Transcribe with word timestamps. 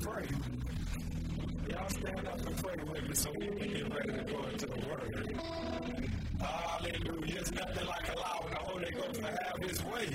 pray. 0.00 0.26
Y'all 1.70 1.88
stand 1.88 2.28
up 2.28 2.46
and 2.46 2.56
pray 2.58 2.76
with 2.86 3.08
me 3.08 3.14
so 3.14 3.30
we 3.38 3.46
can 3.46 3.56
get 3.56 3.94
ready 3.94 4.12
to 4.12 4.24
go 4.32 4.42
into 4.44 4.66
the 4.66 4.86
Word. 4.88 5.40
Hallelujah. 6.40 7.38
It's 7.40 7.52
nothing 7.52 7.86
like 7.86 8.14
allowing 8.14 8.50
the 8.50 8.58
Holy 8.60 8.90
Ghost 8.92 9.14
to 9.14 9.26
have 9.26 9.58
His 9.62 9.84
way. 9.84 10.06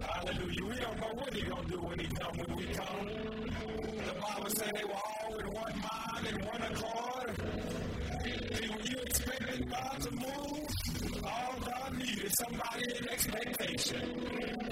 Hallelujah. 0.00 0.64
We 0.64 0.76
don't 0.76 1.00
know 1.00 1.12
what 1.14 1.34
He's 1.34 1.44
going 1.44 1.64
to 1.64 1.70
do 1.70 1.80
when 1.80 1.98
He 1.98 2.06
comes 2.06 2.38
when 2.38 2.56
we 2.56 2.66
come. 2.66 3.08
The 4.06 4.14
Bible 4.20 4.50
said 4.50 4.72
they 4.74 4.84
were 4.84 4.94
all 4.94 5.38
in 5.38 5.46
one 5.52 5.80
mind 5.80 6.26
and 6.28 6.44
one 6.44 6.62
accord. 6.62 7.36
You 8.88 8.96
expecting 9.02 9.68
God 9.68 10.00
to 10.00 10.10
move, 10.12 10.66
all 11.24 11.54
God 11.60 11.98
needs 11.98 12.22
is 12.22 12.34
somebody 12.38 12.84
in 12.98 13.08
expectation. 13.08 14.00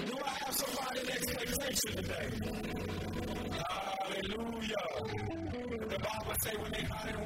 Do 0.05 0.17
I 0.25 0.29
have 0.45 0.55
somebody 0.55 0.99
in 1.01 1.09
expectation 1.09 1.95
today? 1.97 2.56
Say 6.47 6.57
when 6.57 6.71
they 6.71 6.83
got 6.83 7.16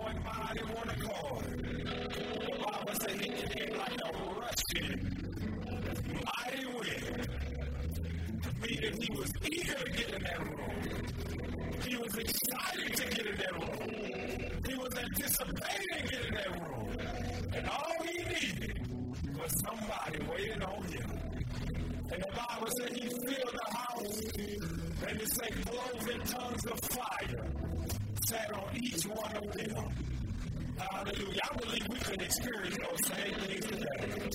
Hallelujah. 31.04 31.40
I 31.50 31.56
believe 31.58 31.88
we 31.90 32.00
can 32.00 32.22
experience 32.22 32.78
those 32.78 33.08
same 33.08 33.34
things 33.34 33.66
today. 33.66 34.30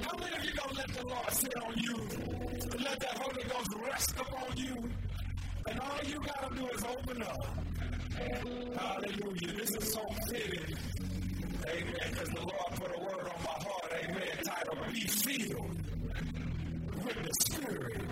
How 0.00 0.16
many 0.16 0.36
of 0.36 0.44
you 0.44 0.52
gonna 0.54 0.72
let 0.78 0.88
the 0.88 1.06
Lord 1.06 1.32
sit 1.32 1.54
on 1.62 1.74
you? 1.76 1.96
Let 2.82 2.98
that 3.00 3.18
Holy 3.18 3.42
Ghost 3.44 3.74
rest 3.84 4.12
upon 4.12 4.56
you? 4.56 4.90
And 5.68 5.80
all 5.80 6.00
you 6.06 6.18
gotta 6.20 6.54
do 6.56 6.66
is 6.68 6.82
open 6.84 7.22
up. 7.22 7.58
Hallelujah. 8.80 9.52
This 9.58 9.70
is 9.76 9.92
so 9.92 10.00
fitting. 10.30 10.76
Amen. 11.68 11.94
Because 12.10 12.28
the 12.30 12.40
Lord 12.40 12.72
put 12.72 12.96
a 12.96 13.00
word 13.04 13.28
on 13.28 13.42
my 13.44 13.58
heart. 13.68 13.92
Amen. 14.02 14.38
Titled 14.46 14.92
Be 14.94 15.00
Filled 15.00 15.76
with 17.04 17.22
the 17.22 17.34
Spirit. 17.44 18.02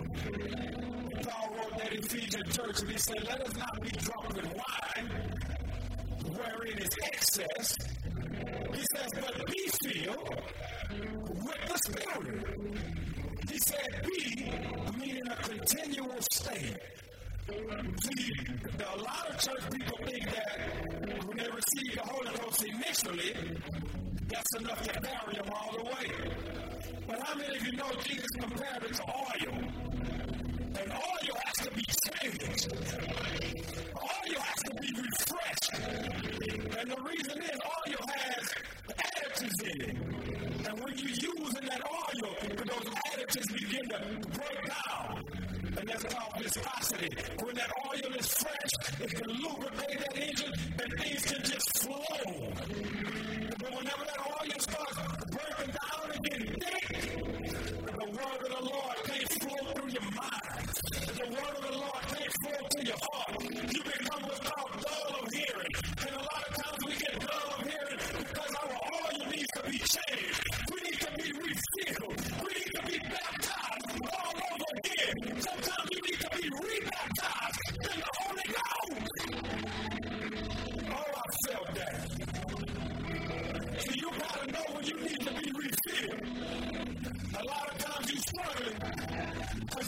Paul 1.24 1.48
wrote 1.56 1.78
that 1.78 1.92
Ephesian 1.94 2.44
church 2.50 2.80
and 2.82 2.90
he 2.90 2.98
said, 2.98 3.24
Let 3.26 3.40
us 3.40 3.56
not 3.56 3.80
be 3.80 3.88
drunk 3.88 4.28
with 4.34 4.44
wine, 4.44 5.32
wherein 6.36 6.78
is 6.78 6.90
excess. 7.38 7.76
He 8.74 8.82
says, 8.94 9.10
But 9.14 9.46
be 9.46 9.68
filled 9.84 10.28
with 11.44 11.62
the 11.68 11.78
Spirit. 11.84 12.44
He 13.50 13.58
said, 13.58 14.06
Be, 14.06 14.52
meaning 14.98 15.28
a 15.30 15.36
continual 15.36 16.20
state. 16.32 16.76
See, 17.48 18.32
a 18.78 18.98
lot 18.98 19.30
of 19.30 19.38
church 19.38 19.70
people 19.70 19.98
think 20.04 20.24
that 20.30 21.26
when 21.26 21.36
they 21.36 21.44
receive 21.44 21.94
the 21.94 22.02
Holy 22.02 22.36
Ghost 22.38 22.64
initially, 22.64 23.34
that's 24.28 24.56
enough 24.58 24.82
to 24.82 25.00
carry 25.00 25.34
them 25.34 25.50
all 25.54 25.72
the 25.76 25.84
way. 25.84 26.32
But 27.06 27.22
how 27.22 27.34
many 27.36 27.56
of 27.56 27.66
you 27.66 27.72
know 27.72 27.90
Jesus 28.02 28.26
compared 28.40 28.82
it 28.82 28.94
to 28.94 29.02
oil? 29.02 29.58
And 30.78 30.92
oil 30.92 31.36
has 31.44 31.66
to 31.66 31.70
be 31.74 31.84
changed. 32.10 32.72
Oil 33.96 34.42
begin 43.86 44.20
to 44.20 44.28
break 44.28 44.60
down. 44.66 45.24
And 45.78 45.88
that's 45.88 46.04
called 46.04 46.32
viscosity. 46.42 47.08
When 47.42 47.54
that 47.54 47.70
oil 47.86 48.14
is 48.18 48.28
fresh, 48.28 49.00
it 49.00 49.10
can 49.14 49.28
lubricate 49.28 49.98
that 49.98 50.16
engine 50.16 50.52
and 50.82 50.92
things 51.00 51.22
can 51.24 51.42
just 51.44 51.78
flow. 51.78 52.52
But 53.58 53.70
whenever 53.70 54.04
that 54.04 54.20
oil 54.26 54.58
starts 54.58 54.98
breaking 55.30 55.74
down 55.80 56.10
and 56.12 56.24
getting 56.24 56.54
thick, 56.60 56.86
the 57.86 58.06
word 58.10 58.40
of 58.42 58.58
the 58.58 58.64
Lord 58.64 59.05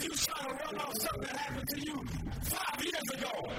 you 0.09 0.15
trying 0.15 0.57
to 0.57 0.63
run 0.65 0.77
off 0.81 0.97
something 0.97 1.21
that 1.21 1.37
happened 1.37 1.69
to 1.69 1.81
you 1.85 2.03
five 2.43 2.83
years 2.83 3.19
ago. 3.19 3.58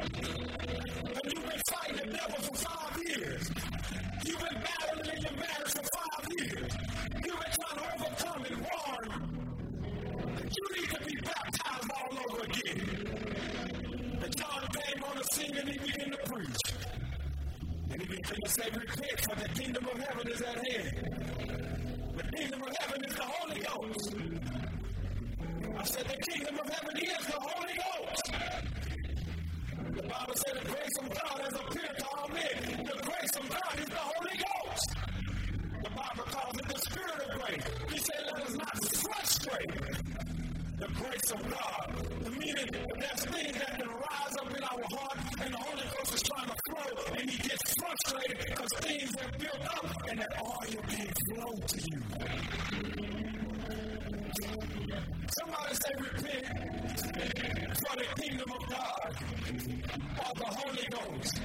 Of 60.31 60.38
the 60.38 60.47
Holy 60.47 60.87
Ghost 60.91 61.41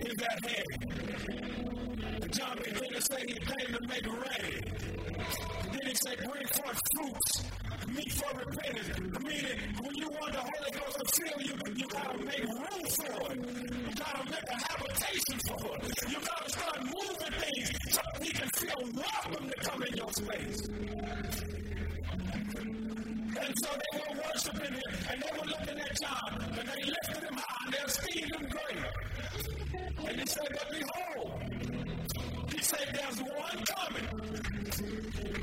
is 0.00 0.16
at 0.22 0.38
hand. 0.48 0.72
John 2.32 2.56
began 2.64 2.90
to 2.92 3.00
say 3.02 3.20
he 3.26 3.34
came 3.34 3.74
to 3.74 3.80
make 3.86 4.06
ready. 4.06 4.60
Then 5.70 5.84
he 5.84 5.94
said, 5.94 6.18
bring 6.24 6.46
forth 6.46 6.80
fruits, 6.96 7.44
meet 7.88 8.12
for 8.12 8.30
repentance. 8.38 8.98
Meaning, 9.22 9.58
when 9.82 9.94
you 9.96 10.08
want 10.08 10.32
the 10.32 10.40
Holy 10.40 10.70
Ghost 10.72 10.96
to 10.96 11.04
fill 11.12 11.40
you, 11.42 11.54
you 11.76 11.86
gotta 11.88 12.18
make 12.24 12.44
room 12.44 12.86
for 12.96 13.32
it. 13.32 13.38
You 13.86 13.94
gotta 13.94 14.24
make 14.30 14.48
a 14.48 14.58
habitation 14.64 15.38
for 15.48 15.76
it. 15.76 15.92
You 16.08 16.18
gotta 16.20 16.50
start 16.50 16.78
moving 16.84 17.34
things 17.40 17.70
so 17.90 18.00
he 18.22 18.30
can 18.30 18.48
feel 18.56 18.80
welcome 18.94 19.48
to 19.50 19.56
come 19.68 19.82
in 19.82 19.94
your 19.94 20.12
space. 20.12 20.60
And 23.38 23.54
so 23.62 23.70
they 23.76 23.92
were 24.00 24.14
worshiping 24.24 24.72
him, 24.72 24.92
and 25.10 25.22
they 25.22 25.32
were 25.38 25.46
looking 25.46 25.78
at 25.78 26.00
John, 26.00 26.30
and 26.58 26.68
they 26.68 26.82
lifted 26.84 27.24
him 27.28 27.38
their 27.70 27.88
speed 27.88 28.30
of 28.34 28.50
grace. 28.50 28.84
And 30.08 30.20
he 30.20 30.26
said, 30.26 30.48
But 30.52 30.70
behold, 30.70 31.42
he 32.52 32.62
said, 32.62 32.88
There's 32.92 33.20
one 33.20 33.64
coming. 33.74 34.08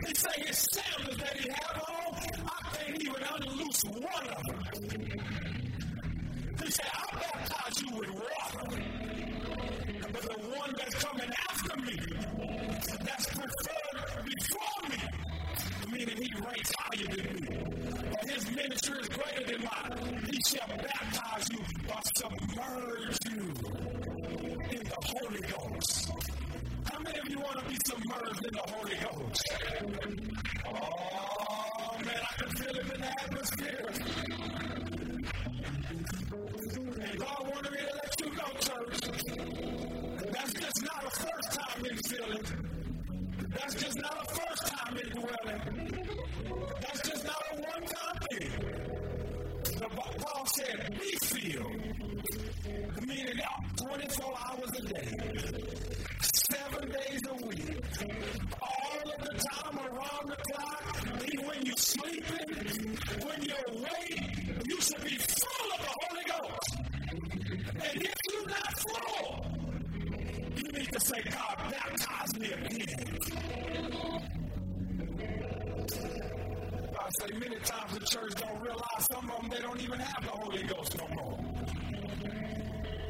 He 0.08 0.14
said, 0.16 0.36
His 0.46 0.68
sandals 0.72 1.18
that 1.18 1.38
he 1.38 1.50
had 1.50 1.81
on, 1.90 2.16
I 2.46 2.75
can't 2.75 3.02
even 3.02 3.24
unloose 3.36 3.84
one 3.86 4.28
of 4.28 4.42
them. 4.48 4.60
He 6.64 6.72
said, 6.72 6.86
I 6.94 7.20
baptize 7.20 7.81
you 7.81 7.98
with 7.98 8.10
water. 8.12 8.81
But 10.12 10.22
the 10.22 10.40
one 10.58 10.74
that's 10.78 10.96
coming 11.04 11.31
after 11.50 11.81
me, 11.81 11.98
that's 13.04 13.25
preferred 13.25 14.25
before 14.25 14.90
me, 14.90 14.98
meaning 15.92 16.18
he 16.24 16.31
ranks 16.42 16.72
higher 16.78 17.08
than 17.16 17.34
me. 17.36 18.34
His 18.34 18.52
ministry 18.52 19.00
is 19.02 19.10
greater 19.10 19.52
than 19.52 19.64
mine 19.64 20.23
they 20.44 20.60
esteemed 21.38 21.68
him 21.68 22.01
submerge 22.18 23.18
you 23.31 23.44
in 24.72 24.84
the 24.84 25.00
Holy 25.06 25.42
Ghost. 25.42 26.12
How 26.92 27.00
many 27.00 27.19
of 27.19 27.30
you 27.30 27.40
want 27.40 27.60
to 27.60 27.66
be 27.69 27.78
submerged 27.88 28.45
in 28.45 28.51
the 28.51 28.66
Holy 28.68 28.95
Ghost? 28.95 29.44
Oh, 30.68 31.98
man, 32.06 32.22
I 32.22 32.34
can 32.38 32.50
feel 32.57 32.75
it 32.75 32.94
in 32.94 33.01
the 33.01 33.07
atmosphere. 33.07 33.90
And 37.01 37.19
God 37.19 37.42
wanted 37.50 37.72
me 37.72 37.78
to 37.78 37.94
let 37.96 38.19
you 38.19 38.30
know, 38.36 38.51
church, 38.60 39.00
that's 40.31 40.54
just 40.54 40.84
not 40.84 41.04
a 41.06 41.10
first 41.10 41.51
time 41.54 41.86
in 41.86 41.98
feeling. 42.10 42.46
That's 43.50 43.75
just 43.75 43.98
not 44.01 44.30
a 44.30 44.33
Paul 50.44 50.51
said, 50.57 51.00
be 51.00 51.12
filled, 51.25 51.81
meaning 53.07 53.40
24 53.78 54.34
hours 54.45 54.72
a 54.77 54.82
day, 54.94 55.12
seven 56.20 56.91
days 56.91 57.22
a 57.29 57.48
week, 57.48 57.79
I 77.03 77.10
say 77.19 77.38
many 77.38 77.57
times 77.57 78.00
the 78.00 78.05
church 78.05 78.33
don't 78.36 78.62
realize 78.62 79.05
some 79.12 79.29
of 79.29 79.41
them 79.41 79.50
they 79.50 79.60
don't 79.60 79.81
even 79.81 80.00
have 80.00 80.24
the 80.24 80.31
Holy 80.31 80.63
Ghost 80.63 80.98
no 80.98 81.05
more. 81.15 81.38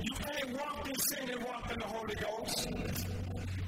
You 0.01 0.13
can't 0.17 0.53
walk 0.57 0.89
in 0.89 0.95
sin 1.11 1.29
and 1.29 1.43
walk 1.43 1.71
in 1.71 1.77
the 1.77 1.85
Holy 1.85 2.15
Ghost. 2.15 2.69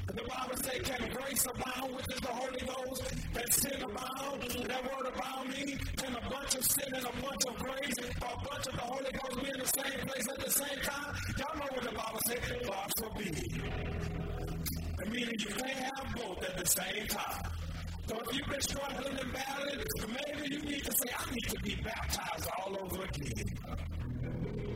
The 0.07 0.23
Bible 0.23 0.57
says, 0.63 0.81
can 0.81 1.09
grace 1.13 1.45
abound, 1.45 1.95
which 1.95 2.09
is 2.09 2.21
the 2.21 2.33
Holy 2.33 2.59
Ghost, 2.65 3.03
can 3.35 3.51
sin 3.51 3.81
abound, 3.83 4.41
that 4.65 4.83
word 4.83 5.13
abound 5.13 5.49
means 5.49 5.77
can 5.95 6.15
a 6.15 6.29
bunch 6.29 6.55
of 6.55 6.65
sin 6.65 6.93
and 6.95 7.05
a 7.05 7.21
bunch 7.21 7.45
of 7.47 7.55
grace, 7.59 7.97
a 7.99 8.49
bunch 8.49 8.65
of 8.65 8.73
the 8.73 8.81
Holy 8.81 9.11
Ghost 9.21 9.43
be 9.43 9.49
in 9.53 9.59
the 9.59 9.71
same 9.77 9.99
place 10.07 10.27
at 10.27 10.43
the 10.43 10.49
same 10.49 10.79
time? 10.81 11.15
Y'all 11.37 11.55
know 11.55 11.69
what 11.69 11.83
the 11.83 11.93
Bible 11.93 12.21
says, 12.25 12.39
God 12.65 12.91
forbid. 12.97 13.61
Meaning 15.07 15.35
you 15.37 15.53
can't 15.53 15.69
have 15.69 16.15
both 16.15 16.43
at 16.43 16.57
the 16.57 16.65
same 16.65 17.05
time. 17.09 17.64
So 18.07 18.15
if 18.19 18.35
you've 18.37 18.47
been 18.47 18.61
struggling 18.61 19.17
and 19.19 19.33
battling, 19.33 19.83
maybe 20.07 20.55
you 20.55 20.61
need 20.61 20.83
to 20.83 20.91
say, 20.91 21.09
I 21.17 21.31
need 21.31 21.49
to 21.49 21.59
be 21.63 21.75
baptized 21.83 22.47
all 22.59 22.77
over 22.83 23.03
again. 23.03 23.45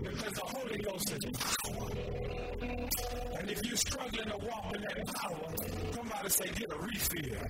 Because 0.04 0.34
the 0.34 0.42
Holy 0.46 0.78
Ghost 0.80 1.12
is 1.12 1.26
power. 1.38 1.90
And 3.40 3.50
if 3.52 3.64
you're 3.66 3.78
struggling 3.78 4.30
to 4.30 4.38
walk 4.38 4.76
in 4.76 4.82
that 4.82 5.06
power, 5.16 5.54
somebody 5.94 6.30
say, 6.30 6.48
get 6.56 6.72
a 6.72 6.78
refill. 6.80 7.42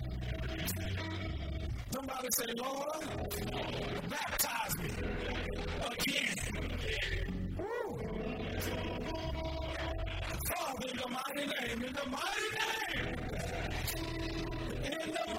Somebody 1.94 2.28
say, 2.38 2.46
Lord, 2.58 4.10
baptize 4.10 4.78
me 4.80 4.90
again. 5.92 6.36
Woo. 7.58 8.00
Father, 10.50 10.88
in 10.90 10.98
the 10.98 11.08
mighty 11.10 11.46
name, 11.48 11.84
in 11.84 11.94
the 11.94 12.06
mighty 12.10 12.48
name, 12.58 13.29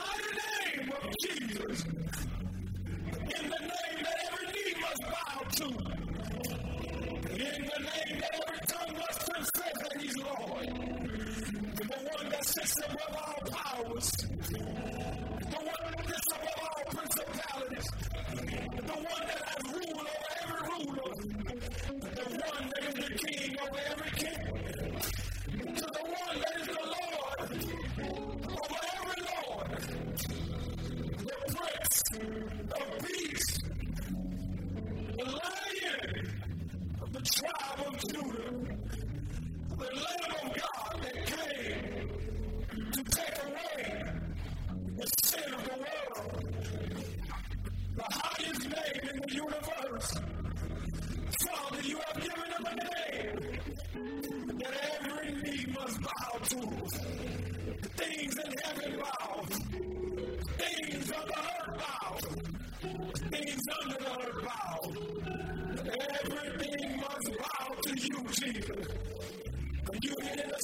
mighty 0.01 0.31
name 0.41 0.93
of 0.93 1.05
Jesus, 1.23 1.85
in 1.85 3.45
the 3.51 3.61
name 3.61 3.99
that 4.03 4.17
every 4.27 4.47
knee 4.53 4.75
must 4.81 5.03
bow 5.13 5.41
to, 5.59 5.67
in 7.33 7.63
the 7.71 7.81
name 7.81 8.15
that 8.21 8.33
every 8.41 8.61
tongue 8.67 8.95
must 8.97 9.21
confess 9.33 9.77
that 9.83 9.93
He's 10.01 10.17
Lord, 10.17 10.69
the 11.77 11.85
one 11.85 12.29
that 12.31 12.45
sits 12.45 12.79
above 12.79 13.17
all 13.17 13.41
powers, 13.51 14.11
the 14.13 15.59
one 15.59 15.85
that 15.97 16.07
sits 16.07 16.31
above 16.35 16.61
all 16.63 16.85
principalities, 16.91 17.89
the 18.77 18.93
one 18.93 19.25
that 19.27 19.43
has 19.49 19.63
rule 19.73 20.01
over 20.01 20.31
every 20.43 20.63
ruler, 20.87 21.13
the 22.15 22.27
one 22.47 22.65
that 22.71 22.83
is 22.89 22.95
the 22.95 23.11
king 23.29 23.57
over 23.61 23.81
every 23.91 24.11
king, 24.13 24.60
things 58.01 58.37
in 58.39 58.53
heaven 58.65 58.95
above. 61.75 62.23
Things 63.31 63.65
under 63.81 63.99
the 63.99 64.11
earth 64.21 64.45
bow. 64.45 64.90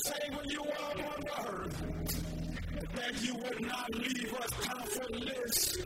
Same 0.06 0.36
when 0.36 0.48
you 0.50 0.62
were 0.62 0.84
on 0.90 0.96
earth, 1.46 1.82
that 2.94 3.22
you 3.22 3.34
would 3.34 3.60
not 3.66 3.94
leave 3.94 4.34
us 4.34 4.50
comfortless 4.68 5.76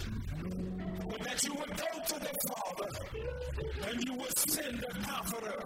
but 1.10 1.20
that 1.24 1.42
you 1.44 1.54
would 1.54 1.70
go 1.70 1.90
to 2.06 2.20
the 2.20 2.34
Father 2.48 3.88
and 3.88 4.04
you 4.04 4.14
would 4.14 4.38
send 4.38 4.78
the 4.78 4.92
Comforter. 5.00 5.64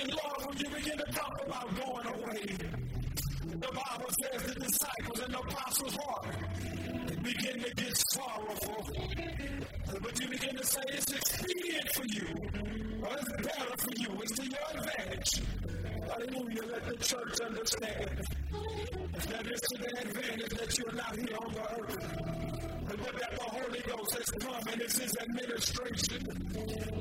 And 0.00 0.10
Lord, 0.10 0.46
when 0.46 0.58
you 0.58 0.68
begin 0.74 0.98
to 0.98 1.12
talk 1.12 1.40
about 1.46 1.68
going 1.76 2.06
away, 2.06 2.46
the 3.46 3.68
Bible 3.68 4.10
says 4.22 4.42
the 4.42 4.54
disciples 4.60 5.20
and 5.20 5.34
the 5.34 5.38
apostles' 5.38 5.96
heart 5.96 6.36
begin 7.22 7.62
to 7.62 7.74
get 7.74 8.02
sorrowful. 8.12 8.88
But 10.02 10.20
you 10.20 10.28
begin 10.28 10.56
to 10.56 10.66
say 10.66 10.80
it's 10.88 11.12
expedient 11.12 11.92
for 11.94 12.04
you, 12.06 12.26
or 13.02 13.12
it's 13.14 13.46
better 13.46 13.76
for 13.78 13.92
you, 13.96 14.20
it's 14.22 14.32
to 14.32 14.44
your 14.44 14.82
advantage. 14.82 15.73
Hallelujah. 16.08 16.62
Let 16.72 16.86
the 16.86 16.96
church 16.96 17.40
understand 17.40 18.20
that 19.28 19.46
it's 19.46 19.68
to 19.68 19.78
their 19.78 20.02
advantage 20.02 20.58
that 20.58 20.78
you're 20.78 20.92
not 20.92 21.16
here 21.16 21.36
on 21.40 21.52
the 21.52 21.60
earth 21.80 22.44
but 22.96 23.20
that 23.20 23.30
the 23.30 23.44
Holy 23.44 23.80
Ghost 23.80 24.14
has 24.14 24.30
come 24.40 24.62
and 24.72 24.80
it's 24.80 24.98
His 24.98 25.16
administration. 25.20 26.22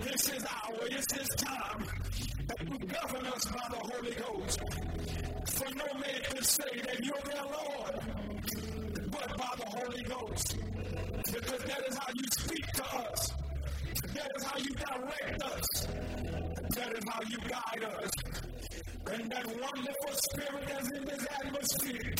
This 0.01 0.29
is 0.29 0.43
our, 0.45 0.75
it's 0.87 1.13
His 1.13 1.27
time. 1.37 1.85
That 2.47 2.69
we 2.69 2.77
govern 2.87 3.25
us 3.27 3.45
by 3.45 3.67
the 3.69 3.79
Holy 3.93 4.13
Ghost. 4.13 4.59
For 5.49 5.69
no 5.75 5.99
man 5.99 6.21
can 6.23 6.43
say 6.43 6.81
that 6.85 6.99
you're 7.03 7.21
their 7.25 7.43
Lord, 7.43 7.99
but 9.11 9.37
by 9.37 9.53
the 9.57 9.65
Holy 9.65 10.03
Ghost. 10.03 10.57
Because 11.25 11.63
that 11.63 11.87
is 11.87 11.97
how 11.97 12.11
you 12.13 12.25
speak 12.37 12.65
to 12.73 12.83
us. 12.83 13.33
That 14.13 14.31
is 14.37 14.43
how 14.43 14.57
you 14.57 14.69
direct 14.75 15.43
us. 15.43 15.87
That 16.75 16.93
is 16.93 17.03
how 17.09 17.21
you 17.29 17.37
guide 17.47 17.83
us. 17.83 18.62
And 19.11 19.31
that 19.31 19.45
wonderful 19.45 20.13
spirit 20.13 20.67
that's 20.67 20.91
in 20.91 21.05
this 21.05 21.27
atmosphere, 21.43 22.15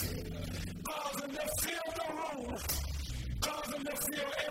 cause 0.84 1.16
them 1.22 1.32
to 1.32 1.48
fill 1.62 1.94
the 1.96 2.14
room 2.14 2.58
Cause 3.42 3.68
them 3.72 3.84
to 3.86 3.96
feel 3.96 4.43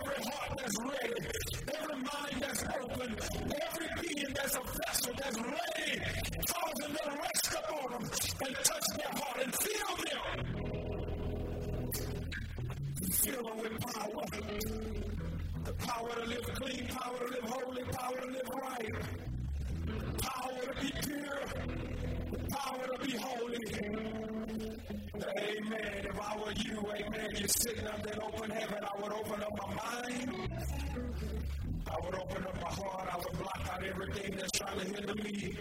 I 31.93 32.05
would 32.05 32.15
open 32.15 32.45
up 32.45 32.61
my 32.61 32.69
heart. 32.69 33.09
I 33.13 33.17
would 33.17 33.37
block 33.37 33.69
out 33.71 33.83
everything 33.83 34.35
that's 34.35 34.51
trying 34.51 34.79
to 34.79 34.85
hinder 34.85 35.15
me. 35.15 35.57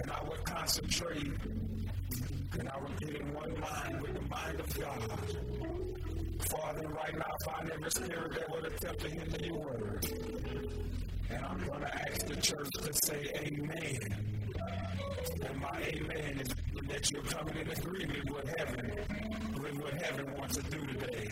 And 0.00 0.10
I 0.10 0.24
would 0.28 0.44
concentrate. 0.44 1.32
And 2.58 2.68
I 2.68 2.78
would 2.78 2.98
get 3.00 3.20
in 3.20 3.34
one 3.34 3.60
mind 3.60 4.00
with 4.00 4.14
the 4.14 4.22
mind 4.28 4.60
of 4.60 4.80
God. 4.80 5.20
Father, 6.50 6.88
right 6.88 7.16
now, 7.16 7.34
find 7.44 7.70
every 7.70 7.90
spirit 7.90 8.32
that 8.34 8.50
would 8.50 8.64
attempt 8.64 9.00
to 9.00 9.10
hinder 9.10 9.44
your 9.44 9.58
word. 9.58 10.06
And 11.30 11.44
I'm 11.44 11.66
going 11.66 11.80
to 11.80 12.10
ask 12.10 12.26
the 12.26 12.36
church 12.36 12.70
to 12.82 12.92
say 13.04 13.30
amen. 13.36 13.98
And 15.44 15.60
my 15.60 15.82
amen 15.82 16.40
is 16.40 16.48
that 16.88 17.10
you're 17.10 17.22
coming 17.22 17.56
in 17.56 17.70
agreement 17.70 18.30
with 18.30 18.54
heaven, 18.58 18.92
with 19.62 19.82
what 19.82 20.02
heaven 20.02 20.34
wants 20.36 20.56
to 20.56 20.62
do 20.62 20.86
today. 20.86 21.30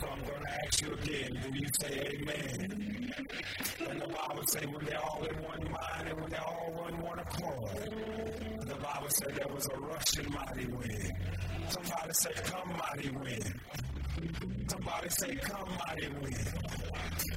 So 0.00 0.08
I'm 0.08 0.18
going 0.20 0.40
to 0.40 0.64
ask 0.66 0.82
you 0.82 0.92
again, 0.94 1.40
do 1.42 1.58
you 1.58 1.68
say 1.80 2.10
amen? 2.14 3.12
And 3.88 4.00
the 4.00 4.06
Bible 4.08 4.42
says 4.46 4.66
when 4.66 4.84
they're 4.84 4.98
all 5.02 5.22
in 5.24 5.42
one 5.42 5.64
mind 5.70 6.08
and 6.08 6.20
when 6.20 6.30
they're 6.30 6.40
all 6.40 6.86
in 6.88 6.98
one 7.00 7.18
accord, 7.18 7.92
the 8.66 8.74
Bible 8.74 9.08
said 9.10 9.34
there 9.36 9.54
was 9.54 9.66
a 9.68 9.78
rushing 9.78 10.32
mighty 10.32 10.66
wind. 10.66 11.12
Somebody 11.68 12.12
say, 12.12 12.30
come 12.44 12.78
mighty 12.78 13.10
wind. 13.10 13.60
Somebody 14.92 15.10
say, 15.10 15.34
come 15.36 15.68
mighty 15.88 16.08
wind. 16.20 16.36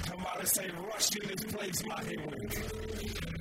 Somebody 0.05 0.45
say, 0.45 0.69
rush 0.89 1.15
in 1.15 1.27
this 1.29 1.53
place, 1.53 1.85
mighty 1.85 2.17
wind. 2.17 2.53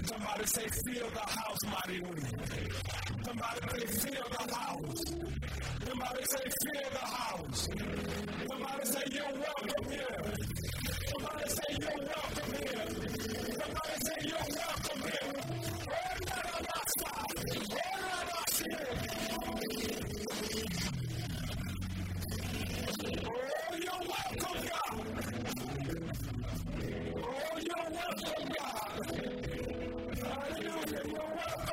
Somebody 0.04 0.47
say, 0.47 0.68
fill 0.68 1.11
the 1.11 1.18
house, 1.18 1.59
mighty 1.66 2.00
wind. 2.00 2.37
Somebody 3.25 3.61
say, 3.71 3.87
fill 3.87 4.28
the 4.30 4.54
house. 4.54 5.04
Somebody 5.85 6.25
say, 6.25 6.44
fill 6.62 6.90
the 6.92 6.99
house. 6.99 7.68
Somebody 8.49 8.85
say, 8.85 9.02
you're 9.11 9.35
welcome 9.35 9.90
here. 9.90 10.35
Somebody 11.11 11.49
say, 11.49 11.71
you're 11.80 12.06
welcome 12.06 12.52
here. 12.52 12.87
Somebody 13.59 13.97
say, 14.04 14.18
you're 14.23 14.38
welcome 14.38 14.75
about 30.96 31.63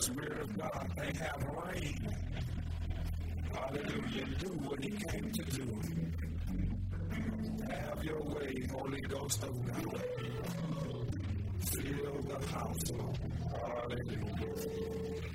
Spirit 0.00 0.40
of 0.40 0.58
God 0.58 0.92
can't 0.96 1.16
have 1.18 1.44
reign. 1.44 2.16
Hallelujah. 3.52 4.26
Do 4.38 4.48
what 4.48 4.82
he 4.82 4.90
came 4.90 5.30
to 5.30 5.42
do. 5.42 5.80
Have 7.70 8.02
your 8.02 8.22
way, 8.22 8.66
Holy 8.72 9.00
Ghost 9.02 9.42
of 9.42 9.66
God. 9.66 10.02
Fill 11.70 12.22
the 12.22 12.46
house. 12.48 12.90
Hallelujah. 13.52 14.54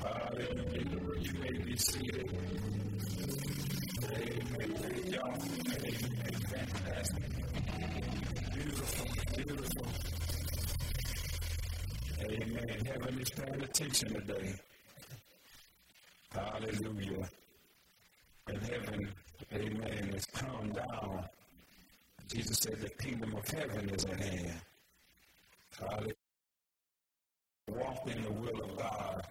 Hallelujah. 0.02 1.22
You 1.22 1.34
may 1.40 1.64
be 1.64 1.78
seated. 1.78 2.32
Amen. 4.04 4.74
Thank 4.78 5.06
y'all. 5.14 5.34
Amen. 5.76 5.96
Fantastic. 6.50 7.24
Beautiful. 8.54 9.45
Amen. 12.36 12.86
Heaven 12.86 13.20
is 13.22 13.30
paying 13.30 13.62
attention 13.62 14.14
today. 14.14 14.56
Hallelujah. 16.34 17.30
And 18.48 18.62
heaven, 18.62 19.10
amen, 19.54 20.12
has 20.14 20.26
come 20.26 20.74
down. 20.74 21.26
Jesus 22.28 22.58
said 22.58 22.82
the 22.82 22.90
kingdom 23.02 23.34
of 23.36 23.48
heaven 23.48 23.90
is 23.90 24.04
at 24.04 24.20
hand. 24.20 24.62
Hallelujah. 25.80 26.14
Walk 27.70 28.08
in 28.08 28.22
the 28.22 28.32
will 28.32 28.64
of 28.64 28.78
God. 28.78 29.26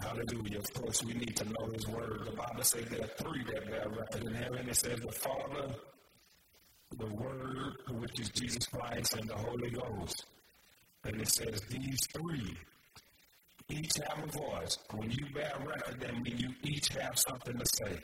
Hallelujah. 0.00 0.60
Of 0.60 0.72
course, 0.72 1.04
we 1.04 1.12
need 1.12 1.36
to 1.36 1.44
know 1.44 1.66
His 1.74 1.86
word. 1.88 2.22
The 2.24 2.32
Bible 2.32 2.62
says 2.62 2.86
there 2.90 3.02
are 3.02 3.10
three 3.18 3.44
that 3.52 3.66
bear 3.66 3.88
record 3.88 4.24
in 4.24 4.34
heaven. 4.34 4.68
It 4.68 4.76
says 4.76 4.98
the 4.98 5.12
Father, 5.12 5.74
the 6.98 7.06
Word, 7.06 7.74
which 8.00 8.18
is 8.18 8.30
Jesus 8.30 8.66
Christ, 8.66 9.14
and 9.14 9.28
the 9.28 9.36
Holy 9.36 9.70
Ghost. 9.70 10.24
And 11.04 11.20
it 11.20 11.28
says 11.28 11.60
these 11.68 11.98
three 12.14 12.56
each 13.68 13.92
have 14.06 14.24
a 14.24 14.26
voice. 14.26 14.78
When 14.92 15.10
you 15.10 15.26
bear 15.32 15.52
record, 15.64 16.00
that 16.00 16.22
means 16.22 16.42
you 16.42 16.50
each 16.62 16.88
have 16.90 17.18
something 17.18 17.58
to 17.58 17.64
say. 17.64 17.98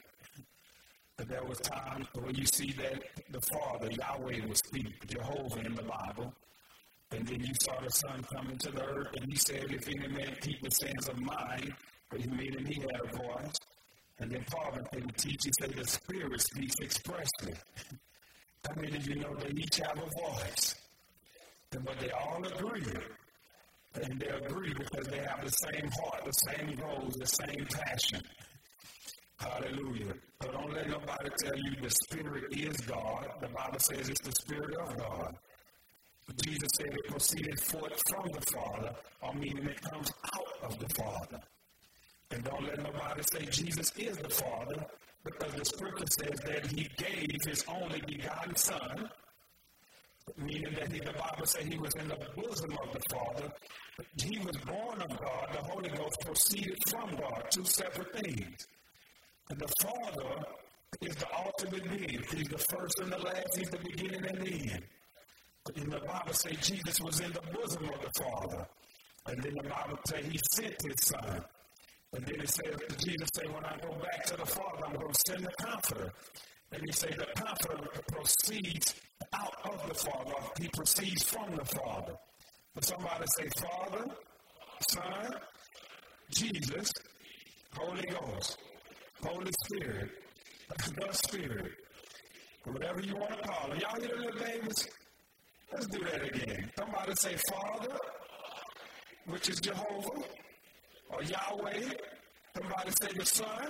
But 1.17 1.28
there 1.28 1.45
was 1.45 1.59
times 1.59 2.07
when 2.14 2.35
you 2.35 2.47
see 2.47 2.73
that 2.73 3.02
the 3.31 3.40
Father, 3.40 3.90
Yahweh, 3.90 4.47
would 4.47 4.57
speak, 4.57 5.07
Jehovah 5.07 5.61
in 5.61 5.75
the 5.75 5.83
Bible. 5.83 6.33
And 7.11 7.26
then 7.26 7.40
you 7.40 7.55
saw 7.62 7.81
the 7.81 7.90
Son 7.90 8.25
coming 8.33 8.59
to 8.59 8.71
the 8.71 8.85
earth, 8.85 9.09
and 9.17 9.31
he 9.31 9.37
said, 9.37 9.67
If 9.71 9.88
any 9.88 10.09
man 10.09 10.37
keep 10.40 10.62
the 10.62 10.71
sayings 10.71 11.09
of 11.09 11.19
mine, 11.19 11.75
but 12.11 12.21
he 12.21 12.28
made 12.28 12.67
he 12.67 12.81
had 12.81 13.00
a 13.02 13.17
voice. 13.17 13.55
And 14.21 14.31
then 14.31 14.45
came 14.93 15.09
to 15.09 15.14
teach, 15.14 15.45
he 15.45 15.52
said, 15.61 15.75
The 15.75 15.87
Spirit 15.87 16.40
speaks 16.40 16.75
expressly. 16.83 17.55
How 18.67 18.75
many 18.81 18.97
of 18.97 19.09
you 19.09 19.17
know 19.17 19.35
they 19.37 19.50
each 19.50 19.76
have 19.78 19.99
a 19.99 20.21
voice? 20.21 20.75
But 21.70 21.98
they 22.00 22.10
all 22.10 22.44
agree. 22.44 22.84
And 24.02 24.20
they 24.20 24.28
agree 24.28 24.72
because 24.75 25.06
they 25.08 25.18
have 25.18 25.44
the 25.44 25.50
same 25.50 25.90
heart, 26.00 26.25
the 26.25 26.32
same 26.32 26.76
goals, 26.76 27.14
the 27.14 27.26
same 27.26 27.66
passion. 27.66 28.22
Hallelujah. 29.38 30.14
But 30.40 30.52
don't 30.52 30.72
let 30.72 30.88
nobody 30.88 31.30
tell 31.38 31.56
you 31.56 31.76
the 31.80 31.90
Spirit 31.90 32.44
is 32.50 32.76
God. 32.78 33.28
The 33.40 33.48
Bible 33.48 33.78
says 33.78 34.08
it's 34.08 34.20
the 34.20 34.32
Spirit 34.32 34.76
of 34.76 34.96
God. 34.96 35.34
Jesus 36.44 36.68
said 36.76 36.88
it 36.88 37.10
proceeded 37.10 37.60
forth 37.60 38.02
from 38.10 38.28
the 38.32 38.40
Father, 38.52 38.94
or 39.22 39.34
meaning 39.34 39.66
it 39.66 39.80
comes 39.80 40.10
out 40.34 40.70
of 40.70 40.78
the 40.78 40.88
Father. 40.94 41.40
And 42.30 42.44
don't 42.44 42.64
let 42.64 42.78
nobody 42.78 43.22
say 43.32 43.46
Jesus 43.46 43.92
is 43.96 44.16
the 44.18 44.28
Father, 44.28 44.84
because 45.25 45.54
the 45.54 45.64
scripture 45.64 46.06
says 46.10 46.38
that 46.40 46.66
he 46.66 46.88
gave 46.96 47.37
his 47.46 47.64
only 47.68 48.02
begotten 48.06 48.54
Son, 48.56 49.08
meaning 50.37 50.75
that 50.78 50.92
he, 50.92 51.00
the 51.00 51.12
Bible 51.12 51.47
says 51.47 51.64
he 51.64 51.78
was 51.78 51.94
in 51.94 52.08
the 52.08 52.18
bosom 52.37 52.73
of 52.82 52.92
the 52.92 53.00
Father. 53.11 53.52
He 54.16 54.38
was 54.38 54.56
born 54.58 55.02
of 55.02 55.08
God. 55.08 55.49
The 55.52 55.62
Holy 55.62 55.88
Ghost 55.90 56.20
proceeded 56.25 56.76
from 56.88 57.11
God, 57.16 57.44
two 57.50 57.64
separate 57.64 58.12
things. 58.20 58.66
And 59.50 59.58
the 59.58 59.73
Father 59.82 60.44
is 61.02 61.16
the 61.16 61.26
ultimate 61.37 61.85
being. 61.90 62.23
He's 62.35 62.48
the 62.48 62.59
first 62.59 63.00
and 63.00 63.12
the 63.12 63.18
last. 63.18 63.57
He's 63.57 63.70
the 63.70 63.79
beginning 63.79 64.24
and 64.26 64.38
the 64.40 64.72
end. 64.72 64.83
In 65.76 65.90
the 65.90 66.00
Bible 66.00 66.33
says 66.33 66.57
Jesus 66.62 67.00
was 67.00 67.20
in 67.20 67.33
the 67.33 67.42
bosom 67.53 67.85
of 67.85 68.00
the 68.00 68.22
Father. 68.22 68.66
And 69.26 69.42
then 69.42 69.55
the 69.55 69.68
Bible 69.68 69.98
says 70.07 70.24
he 70.24 70.38
sent 70.53 70.83
his 70.83 71.05
Son. 71.05 71.44
And 72.14 72.24
then 72.24 72.40
he 72.40 72.46
said, 72.46 72.74
Jesus 72.98 73.29
said, 73.35 73.53
when 73.53 73.64
I 73.64 73.76
go 73.83 73.94
back 74.00 74.24
to 74.26 74.37
the 74.37 74.46
Father, 74.46 74.87
I'm 74.87 74.94
going 74.94 75.12
to 75.12 75.20
send 75.26 75.44
the 75.44 75.53
Comforter. 75.62 76.12
And 76.72 76.83
he 76.85 76.92
say 76.92 77.09
the 77.09 77.26
Comforter 77.35 78.02
proceeds 78.12 78.94
out 79.33 79.54
of 79.64 79.88
the 79.88 79.94
Father. 79.94 80.35
He 80.61 80.68
proceeds 80.68 81.22
from 81.22 81.57
the 81.57 81.64
Father. 81.64 82.14
But 82.74 82.85
somebody 82.85 83.24
say, 83.38 83.48
Father, 83.61 84.04
Son, 84.88 85.35
Jesus, 86.31 86.92
Holy 87.74 88.02
Ghost, 88.02 88.59
Holy 89.22 89.50
Spirit, 89.64 90.11
the 90.68 91.12
Spirit, 91.12 91.72
whatever 92.64 93.00
you 93.00 93.14
want 93.16 93.42
to 93.42 93.48
call 93.48 93.72
it. 93.72 93.81
Y'all 93.81 94.00
hear 94.00 94.31
the 94.31 94.44
babies? 94.44 94.88
Let's 95.72 95.87
do 95.87 95.98
that 96.04 96.22
again. 96.22 96.70
Somebody 96.78 97.12
say, 97.14 97.37
Father, 97.50 97.96
which 99.26 99.48
is 99.48 99.61
Jehovah 99.61 100.22
or 101.11 101.22
Yahweh. 101.22 101.90
Somebody 102.57 102.90
say 103.00 103.09
the 103.16 103.26
Son, 103.26 103.68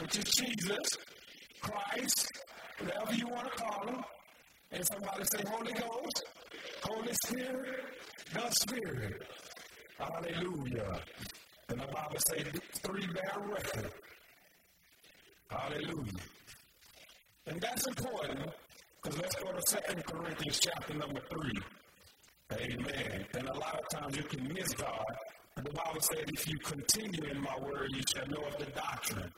which 0.00 0.18
is 0.18 0.24
Jesus, 0.24 0.98
Christ, 1.70 2.32
whatever 2.78 3.14
you 3.14 3.28
want 3.28 3.52
to 3.52 3.62
call 3.62 3.86
him. 3.86 4.04
And 4.72 4.84
somebody 4.86 5.24
say 5.24 5.42
Holy 5.48 5.72
Ghost, 5.72 6.24
Holy 6.82 7.12
Spirit, 7.24 7.84
the 8.32 8.50
Spirit. 8.50 9.22
Hallelujah. 9.98 11.00
And 11.68 11.80
the 11.80 11.86
Bible 11.86 12.18
says 12.28 12.46
three 12.82 13.06
bear 13.06 13.46
record. 13.48 13.90
Hallelujah. 15.50 16.22
And 17.46 17.60
that's 17.60 17.86
important 17.86 18.50
because 19.02 19.18
let's 19.20 19.36
go 19.36 19.52
to 19.52 19.94
2 19.94 20.02
Corinthians 20.02 20.60
chapter 20.60 20.94
number 20.94 21.20
3. 21.30 21.50
Amen. 22.52 23.26
And 23.34 23.48
a 23.48 23.58
lot 23.58 23.80
of 23.80 23.88
times 23.88 24.16
you 24.16 24.24
can 24.24 24.52
miss 24.52 24.72
God. 24.74 25.04
And 25.56 25.66
the 25.66 25.72
Bible 25.72 26.00
says, 26.00 26.24
if 26.26 26.48
you 26.48 26.58
continue 26.58 27.30
in 27.30 27.40
my 27.40 27.56
word, 27.60 27.88
you 27.92 28.02
shall 28.14 28.26
know 28.28 28.46
of 28.46 28.58
the 28.58 28.70
doctrine. 28.72 29.32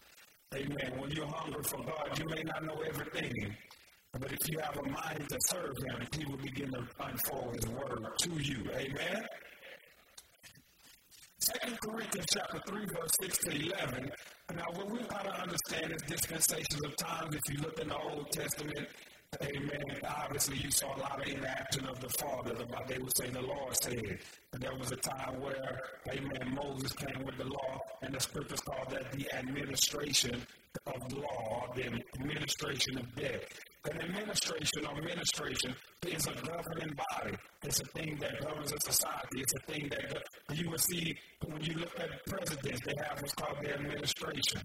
Amen. 0.55 0.99
When 0.99 1.11
you're 1.11 1.27
hungry 1.27 1.63
for 1.65 1.77
God, 1.85 2.19
you 2.19 2.25
may 2.35 2.43
not 2.43 2.65
know 2.65 2.83
everything. 2.89 3.55
But 4.13 4.33
if 4.33 4.39
you 4.49 4.59
have 4.61 4.79
a 4.79 4.83
mind 4.89 5.29
to 5.29 5.37
serve 5.49 5.75
Him, 5.87 6.07
He 6.17 6.25
will 6.25 6.39
begin 6.39 6.71
to 6.71 6.87
unfold 7.01 7.55
His 7.55 7.67
word 7.69 8.07
to 8.21 8.31
you. 8.31 8.65
Amen. 8.75 9.27
Second 11.39 11.79
Corinthians 11.81 12.27
chapter 12.33 12.61
3, 12.67 12.81
verse 12.87 13.11
6 13.23 13.39
to 13.39 13.51
11. 13.51 14.11
Now, 14.57 14.65
what 14.75 14.91
we 14.91 14.99
got 15.01 15.25
to 15.25 15.43
understand 15.43 15.93
is 15.93 16.03
dispensations 16.09 16.83
of 16.83 16.97
times. 16.97 17.37
If 17.37 17.55
you 17.55 17.61
look 17.61 17.79
in 17.79 17.89
the 17.89 17.97
Old 17.97 18.31
Testament, 18.31 18.89
Amen. 19.43 20.01
Obviously, 20.25 20.57
you 20.57 20.71
saw 20.71 20.97
a 20.97 21.01
lot 21.01 21.21
of 21.21 21.29
inaction 21.29 21.87
of 21.87 22.01
the 22.01 22.09
fathers 22.19 22.59
about 22.61 22.88
they 22.88 22.99
would 22.99 23.14
say 23.17 23.29
the 23.29 23.43
Lord 23.43 23.77
said. 23.83 24.19
And 24.55 24.62
there 24.62 24.75
was 24.75 24.91
a 24.91 24.97
time 24.97 25.41
where, 25.41 25.81
Amen, 26.11 26.55
Moses 26.55 26.93
came 26.93 27.25
with 27.25 27.37
the 27.37 27.45
law, 27.45 27.79
and 28.03 28.14
the 28.14 28.21
scriptures 28.21 28.61
called 28.61 28.91
that 28.91 29.12
the 29.12 29.31
administration 29.35 30.47
of 30.87 31.12
law, 31.12 31.67
the 31.75 31.85
administration 32.19 32.99
of 32.99 33.14
death. 33.17 33.43
An 33.91 34.01
administration 34.01 34.87
or 34.87 34.97
administration 34.97 35.75
is 36.07 36.27
a 36.27 36.33
governing 36.33 36.97
body. 36.97 37.37
It's 37.64 37.81
a 37.81 37.85
thing 37.85 38.17
that 38.21 38.41
governs 38.41 38.73
a 38.73 38.81
society. 38.81 39.41
It's 39.41 39.55
a 39.55 39.73
thing 39.73 39.88
that 39.91 40.23
you 40.57 40.71
will 40.71 40.79
see 40.79 41.14
when 41.45 41.62
you 41.62 41.75
look 41.75 42.01
at 42.01 42.25
presidents, 42.27 42.81
they 42.85 42.95
have 43.07 43.21
what's 43.21 43.35
called 43.35 43.59
the 43.62 43.75
administration. 43.75 44.62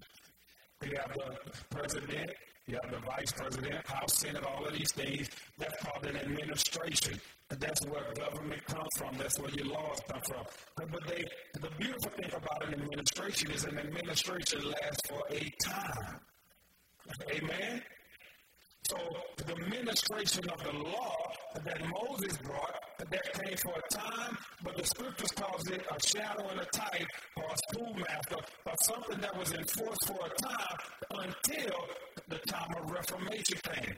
They 0.80 0.90
have 0.96 1.12
the 1.14 1.52
president, 1.70 2.30
you 2.66 2.78
have 2.82 2.90
the 2.90 2.98
vice 3.06 3.30
president, 3.32 3.86
House, 3.86 4.18
Senate, 4.18 4.42
all 4.44 4.64
of 4.64 4.72
these 4.72 4.90
things. 4.92 5.28
That's 5.58 5.76
called 5.82 6.06
an 6.06 6.16
administration. 6.16 7.20
And 7.50 7.60
that's 7.60 7.84
where 7.86 8.02
government 8.14 8.64
comes 8.64 8.88
from. 8.96 9.16
That's 9.18 9.38
where 9.38 9.50
your 9.50 9.66
laws 9.66 10.00
come 10.10 10.20
from. 10.26 10.44
But, 10.76 10.90
but 10.90 11.06
they, 11.06 11.24
the 11.60 11.68
beautiful 11.78 12.10
thing 12.12 12.30
about 12.34 12.66
an 12.66 12.74
administration 12.74 13.50
is 13.50 13.64
an 13.64 13.78
administration 13.78 14.62
lasts 14.64 15.08
for 15.08 15.20
a 15.30 15.52
time. 15.62 16.20
Amen? 17.30 17.82
So 18.88 18.96
the 19.36 19.52
administration 19.52 20.48
of 20.48 20.62
the 20.62 20.72
law 20.72 21.16
that 21.64 21.80
Moses 21.80 22.36
brought, 22.38 22.74
that 22.98 23.32
came 23.32 23.56
for 23.58 23.72
a 23.72 23.94
time, 23.94 24.38
but 24.62 24.76
the 24.76 24.84
scriptures 24.84 25.30
calls 25.32 25.68
it 25.68 25.82
a 25.90 26.06
shadow 26.06 26.48
and 26.48 26.60
a 26.60 26.66
type 26.66 27.06
or 27.36 27.44
a 27.44 27.56
schoolmaster 27.68 28.36
or 28.66 28.74
something 28.82 29.20
that 29.20 29.38
was 29.38 29.52
enforced 29.52 30.06
for 30.06 30.18
a 30.26 30.30
time 30.42 30.78
until 31.10 31.88
the 32.28 32.38
time 32.46 32.74
of 32.80 32.90
Reformation 32.90 33.58
came. 33.62 33.94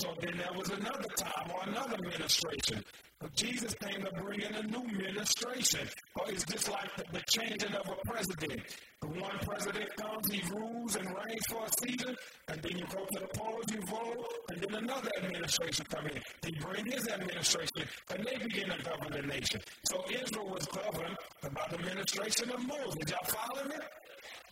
So 0.00 0.14
then 0.20 0.36
there 0.38 0.56
was 0.56 0.70
another 0.70 1.08
time 1.16 1.50
or 1.54 1.68
another 1.68 1.94
administration. 1.94 2.82
But 3.20 3.34
Jesus 3.34 3.74
came 3.74 4.02
to 4.02 4.10
bring 4.22 4.40
in 4.40 4.54
a 4.54 4.62
new 4.62 4.80
administration. 4.80 5.86
Or 6.16 6.30
it's 6.30 6.44
just 6.44 6.70
like 6.70 6.88
the, 6.96 7.04
the 7.12 7.22
changing 7.28 7.74
of 7.74 7.86
a 7.86 8.08
president. 8.08 8.62
The 9.02 9.08
One 9.08 9.38
president 9.44 9.94
comes, 9.96 10.30
he 10.30 10.42
rules 10.54 10.96
and 10.96 11.06
reigns 11.06 11.46
for 11.50 11.64
a 11.64 11.86
season, 11.86 12.16
and 12.48 12.62
then 12.62 12.78
you 12.78 12.86
go 12.86 13.04
to 13.04 13.20
the 13.20 13.28
polls, 13.38 13.64
you 13.70 13.80
vote, 13.82 14.24
and 14.50 14.60
then 14.62 14.84
another 14.84 15.10
administration 15.22 15.84
come 15.90 16.06
in. 16.06 16.20
He 16.46 16.52
bring 16.60 16.86
his 16.86 17.06
administration, 17.08 17.84
and 18.10 18.26
they 18.26 18.36
begin 18.38 18.70
to 18.70 18.82
govern 18.82 19.12
the 19.12 19.22
nation. 19.26 19.60
So 19.84 20.02
Israel 20.08 20.48
was 20.48 20.66
governed 20.66 21.16
by 21.42 21.66
the 21.70 21.76
administration 21.76 22.50
of 22.50 22.66
Moses. 22.66 23.10
Y'all 23.10 23.18
following 23.26 23.72
it? 23.72 23.82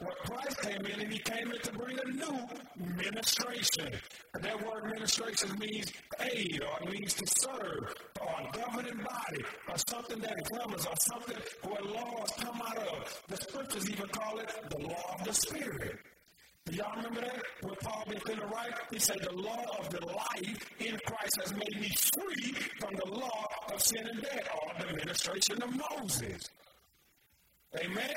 Well, 0.00 0.14
Christ 0.26 0.60
came 0.62 0.86
in 0.86 1.00
and 1.00 1.12
he 1.12 1.18
came 1.18 1.50
in 1.50 1.60
to 1.60 1.72
bring 1.72 1.98
a 1.98 2.04
new 2.04 2.46
ministration. 2.96 3.90
And 4.34 4.44
that 4.44 4.64
word 4.64 4.84
ministration 4.94 5.58
means 5.58 5.92
aid 6.20 6.62
or 6.62 6.88
it 6.88 6.92
means 6.92 7.14
to 7.14 7.26
serve 7.40 7.94
or 8.20 8.28
a 8.28 8.56
governing 8.56 8.98
body 8.98 9.42
or 9.68 9.74
something 9.88 10.20
that 10.20 10.36
governs 10.56 10.86
or 10.86 10.94
something 11.12 11.36
where 11.62 11.82
laws 11.82 12.32
come 12.38 12.60
out 12.64 12.78
of. 12.78 13.22
The 13.26 13.36
scriptures 13.36 13.90
even 13.90 14.08
call 14.08 14.38
it 14.38 14.52
the 14.70 14.86
law 14.86 15.16
of 15.18 15.24
the 15.24 15.34
Spirit. 15.34 15.98
Y'all 16.70 16.94
remember 16.96 17.22
that? 17.22 17.42
When 17.62 17.74
Paul 17.82 18.04
began 18.06 18.36
to 18.36 18.48
he 18.92 18.98
said, 18.98 19.16
The 19.22 19.32
law 19.32 19.64
of 19.78 19.88
the 19.88 20.04
life 20.04 20.70
in 20.78 20.98
Christ 21.06 21.38
has 21.40 21.52
made 21.52 21.80
me 21.80 21.88
free 21.88 22.52
from 22.78 22.94
the 22.94 23.10
law 23.18 23.46
of 23.72 23.80
sin 23.80 24.06
and 24.06 24.20
death, 24.20 24.48
or 24.54 24.86
the 24.86 24.96
ministration 24.96 25.62
of 25.62 25.74
Moses. 25.74 26.42
Amen? 27.82 28.14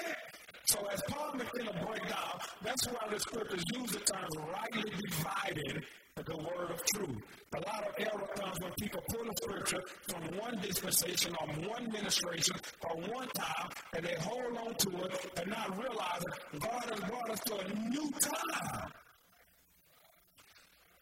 So 0.65 0.79
as 0.91 1.01
Paul 1.09 1.33
begins 1.33 1.69
to 1.69 1.85
break 1.85 2.07
down, 2.07 2.39
that's 2.63 2.87
why 2.87 3.07
the 3.09 3.19
scriptures 3.19 3.63
use 3.73 3.91
the 3.91 3.99
term 3.99 4.29
rightly 4.51 4.91
dividing 5.09 5.83
the 6.25 6.37
word 6.37 6.69
of 6.69 6.81
truth. 6.95 7.17
A 7.55 7.57
lot 7.57 7.87
of 7.87 7.95
error 7.97 8.27
comes 8.35 8.57
when 8.61 8.71
people 8.79 9.01
pull 9.09 9.27
a 9.27 9.33
scripture 9.43 9.83
from 10.07 10.37
one 10.37 10.59
dispensation 10.61 11.35
or 11.41 11.47
one 11.67 11.91
ministration 11.91 12.55
or 12.87 12.95
one 13.13 13.27
time 13.29 13.69
and 13.95 14.05
they 14.05 14.15
hold 14.19 14.57
on 14.57 14.73
to 14.75 15.05
it 15.05 15.31
and 15.37 15.49
not 15.49 15.77
realizing 15.77 16.59
God 16.59 16.83
has 16.89 16.99
brought 17.09 17.29
us 17.29 17.39
to 17.47 17.57
a 17.57 17.89
new 17.89 18.11
time. 18.21 18.91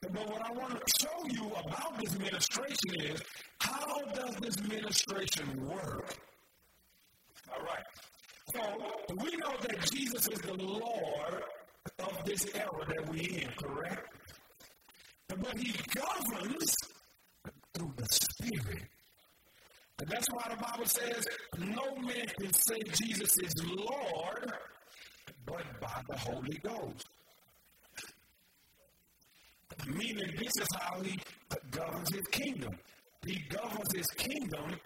But 0.02 0.30
what 0.30 0.50
I 0.50 0.52
want 0.54 0.74
to 0.74 0.94
show 1.02 1.26
you 1.28 1.52
about 1.52 2.00
this 2.00 2.18
ministration 2.18 3.02
is 3.04 3.22
how 3.60 4.02
does 4.16 4.36
this 4.36 4.64
ministration 4.68 5.68
work? 5.68 6.16
All 7.52 7.64
right. 7.64 7.84
So 8.54 8.62
we 9.10 9.36
know 9.38 9.54
that 9.62 9.92
Jesus 9.92 10.28
is 10.28 10.40
the 10.40 10.54
Lord 10.54 11.44
of 12.00 12.26
this 12.26 12.46
era 12.56 12.86
that 12.88 13.10
we're 13.10 13.42
in, 13.42 13.50
correct? 13.58 14.08
But 15.28 15.58
he 15.58 15.74
governs 15.94 16.74
through 17.74 17.94
the 17.96 18.08
Spirit. 18.10 18.84
And 20.00 20.08
that's 20.08 20.28
why 20.32 20.48
the 20.50 20.56
Bible 20.56 20.86
says 20.86 21.28
no 21.58 21.96
man 22.02 22.26
can 22.40 22.54
say 22.54 22.78
Jesus 22.94 23.38
is 23.38 23.54
Lord 23.66 24.52
but 25.46 25.64
by 25.82 26.02
the 26.08 26.18
Holy 26.18 26.58
Ghost. 26.64 27.06
Meaning, 29.88 30.34
this 30.38 30.54
is 30.62 30.68
how 30.80 31.02
he 31.02 31.18
governs 31.72 32.14
his 32.14 32.28
kingdom. 32.28 32.78
He 33.26 33.42
governs 33.50 33.94
his 33.96 34.08
kingdom 34.08 34.80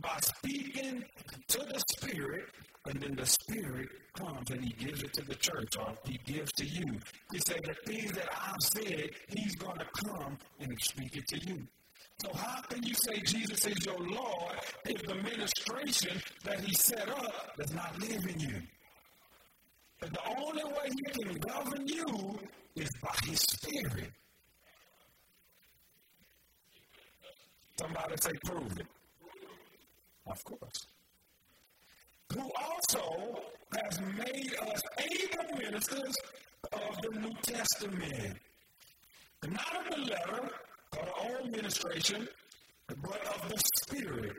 by 0.00 0.18
speaking 0.20 1.04
to 1.48 1.58
the 1.58 1.82
Spirit 1.90 2.44
and 2.86 3.00
then 3.00 3.14
the 3.14 3.26
Spirit 3.26 3.88
comes 4.16 4.50
and 4.50 4.64
He 4.64 4.72
gives 4.72 5.02
it 5.02 5.12
to 5.14 5.24
the 5.24 5.34
church 5.34 5.76
or 5.78 5.94
He 6.04 6.18
gives 6.24 6.50
to 6.52 6.64
you. 6.64 6.98
He 7.32 7.38
said, 7.46 7.60
The 7.64 7.92
things 7.92 8.12
that 8.12 8.28
I've 8.32 8.60
said, 8.60 9.10
He's 9.28 9.54
going 9.56 9.78
to 9.78 9.86
come 10.06 10.38
and 10.60 10.78
speak 10.80 11.16
it 11.16 11.26
to 11.28 11.38
you. 11.46 11.66
So, 12.20 12.32
how 12.34 12.60
can 12.62 12.82
you 12.82 12.94
say 12.94 13.20
Jesus 13.24 13.66
is 13.66 13.86
your 13.86 13.98
Lord 13.98 14.56
if 14.86 15.02
the 15.02 15.14
ministration 15.16 16.20
that 16.44 16.60
He 16.60 16.74
set 16.74 17.08
up 17.08 17.56
does 17.56 17.72
not 17.72 17.98
live 18.00 18.24
in 18.26 18.40
you? 18.40 18.62
But 20.00 20.12
the 20.12 20.38
only 20.38 20.64
way 20.64 20.88
He 20.88 21.22
can 21.22 21.34
govern 21.34 21.86
you 21.86 22.38
is 22.76 22.88
by 23.02 23.14
His 23.24 23.40
Spirit. 23.40 24.10
Somebody 27.78 28.14
say, 28.20 28.30
prove 28.44 28.78
it. 28.78 28.86
Of 30.26 30.44
course 30.44 30.86
who 32.34 32.50
also 32.56 33.40
has 33.74 34.00
made 34.00 34.54
us 34.62 34.82
able 34.98 35.58
ministers 35.58 36.14
of 36.72 36.96
the 37.02 37.20
New 37.20 37.32
Testament. 37.42 38.38
Not 39.46 39.76
of 39.76 39.94
the 39.94 40.02
letter, 40.02 40.50
or 40.98 41.04
the 41.04 41.36
old 41.36 41.50
ministration, 41.50 42.28
but 42.88 43.26
of 43.26 43.48
the 43.48 43.62
Spirit. 43.82 44.36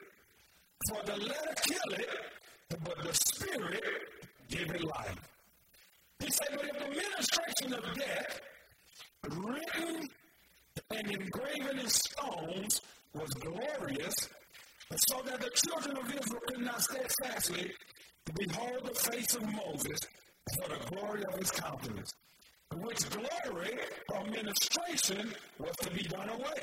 For 0.89 1.04
the 1.06 1.17
letter 1.17 1.54
kill 1.67 1.93
it, 1.93 2.10
but 2.69 3.04
the 3.04 3.13
Spirit 3.13 3.84
give 4.50 4.69
it 4.69 4.84
life. 4.84 5.30
He 6.19 6.32
said, 6.32 6.48
but 6.52 6.65
if 6.65 6.80
the 6.80 6.89
ministration 6.89 7.74
of 7.74 7.96
death, 7.96 8.41
written 9.30 10.10
and 10.91 11.12
engraven 11.12 11.80
in 11.80 11.88
stones, 11.88 12.82
was 13.13 13.30
glorious, 13.32 14.15
so 15.08 15.22
that 15.26 15.39
the 15.39 15.50
children 15.67 15.98
of 15.98 16.06
Israel 16.06 16.41
could 16.48 16.62
not 16.62 16.82
steadfastly 16.82 17.72
behold 18.36 18.82
the 18.86 18.96
face 18.96 19.36
of 19.36 19.41
Moses 19.43 20.00
for 20.56 20.69
the 20.69 20.96
glory 20.96 21.24
of 21.26 21.39
his 21.39 21.52
countenance, 21.52 22.13
which 22.76 23.10
glory 23.10 23.78
or 24.13 24.24
ministration 24.26 25.34
was 25.60 25.76
to 25.82 25.91
be 25.91 26.04
done 26.04 26.30
away. 26.30 26.62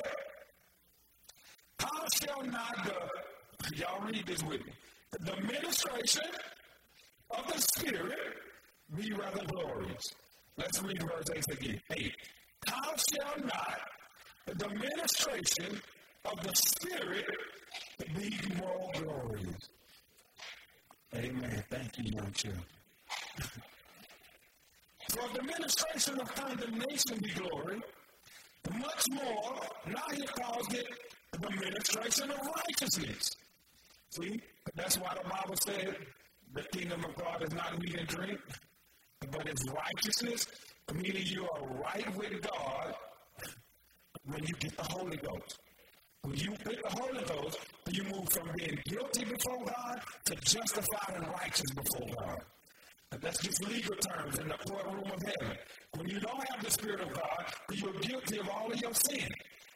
How 1.79 2.05
shall 2.21 2.43
not 2.43 2.85
the, 2.85 3.75
y'all 3.77 4.01
read 4.05 4.25
this 4.25 4.43
with 4.43 4.65
me, 4.65 4.71
the 5.19 5.35
ministration 5.41 6.29
of 7.31 7.47
the 7.47 7.59
Spirit 7.59 8.19
be 8.95 9.11
rather 9.13 9.43
glorious? 9.45 10.03
Let's 10.57 10.81
read 10.83 11.01
verse 11.01 11.25
8 11.49 11.57
again. 11.57 11.81
8. 11.91 12.15
How 12.67 12.93
shall 12.95 13.45
not 13.45 13.79
the 14.45 14.69
ministration 14.69 15.81
of 16.25 16.43
the 16.43 16.53
Spirit 16.55 17.25
to 17.99 18.05
be 18.13 18.37
more 18.57 18.91
glorious. 18.93 19.69
Amen. 21.15 21.63
Thank 21.69 21.97
you, 21.97 22.05
young 22.15 22.31
children. 22.31 22.63
For 25.09 25.27
the 25.33 25.43
ministration 25.43 26.19
of 26.21 26.33
condemnation 26.35 27.17
be 27.21 27.29
glory, 27.31 27.81
much 28.79 29.05
more, 29.11 29.59
now 29.87 30.03
he 30.13 30.23
calls 30.23 30.73
it 30.73 30.87
the 31.31 31.49
ministration 31.49 32.29
of 32.31 32.37
righteousness. 32.39 33.31
See, 34.11 34.39
that's 34.75 34.97
why 34.97 35.13
the 35.21 35.27
Bible 35.27 35.55
said 35.65 35.95
the 36.53 36.63
kingdom 36.77 37.03
of 37.03 37.15
God 37.15 37.43
is 37.43 37.53
not 37.53 37.81
meat 37.81 37.95
and 37.97 38.07
drink, 38.07 38.39
but 39.31 39.47
it's 39.47 39.63
righteousness, 39.69 40.47
meaning 40.93 41.23
you 41.25 41.43
are 41.43 41.67
right 41.83 42.15
with 42.15 42.41
God 42.41 42.93
when 44.25 44.43
you 44.43 44.53
get 44.59 44.77
the 44.77 44.83
Holy 44.83 45.17
Ghost. 45.17 45.59
When 46.23 46.37
you 46.37 46.51
get 46.51 46.83
the 46.83 47.01
Holy 47.01 47.23
Ghost, 47.23 47.59
you 47.91 48.03
move 48.03 48.29
from 48.29 48.49
being 48.55 48.77
guilty 48.85 49.25
before 49.25 49.65
God 49.65 50.01
to 50.25 50.35
justified 50.35 51.15
and 51.15 51.27
righteous 51.27 51.71
before 51.71 52.07
God. 52.19 52.39
That's 53.19 53.39
just 53.41 53.67
legal 53.67 53.95
terms 53.95 54.39
in 54.39 54.47
the 54.47 54.57
courtroom 54.69 55.11
of 55.11 55.21
heaven. 55.21 55.57
When 55.95 56.07
you 56.07 56.19
don't 56.19 56.49
have 56.49 56.63
the 56.63 56.71
Spirit 56.71 57.01
of 57.01 57.13
God, 57.13 57.45
you're 57.73 57.93
guilty 58.01 58.39
of 58.39 58.49
all 58.49 58.71
of 58.71 58.79
your 58.79 58.93
sin. 58.93 59.27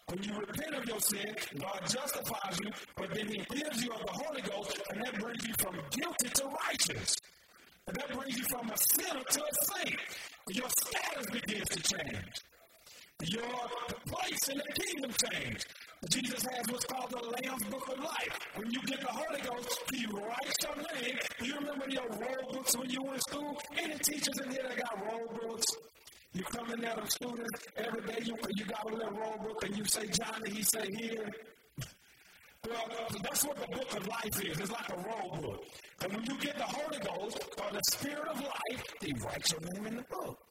When 0.08 0.24
you 0.24 0.34
repent 0.40 0.76
of 0.76 0.86
your 0.86 1.00
sin, 1.00 1.36
God 1.60 1.82
justifies 1.90 2.58
you, 2.64 2.72
but 2.96 3.14
then 3.14 3.28
He 3.28 3.44
gives 3.54 3.84
you 3.84 3.92
of 3.92 4.06
the 4.06 4.12
Holy 4.12 4.42
Ghost, 4.42 4.80
and 4.92 5.02
that 5.04 5.20
brings 5.20 5.48
you 5.48 5.54
from 5.60 5.76
guilty 5.92 6.30
to 6.30 6.46
righteous. 6.46 7.16
And 7.88 7.98
that 7.98 8.14
brings 8.16 8.38
you 8.38 8.46
from 8.52 8.70
a 8.70 8.78
sinner 8.78 9.22
to 9.22 9.42
a 9.42 9.84
saint. 9.84 10.00
Your 10.50 10.70
status 10.70 11.26
begins 11.32 11.70
to 11.70 11.82
change. 11.82 12.34
Your 13.24 13.44
place 14.06 14.50
in 14.50 14.58
the 14.58 14.84
kingdom 14.84 15.12
changes. 15.32 15.66
Jesus 16.10 16.44
has 16.44 16.66
what's 16.70 16.86
called 16.86 17.10
the 17.10 17.18
Lamb's 17.18 17.64
Book 17.66 17.88
of 17.88 18.00
Life. 18.00 18.40
When 18.56 18.70
you 18.70 18.82
get 18.86 19.00
the 19.00 19.08
Holy 19.08 19.42
Ghost, 19.42 19.82
He 19.94 20.06
writes 20.06 20.56
your 20.62 20.76
name. 20.76 21.18
You 21.42 21.56
remember 21.56 21.86
your 21.90 22.08
roll 22.10 22.54
books 22.54 22.78
when 22.78 22.90
you 22.90 23.02
were 23.02 23.14
in 23.14 23.20
school? 23.22 23.58
Any 23.78 23.98
teachers 24.00 24.38
in 24.44 24.52
here 24.52 24.64
that 24.68 24.78
got 24.78 25.12
roll 25.12 25.28
books? 25.42 25.66
You 26.34 26.44
come 26.44 26.72
in 26.74 26.82
there, 26.82 26.96
the 27.02 27.08
students, 27.10 27.52
every 27.78 28.02
day 28.02 28.20
you, 28.26 28.36
you 28.58 28.66
got 28.66 28.84
a 28.92 28.94
little 28.94 29.12
roll 29.12 29.38
book 29.38 29.64
and 29.64 29.78
you 29.78 29.86
say 29.86 30.08
Johnny, 30.08 30.52
he 30.52 30.64
say 30.64 30.86
here. 31.00 31.32
Well, 32.68 32.90
that's 33.24 33.46
what 33.46 33.56
the 33.56 33.68
book 33.68 33.96
of 33.96 34.08
life 34.08 34.44
is. 34.44 34.60
It's 34.60 34.72
like 34.72 34.90
a 34.90 34.98
roll 34.98 35.38
book. 35.42 35.64
And 36.04 36.14
when 36.14 36.26
you 36.26 36.38
get 36.40 36.58
the 36.58 36.64
Holy 36.64 37.00
Ghost 37.00 37.40
or 37.58 37.72
the 37.72 37.82
Spirit 37.92 38.28
of 38.28 38.42
life, 38.42 38.84
He 39.02 39.14
writes 39.14 39.54
your 39.54 39.62
name 39.74 39.88
in 39.88 39.96
the 39.96 40.04
book. 40.04 40.45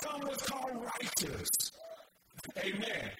Become 0.00 0.20
what's 0.22 0.42
called 0.48 0.86
righteous. 1.00 1.48
Amen. 2.58 3.10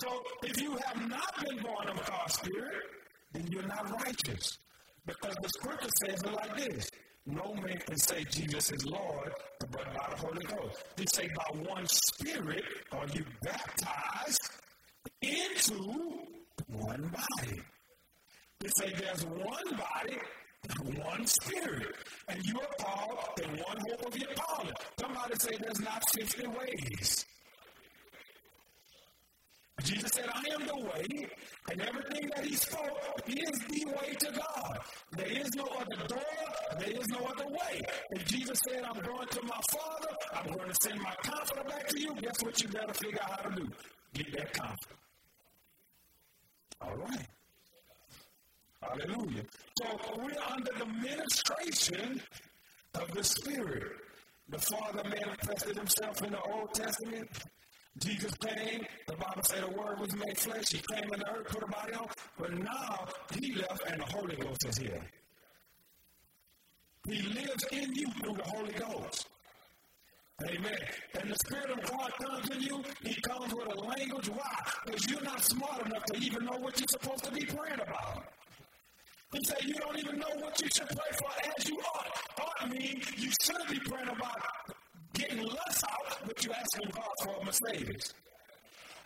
So 0.00 0.22
if 0.44 0.60
you 0.60 0.76
have 0.86 1.08
not 1.08 1.44
been 1.44 1.62
born 1.62 1.88
of 1.88 2.06
God's 2.06 2.34
Spirit, 2.34 2.84
then 3.32 3.46
you're 3.50 3.66
not 3.66 3.90
righteous. 4.04 4.58
Because 5.06 5.34
the 5.42 5.48
scripture 5.48 5.88
says 6.06 6.22
it 6.22 6.32
like 6.32 6.56
this 6.56 6.88
No 7.26 7.54
man 7.54 7.78
can 7.86 7.96
say 7.98 8.24
Jesus 8.30 8.72
is 8.72 8.86
Lord 8.86 9.32
but 9.60 9.72
by 9.72 10.06
the 10.10 10.16
Holy 10.16 10.44
Ghost. 10.44 10.84
They 10.96 11.04
say 11.06 11.28
by 11.36 11.60
one 11.70 11.86
Spirit 11.86 12.64
are 12.92 13.06
you 13.12 13.24
baptized 13.42 14.50
into 15.22 16.26
one 16.68 17.12
body. 17.12 17.60
They 18.60 18.68
say 18.76 18.92
there's 18.98 19.24
one 19.24 19.76
body, 19.76 20.18
one 21.02 21.26
spirit. 21.26 21.94
And 22.28 22.44
you 22.44 22.58
are 22.60 22.84
called 22.84 23.40
in 23.42 23.50
one 23.50 23.78
hope 23.88 24.06
of 24.06 24.16
your 24.16 24.32
calling. 24.34 24.74
Somebody 24.98 25.34
say 25.38 25.56
there's 25.60 25.80
not 25.80 26.02
50 26.14 26.46
ways. 26.46 27.26
Jesus 29.82 30.10
said, 30.12 30.26
I 30.32 30.42
am 30.54 30.66
the 30.66 30.76
way, 30.76 31.28
and 31.70 31.80
everything 31.80 32.30
that 32.36 32.44
he 32.44 32.54
spoke 32.54 33.22
is 33.26 33.58
the 33.60 33.86
way 33.86 34.14
to 34.18 34.32
God. 34.32 34.78
There 35.16 35.26
is 35.26 35.50
no 35.56 35.64
other 35.64 36.06
door, 36.06 36.20
there 36.78 36.90
is 36.90 37.08
no 37.08 37.18
other 37.20 37.46
way. 37.48 37.80
If 38.10 38.26
Jesus 38.26 38.58
said, 38.68 38.84
I'm 38.84 39.00
going 39.00 39.26
to 39.28 39.42
my 39.42 39.60
Father, 39.70 40.14
I'm 40.34 40.52
going 40.52 40.68
to 40.68 40.76
send 40.82 41.00
my 41.00 41.14
comforter 41.22 41.64
back 41.64 41.88
to 41.88 42.00
you, 42.00 42.14
guess 42.20 42.42
what 42.42 42.60
you 42.62 42.68
better 42.68 42.92
figure 42.92 43.18
out 43.22 43.40
how 43.40 43.48
to 43.48 43.56
do? 43.56 43.68
Get 44.14 44.32
that 44.32 44.52
comforter. 44.52 44.96
All 46.82 46.96
right. 46.96 47.26
Hallelujah. 48.82 49.42
So 49.78 49.98
we're 50.16 50.52
under 50.52 50.72
the 50.78 50.86
ministration 50.86 52.22
of 52.94 53.10
the 53.12 53.22
Spirit. 53.22 53.92
The 54.48 54.58
Father 54.58 55.04
manifested 55.04 55.76
himself 55.76 56.22
in 56.22 56.32
the 56.32 56.40
Old 56.40 56.72
Testament. 56.74 57.28
Jesus 57.98 58.32
came, 58.34 58.84
the 59.06 59.14
Bible 59.14 59.42
said 59.42 59.62
the 59.62 59.76
word 59.76 60.00
was 60.00 60.14
made 60.16 60.38
flesh. 60.38 60.70
He 60.70 60.80
came 60.92 61.12
in 61.12 61.20
the 61.20 61.30
earth, 61.30 61.48
put 61.48 61.62
a 61.62 61.66
body 61.66 61.92
on, 61.94 62.08
but 62.38 62.52
now 62.52 63.06
he 63.38 63.54
left 63.54 63.84
and 63.90 64.00
the 64.00 64.06
Holy 64.06 64.36
Ghost 64.36 64.64
is 64.66 64.78
here. 64.78 65.02
He 67.08 67.22
lives 67.22 67.64
in 67.72 67.94
you 67.94 68.06
through 68.22 68.34
the 68.34 68.44
Holy 68.44 68.72
Ghost. 68.72 69.26
Amen. 70.48 70.78
And 71.20 71.30
the 71.30 71.36
Spirit 71.36 71.70
of 71.70 71.90
God 71.90 72.12
comes 72.14 72.50
in 72.50 72.62
you, 72.62 72.82
He 73.04 73.20
comes 73.20 73.52
with 73.52 73.66
a 73.66 73.80
language. 73.80 74.28
Why? 74.28 74.56
Because 74.86 75.10
you're 75.10 75.22
not 75.22 75.44
smart 75.44 75.84
enough 75.84 76.04
to 76.04 76.18
even 76.18 76.44
know 76.46 76.56
what 76.58 76.78
you're 76.78 76.88
supposed 76.88 77.24
to 77.24 77.32
be 77.32 77.44
praying 77.44 77.80
about. 77.80 78.24
He 79.32 79.40
said 79.44 79.64
you 79.64 79.74
don't 79.74 79.98
even 79.98 80.18
know 80.18 80.30
what 80.38 80.60
you 80.60 80.68
should 80.74 80.88
pray 80.88 81.16
for 81.18 81.30
as 81.56 81.68
you 81.68 81.78
ought. 81.94 82.08
Ought 82.40 82.70
means 82.70 83.06
you 83.16 83.30
should 83.42 83.68
be 83.70 83.78
praying 83.88 84.08
about 84.08 84.40
getting 85.14 85.42
less 85.42 85.84
out, 85.84 86.18
but 86.26 86.44
you're 86.44 86.54
asking 86.54 86.90
God 86.90 87.14
for 87.22 87.44
Mercedes. 87.44 88.12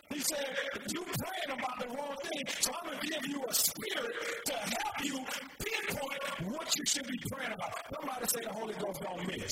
He 0.09 0.19
said, 0.19 0.57
"You're 0.91 1.03
praying 1.03 1.59
about 1.59 1.79
the 1.79 1.87
wrong 1.95 2.15
thing, 2.23 2.43
so 2.59 2.71
I'm 2.73 2.87
going 2.89 2.99
to 2.99 3.07
give 3.07 3.27
you 3.27 3.43
a 3.47 3.53
spirit 3.53 4.15
to 4.45 4.53
help 4.53 5.03
you 5.03 5.25
pinpoint 5.59 6.55
what 6.55 6.75
you 6.77 6.85
should 6.85 7.07
be 7.07 7.19
praying 7.31 7.51
about. 7.53 7.73
Somebody 7.93 8.25
say 8.27 8.41
the 8.41 8.53
Holy 8.53 8.73
Ghost 8.75 9.01
don't 9.01 9.27
miss. 9.27 9.51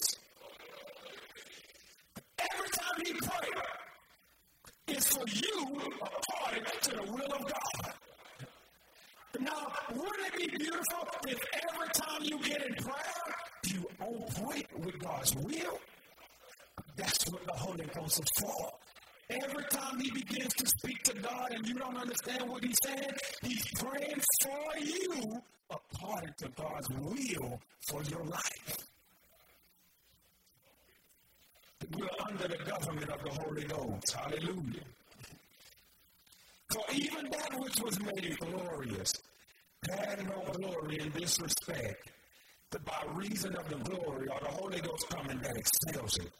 Every 2.39 2.69
time 2.69 3.05
he 3.05 3.13
prays, 3.13 3.63
it's 4.88 5.07
for 5.15 5.25
you 5.27 5.81
according 6.01 6.65
to 6.81 6.91
the 6.91 7.12
will 7.12 7.33
of 7.33 7.45
God. 7.45 7.93
Now, 9.39 9.72
wouldn't 9.91 10.28
it 10.28 10.38
be 10.38 10.58
beautiful 10.58 11.08
if 11.28 11.39
every 11.54 11.88
time 11.93 12.22
you 12.22 12.39
get 12.39 12.65
in 12.65 12.76
prayer, 12.76 13.36
you 13.67 13.86
on 14.00 14.22
point 14.46 14.86
with 14.86 15.00
God's 15.00 15.36
will? 15.36 15.80
That's 16.96 17.32
what 17.32 17.46
the 17.46 17.54
Holy 17.54 17.86
Ghost 17.96 18.19
is 18.19 18.26
for. 18.39 18.72
Every 19.32 19.63
time 19.72 20.00
he 20.00 20.12
begins 20.12 20.54
to 20.54 20.67
speak 20.67 21.02
to 21.04 21.13
God 21.15 21.52
and 21.52 21.67
you 21.67 21.74
don't 21.74 21.98
understand 21.98 22.48
what 22.48 22.63
he's 22.63 22.78
saying, 22.86 23.10
he's 23.41 23.65
praying 23.80 24.22
for 24.43 24.80
you 24.80 25.41
according 25.72 26.34
to 26.38 26.50
God's 26.50 26.89
will 26.89 27.60
for 27.88 28.04
your 28.04 28.24
life. 28.26 28.78
We're 31.98 32.08
under 32.30 32.48
the 32.48 32.63
government 32.63 33.10
of 33.10 33.24
the 33.24 33.41
Holy 33.41 33.63
Ghost. 33.63 34.13
Hallelujah. 34.13 34.84
For 36.73 36.83
even 36.91 37.29
that 37.29 37.59
which 37.59 37.79
was 37.81 37.99
made 37.99 38.36
glorious 38.39 39.13
had 39.91 40.25
no 40.27 40.41
glory 40.53 40.99
in 40.99 41.12
this 41.12 41.39
respect, 41.39 42.09
that 42.71 42.83
by 42.83 43.03
reason 43.13 43.55
of 43.55 43.69
the 43.69 43.75
glory 43.75 44.27
or 44.27 44.39
the 44.39 44.51
Holy 44.51 44.79
Ghost 44.79 45.07
coming 45.09 45.39
that 45.39 45.55
excels 45.55 46.17
it. 46.17 46.31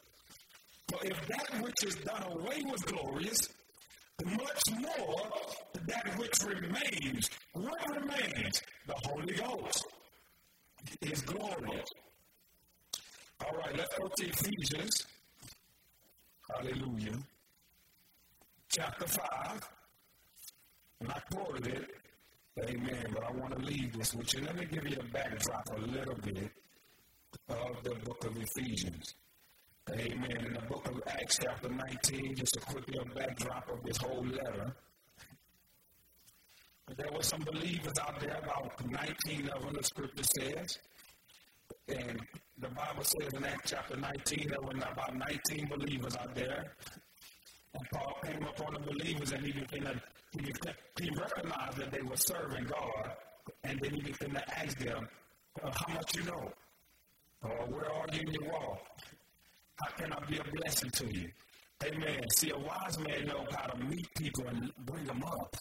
For 0.88 1.06
if 1.06 1.26
that 1.28 1.62
which 1.62 1.84
is 1.86 1.94
done 1.96 2.24
away 2.32 2.62
was 2.64 2.82
glorious, 2.82 3.48
much 4.24 4.62
more 4.80 5.30
that 5.86 6.18
which 6.18 6.42
remains. 6.42 7.30
What 7.52 7.96
remains? 7.96 8.60
The 8.86 8.94
Holy 9.04 9.34
Ghost 9.34 9.86
is 11.00 11.22
glorious. 11.22 11.88
All 13.44 13.56
right, 13.58 13.76
let's 13.76 13.96
go 13.98 14.08
to 14.08 14.26
Ephesians. 14.26 15.06
Hallelujah. 16.50 17.18
Chapter 18.68 19.06
5. 19.06 19.68
And 21.00 21.10
I 21.10 21.20
quoted 21.32 21.66
it. 21.66 21.90
Amen. 22.62 23.06
But 23.12 23.24
I 23.24 23.32
want 23.32 23.58
to 23.58 23.64
leave 23.64 23.92
this 23.96 24.14
with 24.14 24.32
you. 24.34 24.42
Let 24.42 24.56
me 24.56 24.66
give 24.66 24.88
you 24.88 24.96
a 25.00 25.12
backdrop 25.12 25.68
a 25.76 25.80
little 25.80 26.14
bit 26.14 26.50
of 27.48 27.82
the 27.82 27.94
book 28.04 28.24
of 28.24 28.36
Ephesians. 28.36 29.14
Amen. 29.90 30.46
In 30.46 30.54
the 30.54 30.60
book 30.60 30.86
of 30.88 31.02
Acts, 31.06 31.38
chapter 31.42 31.68
19, 31.68 32.36
just 32.36 32.56
a 32.56 32.60
quick 32.60 32.86
little 32.88 33.12
backdrop 33.14 33.68
of 33.70 33.82
this 33.82 33.96
whole 33.98 34.24
letter. 34.24 34.74
There 36.96 37.10
were 37.12 37.22
some 37.22 37.40
believers 37.40 37.94
out 38.00 38.20
there, 38.20 38.38
about 38.42 38.72
19 38.88 39.48
of 39.48 39.62
them, 39.62 39.74
the 39.74 39.82
scripture 39.82 40.24
says. 40.38 40.78
And 41.88 42.20
the 42.58 42.68
Bible 42.68 43.04
says 43.04 43.32
in 43.32 43.44
Acts 43.44 43.70
chapter 43.70 43.96
19, 43.96 44.48
there 44.48 44.60
were 44.60 44.70
about 44.70 45.16
19 45.16 45.66
believers 45.66 46.16
out 46.16 46.34
there. 46.34 46.72
And 47.74 47.88
Paul 47.92 48.16
came 48.24 48.42
upon 48.42 48.74
the 48.74 48.80
believers 48.80 49.32
and 49.32 49.44
he 49.44 49.52
began 49.52 49.82
to, 49.82 50.00
he, 50.32 50.52
he 51.00 51.10
recognized 51.18 51.78
that 51.78 51.92
they 51.92 52.02
were 52.02 52.16
serving 52.16 52.64
God. 52.64 53.10
And 53.64 53.78
then 53.80 53.94
he 53.94 54.00
began 54.00 54.30
to 54.30 54.58
ask 54.58 54.78
them, 54.78 55.08
well, 55.62 55.72
how 55.74 55.94
much 55.94 56.16
you 56.16 56.24
know? 56.24 56.52
Or 57.42 57.66
where 57.66 57.92
are 57.92 58.06
you 58.12 58.20
in 58.20 58.32
your 58.32 58.52
walk? 58.52 58.78
How 59.80 59.90
can 59.96 60.12
I 60.12 60.20
be 60.26 60.38
a 60.38 60.44
blessing 60.56 60.90
to 60.90 61.06
you? 61.06 61.30
Amen. 61.84 62.20
See, 62.36 62.50
a 62.50 62.58
wise 62.58 62.98
man 62.98 63.26
knows 63.26 63.48
how 63.54 63.66
to 63.66 63.84
meet 63.84 64.06
people 64.14 64.46
and 64.46 64.70
bring 64.86 65.04
them 65.04 65.22
up. 65.24 65.56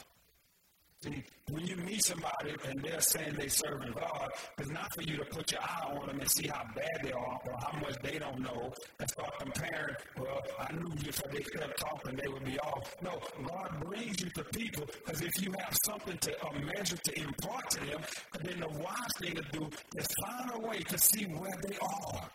See, 1.03 1.21
when 1.49 1.67
you 1.67 1.75
meet 1.75 2.01
somebody 2.01 2.55
and 2.65 2.81
they're 2.81 3.01
saying 3.01 3.35
they 3.37 3.49
serving 3.49 3.91
God, 3.91 4.29
it's 4.57 4.69
not 4.69 4.87
for 4.95 5.01
you 5.01 5.17
to 5.17 5.25
put 5.25 5.51
your 5.51 5.59
eye 5.61 5.97
on 5.99 6.07
them 6.07 6.17
and 6.17 6.31
see 6.31 6.47
how 6.47 6.63
bad 6.73 6.97
they 7.03 7.11
are 7.11 7.39
or 7.45 7.57
how 7.59 7.77
much 7.81 7.95
they 8.01 8.19
don't 8.19 8.39
know 8.39 8.71
and 9.01 9.09
start 9.09 9.33
comparing, 9.37 9.95
well, 10.17 10.39
I 10.57 10.71
knew 10.71 10.93
if 11.05 11.21
they 11.23 11.43
kept 11.59 11.77
talking, 11.77 12.15
they 12.15 12.29
would 12.31 12.45
be 12.45 12.57
off. 12.59 12.95
No, 13.01 13.19
God 13.45 13.83
brings 13.85 14.21
you 14.21 14.29
to 14.29 14.45
people 14.45 14.85
because 15.05 15.19
if 15.19 15.41
you 15.41 15.51
have 15.59 15.75
something 15.85 16.17
to 16.19 16.45
a 16.47 16.53
measure 16.73 16.95
to 16.95 17.19
impart 17.19 17.69
to 17.71 17.79
them, 17.81 18.01
then 18.41 18.61
the 18.61 18.69
wise 18.69 19.11
thing 19.19 19.35
to 19.35 19.43
do 19.51 19.69
is 19.97 20.07
find 20.25 20.51
a 20.53 20.59
way 20.65 20.79
to 20.79 20.97
see 20.97 21.25
where 21.25 21.59
they 21.67 21.75
are 21.81 22.29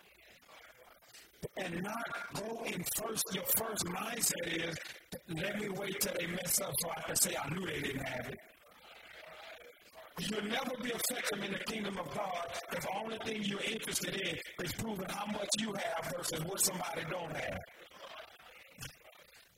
and 1.57 1.81
not 1.81 2.07
go 2.35 2.63
in 2.65 2.83
first. 3.01 3.23
Your 3.33 3.45
first 3.45 3.85
mindset 3.85 4.69
is, 4.69 4.77
let 5.27 5.59
me 5.59 5.69
wait 5.69 5.99
till 5.99 6.13
they 6.19 6.27
mess 6.27 6.61
up 6.61 6.73
so 6.79 6.89
I 6.95 7.01
can 7.01 7.15
say 7.15 7.35
I 7.35 7.49
knew 7.49 7.65
they 7.65 7.81
didn't 7.81 8.05
have 8.05 8.27
it. 8.27 8.37
You'll 10.19 10.43
never 10.43 10.75
be 10.83 10.89
effective 10.89 11.43
in 11.43 11.51
the 11.53 11.59
kingdom 11.59 11.97
of 11.97 12.13
God 12.13 12.45
if 12.73 12.81
the 12.81 12.89
only 13.01 13.17
thing 13.25 13.41
you're 13.43 13.61
interested 13.61 14.15
in 14.15 14.37
is 14.63 14.73
proving 14.73 15.07
how 15.07 15.25
much 15.27 15.47
you 15.59 15.73
have 15.73 16.13
versus 16.15 16.43
what 16.43 16.59
somebody 16.59 17.03
don't 17.09 17.35
have. 17.35 17.59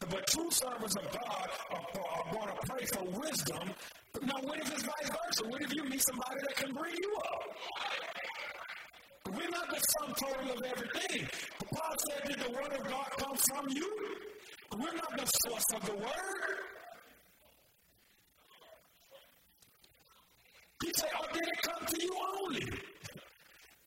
But 0.10 0.28
true 0.28 0.52
servants 0.52 0.96
of 0.98 1.12
God 1.12 1.48
are, 1.72 1.80
are 1.80 2.34
going 2.34 2.48
to 2.48 2.68
pray 2.68 2.86
for 2.86 3.04
wisdom. 3.20 3.74
Now, 4.24 4.36
what 4.42 4.60
if 4.60 4.72
it's 4.72 4.84
vice 4.84 5.10
versa? 5.10 5.50
What 5.50 5.62
if 5.62 5.74
you 5.74 5.84
meet 5.86 6.02
somebody 6.02 6.42
that 6.42 6.56
can 6.56 6.74
bring 6.74 6.94
you 6.94 7.16
up? 7.18 7.42
We're 9.34 9.50
not 9.50 9.70
the 9.70 9.80
sum 9.80 10.14
total 10.14 10.52
of 10.52 10.62
everything. 10.64 11.28
Paul 11.74 11.96
said, 12.10 12.28
Did 12.28 12.40
the 12.40 12.52
word 12.52 12.74
of 12.74 12.88
God 12.88 13.08
come 13.18 13.36
from 13.36 13.66
you? 13.70 13.90
We're 14.78 14.94
not 14.94 15.18
the 15.18 15.26
source 15.48 15.66
of 15.76 15.86
the 15.86 15.96
word. 15.96 16.58
He 20.84 20.92
said, 20.96 21.10
Oh, 21.20 21.26
did 21.34 21.44
it 21.44 21.62
come 21.64 21.86
to 21.86 22.02
you 22.02 22.12
only? 22.40 22.66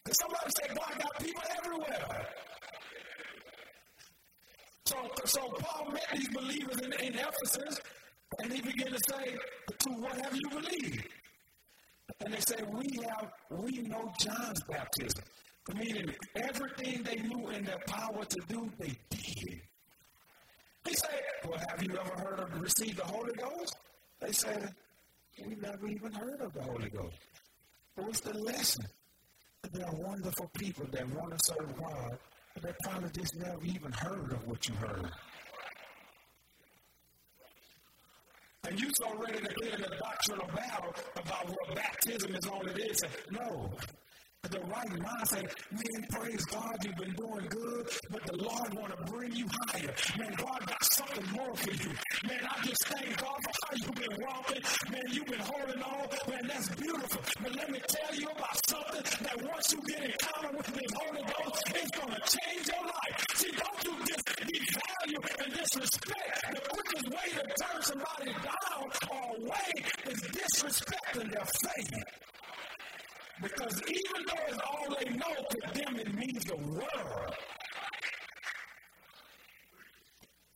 Because 0.04 0.18
somebody 0.20 0.50
said, 0.60 0.76
God 0.76 0.98
got 0.98 1.18
people 1.18 1.42
everywhere. 1.58 2.26
So, 4.86 4.96
so 5.24 5.40
Paul 5.58 5.92
met 5.92 6.06
these 6.14 6.28
believers 6.28 6.78
in, 6.80 6.92
in 6.92 7.14
Ephesus, 7.14 7.80
and 8.42 8.52
he 8.52 8.60
began 8.60 8.92
to 8.92 9.00
say, 9.08 9.36
To 9.78 9.90
what 9.90 10.20
have 10.20 10.34
you 10.36 10.48
believed? 10.50 11.08
And 12.20 12.34
they 12.34 12.40
say, 12.40 12.62
We 12.70 12.98
have, 13.02 13.30
we 13.50 13.82
know 13.82 14.12
John's 14.20 14.62
baptism. 14.64 15.24
Meaning 15.74 16.14
everything 16.36 17.02
they 17.02 17.16
knew 17.16 17.48
in 17.48 17.64
their 17.64 17.80
power 17.86 18.22
to 18.22 18.40
do, 18.48 18.70
they 18.78 18.92
did. 19.08 19.60
He 20.86 20.94
said, 20.94 21.20
Well, 21.48 21.58
have 21.70 21.82
you 21.82 21.98
ever 21.98 22.22
heard 22.22 22.40
of 22.40 22.60
receive 22.60 22.96
the 22.96 23.04
Holy 23.04 23.32
Ghost? 23.32 23.74
They 24.20 24.32
said, 24.32 24.74
We 25.42 25.56
never 25.56 25.86
even 25.88 26.12
heard 26.12 26.40
of 26.40 26.52
the 26.52 26.62
Holy 26.62 26.88
Ghost. 26.90 27.16
What's 27.96 28.20
the 28.20 28.36
lesson? 28.38 28.84
There 29.72 29.86
are 29.86 29.94
wonderful 29.94 30.50
people 30.58 30.86
that 30.92 31.08
want 31.10 31.32
to 31.32 31.38
serve 31.44 31.76
God, 31.76 32.18
but 32.54 32.62
they 32.62 32.72
probably 32.82 33.10
just 33.10 33.36
never 33.36 33.64
even 33.64 33.92
heard 33.92 34.32
of 34.32 34.46
what 34.46 34.68
you 34.68 34.74
heard. 34.74 35.10
And 38.68 38.80
you 38.80 38.88
so 38.94 39.14
ready 39.16 39.38
to 39.38 39.54
get 39.54 39.74
in 39.78 39.84
a 39.84 39.98
doctrinal 39.98 40.46
battle 40.54 40.94
about 41.16 41.48
what 41.48 41.74
baptism 41.74 42.34
is 42.34 42.46
all 42.46 42.66
it 42.66 42.78
is. 42.78 43.02
No. 43.30 43.70
The 44.50 44.60
right 44.60 44.90
mindset, 45.00 45.48
man, 45.72 46.00
praise 46.10 46.44
God, 46.46 46.76
you've 46.84 46.96
been 46.96 47.14
doing 47.14 47.46
good, 47.48 47.88
but 48.10 48.22
the 48.26 48.36
Lord 48.36 48.74
want 48.74 48.92
to 48.92 49.12
bring 49.12 49.32
you 49.32 49.46
higher. 49.66 49.94
Man, 50.18 50.32
God 50.36 50.60
got 50.66 50.84
something 50.84 51.24
more 51.32 51.54
for 51.56 51.72
you. 51.72 51.90
Man, 52.28 52.44
I 52.44 52.66
just 52.66 52.84
thank 52.86 53.16
God 53.16 53.38
for 53.40 53.52
how 53.64 53.72
you've 53.72 53.94
been 53.94 54.16
walking. 54.20 54.62
Man, 54.92 55.02
you've 55.10 55.26
been 55.26 55.40
holding 55.40 55.82
on. 55.82 56.06
Man, 56.28 56.44
that's 56.46 56.68
beautiful. 56.76 57.20
But 57.42 57.56
let 57.56 57.70
me 57.70 57.80
tell 57.88 58.14
you 58.14 58.28
about 58.28 58.56
something 58.68 59.02
that 59.24 59.36
once 59.48 59.72
you 59.72 59.80
get 59.88 60.04
encounter 60.12 60.56
with 60.56 60.66
the 60.66 60.86
Holy 60.92 61.22
Ghost, 61.24 61.62
it's 61.74 61.90
going 61.98 62.12
to 62.12 62.22
change 62.28 62.68
your 62.68 62.84
life. 62.84 63.16
See, 63.34 63.52
don't 63.56 63.80
you 63.84 63.94
just 64.04 64.26
devalue 64.44 65.22
and 65.40 65.52
disrespect. 65.56 66.30
The 66.52 66.60
quickest 66.68 67.06
way 67.08 67.28
to 67.32 67.44
turn 67.64 67.82
somebody 67.82 68.30
down 68.44 68.84
or 69.08 69.36
away 69.40 69.72
is 70.12 70.20
disrespecting 70.20 71.32
their 71.32 71.48
faith. 71.64 72.33
Because 73.42 73.82
even 73.88 74.26
though 74.26 74.42
it's 74.48 74.58
all 74.58 74.96
they 74.98 75.10
know, 75.10 75.34
to 75.50 75.80
them 75.80 75.96
it 75.96 76.14
means 76.14 76.44
the 76.44 76.56
world. 76.56 77.34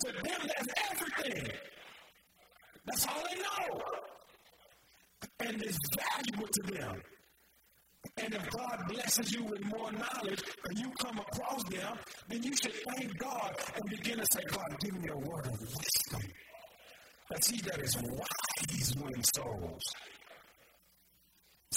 To 0.01 0.13
them, 0.13 0.41
that's 0.47 0.69
everything. 0.93 1.51
That's 2.87 3.07
all 3.07 3.23
they 3.29 3.41
know. 3.41 3.81
And 5.41 5.63
it's 5.63 5.79
valuable 5.97 6.49
to 6.49 6.73
them. 6.73 7.03
And 8.17 8.35
if 8.35 8.51
God 8.51 8.79
blesses 8.89 9.33
you 9.33 9.45
with 9.45 9.65
more 9.65 9.91
knowledge 9.93 10.43
and 10.69 10.79
you 10.79 10.91
come 11.01 11.19
across 11.19 11.63
them, 11.65 11.99
then 12.29 12.43
you 12.43 12.53
should 12.57 12.75
thank 12.95 13.19
God 13.19 13.55
and 13.75 13.91
begin 13.91 14.19
to 14.19 14.27
say, 14.33 14.41
God, 14.51 14.77
give 14.81 15.01
me 15.01 15.09
a 15.11 15.17
word 15.17 15.47
of 15.47 15.61
wisdom. 15.61 16.31
That 17.31 17.45
he 17.45 17.61
that 17.63 17.81
is 17.81 17.97
wise 17.97 18.95
wins 18.97 19.31
souls. 19.37 19.83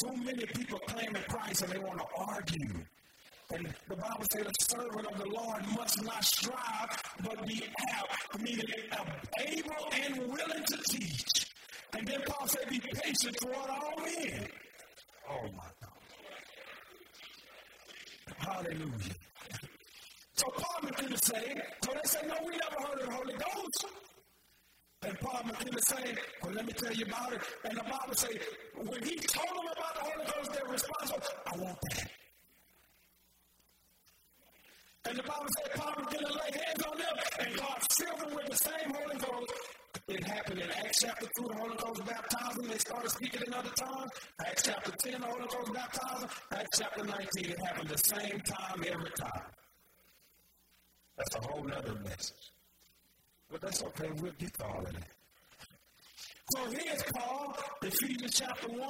So 0.02 0.12
many 0.14 0.46
people 0.48 0.80
claiming 0.88 1.22
Christ 1.30 1.62
and 1.62 1.72
they 1.74 1.78
want 1.78 2.00
to 2.00 2.06
argue. 2.18 2.74
And 3.54 3.68
the 3.88 3.96
Bible 3.96 4.26
says 4.34 4.46
the 4.46 4.54
servant 4.76 5.06
of 5.06 5.18
the 5.20 5.28
Lord 5.30 5.64
must 5.76 6.04
not 6.04 6.26
strive, 6.26 7.04
but 7.22 7.46
be 7.46 7.64
apt, 7.92 8.42
meaning 8.42 8.66
able 9.46 9.92
and 10.02 10.18
willing 10.18 10.64
to 10.64 10.78
teach. 10.90 11.46
And 11.96 12.08
then 12.08 12.20
Paul 12.26 12.48
said, 12.48 12.68
be 12.68 12.80
patient 12.80 13.38
toward 13.42 13.70
all 13.70 13.94
men. 14.04 14.48
Oh 15.30 15.44
my 15.56 15.70
God. 15.84 16.02
Hallelujah. 18.40 19.16
So 20.34 20.48
Paul 20.58 20.90
began 20.90 21.12
to 21.12 21.18
say, 21.24 21.62
so 21.84 21.92
they 21.94 22.00
say, 22.06 22.28
no, 22.28 22.36
we 22.44 22.58
never 22.58 22.88
heard 22.88 23.02
of 23.02 23.08
the 23.08 23.14
Holy 23.14 23.34
Ghost. 23.34 23.86
And 25.04 25.20
Paul 25.20 25.42
began 25.44 25.74
to 25.74 25.82
say, 25.88 26.16
well, 26.44 26.54
let 26.54 26.66
me 26.66 26.74
tell 26.74 26.94
you 26.94 27.06
about 27.06 27.34
it. 27.34 27.42
And 27.64 27.76
the 27.76 27.84
Bible 27.84 28.14
says, 28.14 28.38
when 28.76 29.04
he 29.04 29.16
told 29.18 29.50
them 29.50 29.66
about 29.74 29.96
the 29.96 30.02
Holy 30.02 30.26
Ghost, 30.26 30.54
their 30.54 30.72
response 30.72 31.12
was, 31.12 31.30
I 31.48 31.58
want 31.58 31.78
that. 31.90 32.12
And 35.10 35.18
the 35.18 35.24
Bible 35.24 35.48
said 35.58 35.74
Paul 35.74 35.94
began 36.06 36.22
to 36.22 36.34
lay 36.34 36.52
hands 36.54 36.84
on 36.86 36.98
them, 36.98 37.16
and 37.40 37.58
God 37.58 37.80
filled 37.98 38.20
them 38.20 38.36
with 38.36 38.46
the 38.46 38.56
same 38.58 38.94
Holy 38.94 39.18
Ghost. 39.18 39.54
It 40.08 40.24
happened 40.24 40.62
in 40.62 40.70
Acts 40.70 41.00
chapter 41.02 41.26
2, 41.26 41.48
the 41.48 41.56
Holy 41.56 41.76
Ghost 41.78 42.06
baptized 42.06 42.60
them. 42.60 42.68
They 42.68 42.78
started 42.78 43.10
speaking 43.10 43.42
in 43.48 43.54
other 43.54 43.72
tongues. 43.72 44.12
Acts 44.46 44.64
chapter 44.64 44.92
10, 44.92 45.22
the 45.22 45.26
Holy 45.26 45.48
Ghost 45.48 45.74
baptized 45.74 46.22
them. 46.22 46.30
Acts 46.52 46.80
chapter 46.80 47.04
19, 47.04 47.52
it 47.52 47.60
happened 47.66 47.90
the 47.90 47.98
same 47.98 48.40
time 48.42 48.84
every 48.88 49.12
time. 49.20 49.42
That's 51.18 51.36
a 51.36 51.42
whole 51.42 51.68
other 51.74 51.96
message. 52.04 52.52
But 53.52 53.62
that's 53.62 53.84
okay, 53.84 54.10
we'll 54.22 54.32
get 54.40 54.54
to 54.56 54.66
all 54.66 54.80
of 54.80 54.94
that. 54.94 55.04
So 56.56 56.70
here's 56.70 57.04
Paul, 57.16 57.58
Ephesians 57.82 58.34
chapter 58.34 58.68
1. 58.68 58.90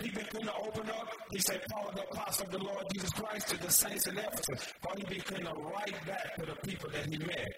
He 0.00 0.10
began 0.10 0.42
to 0.42 0.54
open 0.54 0.88
up. 0.90 1.08
He 1.32 1.40
said, 1.40 1.60
Paul, 1.70 1.90
the 1.94 2.02
apostle 2.02 2.46
of 2.46 2.52
the 2.52 2.58
Lord 2.58 2.84
Jesus 2.94 3.10
Christ, 3.10 3.48
to 3.48 3.60
the 3.60 3.70
saints 3.70 4.06
in 4.06 4.16
Ephesus. 4.16 4.72
Paul, 4.82 4.94
he 4.96 5.14
began 5.14 5.40
to 5.40 5.52
write 5.60 6.06
back 6.06 6.36
to 6.36 6.46
the 6.46 6.54
people 6.68 6.90
that 6.90 7.06
he 7.06 7.18
met. 7.18 7.48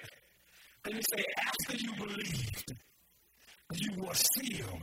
Then 0.84 0.94
he 0.94 1.02
said, 1.14 1.24
after 1.46 1.76
you 1.76 1.94
believed, 1.96 2.72
you 3.74 4.02
were 4.02 4.14
sealed 4.14 4.82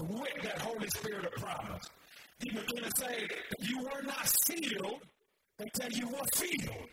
with 0.00 0.42
that 0.42 0.58
Holy 0.58 0.88
Spirit 0.88 1.26
of 1.26 1.32
promise. 1.32 1.84
He 2.40 2.50
began 2.50 2.90
to 2.90 2.90
say, 2.96 3.28
you 3.60 3.78
were 3.82 4.02
not 4.02 4.28
sealed 4.46 5.00
until 5.58 5.90
you 5.90 6.08
were 6.08 6.26
filled. 6.34 6.88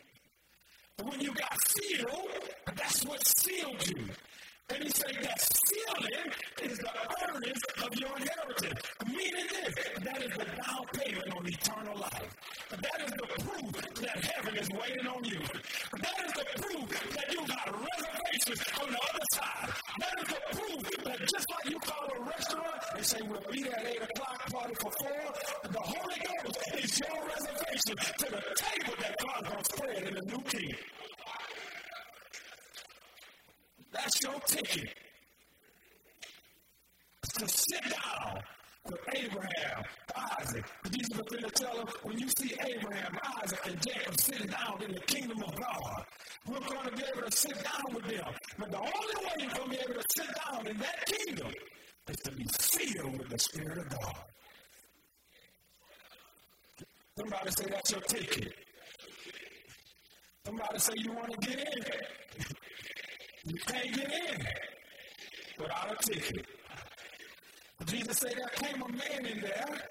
When 1.02 1.20
you 1.20 1.32
got 1.32 1.56
sealed, 1.68 2.28
that's 2.74 3.04
what 3.04 3.24
sealed 3.24 3.88
you. 3.88 4.04
And 4.70 4.82
he 4.84 4.90
said 4.90 5.16
that 5.22 5.40
sealing 5.40 6.28
is 6.62 6.78
the 6.78 6.92
earnest 7.24 7.64
of 7.82 7.94
your 7.96 8.16
inheritance. 8.16 8.80
Meaning 9.06 9.46
this, 9.48 9.74
that 10.04 10.22
is 10.22 10.32
the 10.36 10.44
down 10.44 10.84
payment 10.92 11.34
on 11.34 11.48
eternal 11.48 11.96
life. 11.96 12.36
That 12.70 13.00
is 13.00 13.12
the 13.12 13.44
proof 13.44 13.72
that 13.72 14.24
heaven 14.24 14.58
is 14.58 14.68
waiting 14.68 15.06
on 15.06 15.24
you. 15.24 15.40
That 15.40 16.16
is 16.26 16.32
the 16.32 16.44
proof 16.60 17.14
that 17.16 17.32
you 17.32 17.46
got 17.46 17.66
reservations 17.72 18.60
on 18.80 18.90
the 18.92 19.00
other 19.08 19.26
side. 19.32 19.70
That 20.00 20.14
is 20.20 20.28
the 20.28 20.40
proof 20.58 21.04
that 21.04 21.18
just 21.20 21.46
like 21.50 21.72
you 21.72 21.78
call 21.78 22.04
a 22.14 22.20
restaurant 22.28 22.82
and 22.94 23.06
say, 23.06 23.18
we'll 23.22 23.40
be 23.50 23.62
there 23.62 23.78
at 23.78 23.86
8 23.86 24.02
o'clock, 24.02 24.52
party 24.52 24.74
for 24.74 24.92
4, 25.00 25.72
the 25.72 25.80
Holy 25.80 26.20
Ghost 26.44 26.58
is 26.76 27.00
your 27.00 27.24
reservation 27.24 27.96
to 28.18 28.26
the 28.36 28.42
table 28.54 28.94
that 29.00 29.16
God 29.24 29.52
has 29.54 29.66
spread 29.66 30.02
in 30.02 30.14
the 30.14 30.22
new 30.22 30.42
kingdom. 30.42 30.97
That's 33.92 34.22
your 34.22 34.38
ticket. 34.46 34.94
To 37.38 37.48
sit 37.48 37.82
down 37.82 38.40
with 38.84 39.00
Abraham, 39.14 39.84
Isaac. 40.40 40.64
Jesus 40.90 41.16
was 41.16 41.26
going 41.28 41.44
to 41.44 41.50
tell 41.50 41.76
him, 41.78 41.86
when 42.02 42.18
you 42.18 42.28
see 42.36 42.54
Abraham, 42.66 43.18
Isaac, 43.42 43.60
and 43.66 43.80
Jacob 43.82 44.20
sitting 44.20 44.46
down 44.48 44.82
in 44.82 44.92
the 44.92 45.00
kingdom 45.00 45.42
of 45.42 45.54
God, 45.54 46.04
we're 46.46 46.58
going 46.60 46.88
to 46.88 46.96
be 46.96 47.02
able 47.12 47.28
to 47.28 47.36
sit 47.36 47.54
down 47.62 47.94
with 47.94 48.04
them. 48.04 48.32
But 48.58 48.70
the 48.70 48.78
only 48.78 49.24
way 49.24 49.32
you're 49.38 49.50
going 49.50 49.70
to 49.70 49.70
be 49.70 49.76
able 49.76 49.94
to 49.94 50.06
sit 50.16 50.28
down 50.46 50.66
in 50.66 50.76
that 50.78 51.06
kingdom 51.06 51.52
is 52.08 52.16
to 52.16 52.32
be 52.32 52.44
filled 52.44 53.18
with 53.18 53.28
the 53.28 53.38
Spirit 53.38 53.78
of 53.78 53.88
God. 53.90 54.14
Somebody 57.18 57.50
say 57.50 57.64
that's 57.68 57.90
your 57.90 58.00
ticket. 58.00 58.54
Somebody 60.46 60.78
say 60.78 60.92
you 60.96 61.12
want 61.12 61.32
to 61.32 61.46
get 61.46 61.58
in. 61.58 62.44
You 63.44 63.54
can't 63.66 63.94
get 63.94 64.12
in 64.12 64.46
without 65.58 65.92
a 65.92 66.12
ticket. 66.12 66.46
Jesus 67.86 68.18
said 68.18 68.34
there 68.36 68.48
came 68.48 68.82
a 68.82 68.88
man 68.88 69.26
in 69.26 69.40
there 69.40 69.88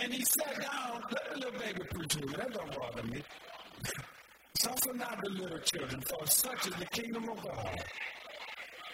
and 0.00 0.12
he 0.12 0.24
sat 0.24 0.60
down. 0.60 1.02
Let 1.10 1.32
the 1.32 1.38
little 1.38 1.60
baby 1.60 1.80
preach 1.90 2.16
me. 2.16 2.34
That 2.36 2.52
don't 2.52 2.78
bother 2.78 3.02
me. 3.04 3.22
Suffer 4.58 4.94
not 4.94 5.20
the 5.22 5.30
little 5.30 5.58
children, 5.58 6.00
for 6.02 6.26
such 6.26 6.66
is 6.66 6.74
the 6.76 6.86
kingdom 6.86 7.28
of 7.28 7.42
God. 7.42 7.84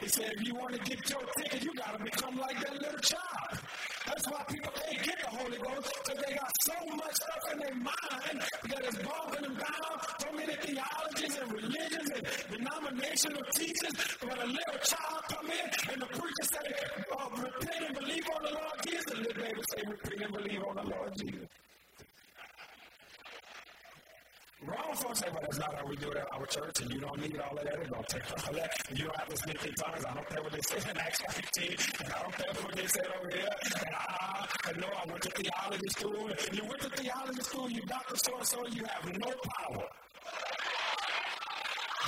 He 0.01 0.09
said, 0.09 0.33
if 0.37 0.47
you 0.47 0.55
want 0.55 0.75
to 0.75 0.81
get 0.81 1.11
your 1.11 1.21
ticket, 1.37 1.63
you 1.63 1.75
got 1.75 1.99
to 1.99 2.05
become 2.05 2.37
like 2.37 2.59
that 2.61 2.81
little 2.81 2.99
child. 2.99 3.61
That's 4.11 4.27
why 4.27 4.43
people 4.49 4.73
can't 4.75 5.03
get 5.05 5.19
the 5.23 5.31
Holy 5.39 5.57
Ghost, 5.57 5.95
because 6.03 6.21
they 6.27 6.35
got 6.35 6.51
so 6.67 6.75
much 6.97 7.15
stuff 7.15 7.53
in 7.53 7.59
their 7.61 7.75
mind 7.75 8.43
that 8.69 8.83
is 8.85 8.97
bogging 9.07 9.43
them 9.43 9.55
down, 9.55 9.93
so 10.19 10.33
many 10.35 10.55
theologies 10.67 11.39
and 11.39 11.53
religions 11.53 12.11
and 12.19 12.27
denominational 12.51 13.43
teachings. 13.55 13.95
When 14.21 14.37
a 14.37 14.47
little 14.47 14.81
child 14.83 15.23
come 15.31 15.47
in 15.47 15.93
and 15.93 16.03
the 16.03 16.07
preacher 16.07 16.47
say, 16.51 16.67
oh, 17.15 17.31
repent 17.39 17.83
and 17.87 17.99
believe 18.01 18.27
on 18.35 18.43
the 18.43 18.51
Lord 18.51 18.79
Jesus, 18.85 19.05
the 19.05 19.17
little 19.17 19.43
baby 19.43 19.63
say, 19.71 19.83
repent 19.87 20.23
and 20.23 20.33
believe 20.35 20.63
on 20.67 20.75
the 20.75 20.91
Lord 20.91 21.13
Jesus. 21.17 21.47
Wrong 24.67 24.95
folks 24.95 25.21
say, 25.21 25.27
but 25.33 25.41
that's 25.41 25.59
not 25.59 25.75
how 25.75 25.87
we 25.87 25.97
do 25.97 26.11
it 26.11 26.19
at 26.19 26.29
our 26.35 26.45
church, 26.45 26.83
and 26.83 26.93
you 26.93 27.01
don't 27.01 27.19
need 27.19 27.41
all 27.41 27.57
of 27.57 27.65
that. 27.65 27.81
It 27.81 27.89
don't 27.89 28.07
take 28.09 28.23
all 28.31 28.53
that. 28.53 28.71
You 28.93 29.05
don't 29.05 29.17
have 29.17 29.29
to 29.29 29.37
speak 29.37 29.65
in 29.65 29.73
tongues. 29.73 30.05
I 30.05 30.13
don't 30.13 30.29
care 30.29 30.43
what 30.43 30.53
they 30.53 30.61
say 30.61 30.91
in 30.91 30.99
Acts 30.99 31.21
15, 31.21 31.77
I 32.05 32.23
don't 32.23 32.33
care 32.37 32.53
what 32.63 32.77
they 32.77 32.87
say 32.87 33.01
over 33.01 33.31
here. 33.33 33.49
And 33.81 33.95
I, 33.97 34.47
I 34.69 34.73
know 34.77 34.89
I 34.93 35.09
went 35.09 35.23
to 35.23 35.31
theology 35.31 35.89
school. 35.97 36.29
You 36.53 36.65
went 36.69 36.81
to 36.83 36.91
theology 36.91 37.41
school, 37.41 37.71
you 37.71 37.83
got 37.87 38.07
the 38.09 38.17
source, 38.19 38.51
so 38.51 38.67
you 38.69 38.85
have 38.85 39.05
no 39.19 39.33
power. 39.33 39.87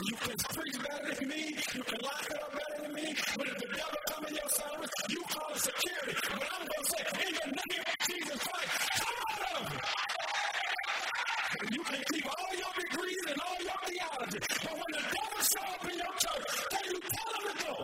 You 0.05 0.17
can 0.17 0.37
preach 0.37 0.79
better 0.83 1.15
than 1.15 1.29
me. 1.29 1.57
You 1.75 1.83
can 1.85 1.99
lock 2.05 2.27
it 2.29 2.37
up 2.37 2.53
better 2.53 2.83
than 2.83 2.93
me. 2.93 3.15
But 3.37 3.49
if 3.49 3.57
the 3.57 3.69
devil 3.69 4.01
come 4.09 4.25
in 4.27 4.35
your 4.35 4.49
service, 4.49 4.91
you 5.09 5.23
call 5.33 5.55
it 5.55 5.59
security. 5.59 6.21
But 6.29 6.49
I'm 6.53 6.67
going 6.69 6.85
to 6.85 6.91
say, 6.91 7.03
in 7.17 7.33
the 7.33 7.63
name 7.73 7.81
of 7.81 8.07
Jesus 8.09 8.43
Christ, 8.45 8.91
come 9.01 9.57
out 9.57 9.63
of 9.63 9.75
it. 9.75 10.02
You 11.71 11.85
can 11.85 12.03
keep 12.13 12.27
all 12.27 12.55
your 12.57 12.73
degrees 12.81 13.19
and 13.29 13.41
all 13.41 13.57
your 13.61 13.79
theology, 13.85 14.39
but 14.63 14.73
when 14.73 14.91
the 14.93 15.03
devil 15.03 15.43
show 15.45 15.61
up 15.69 15.85
in 15.85 15.99
your 15.99 16.15
church, 16.19 16.47
can 16.71 16.85
you 16.87 17.01
tell 17.13 17.33
him 17.35 17.45
to 17.49 17.65
go? 17.65 17.75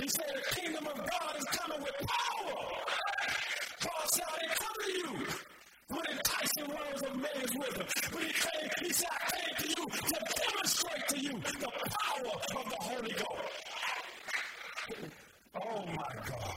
He 0.00 0.08
said 0.08 0.30
the 0.34 0.54
kingdom 0.54 0.86
of 0.86 0.96
God 0.96 1.36
is 1.36 1.44
coming 1.44 1.82
with 1.82 1.96
power. 1.98 2.54
Paul 3.80 4.06
said, 4.12 4.24
I 4.28 4.38
didn't 4.38 4.58
come 4.58 4.76
to 4.84 4.92
you 4.92 5.10
with 5.90 6.06
enticing 6.10 6.68
words 6.68 7.02
of 7.02 7.16
man's 7.16 7.52
wisdom. 7.56 7.86
But 8.12 8.22
he 8.22 8.32
came, 8.32 8.70
he 8.80 8.92
said, 8.92 9.08
I 9.10 9.14
came 9.36 9.54
to 9.58 9.68
you 9.68 9.86
to 9.86 10.18
demonstrate 10.36 11.08
to 11.08 11.18
you 11.18 11.32
the 11.32 11.70
power 12.00 12.32
of 12.60 12.70
the 12.70 12.76
Holy 12.80 13.12
Ghost. 13.12 13.56
Oh 15.58 15.86
my 15.86 16.14
God. 16.28 16.56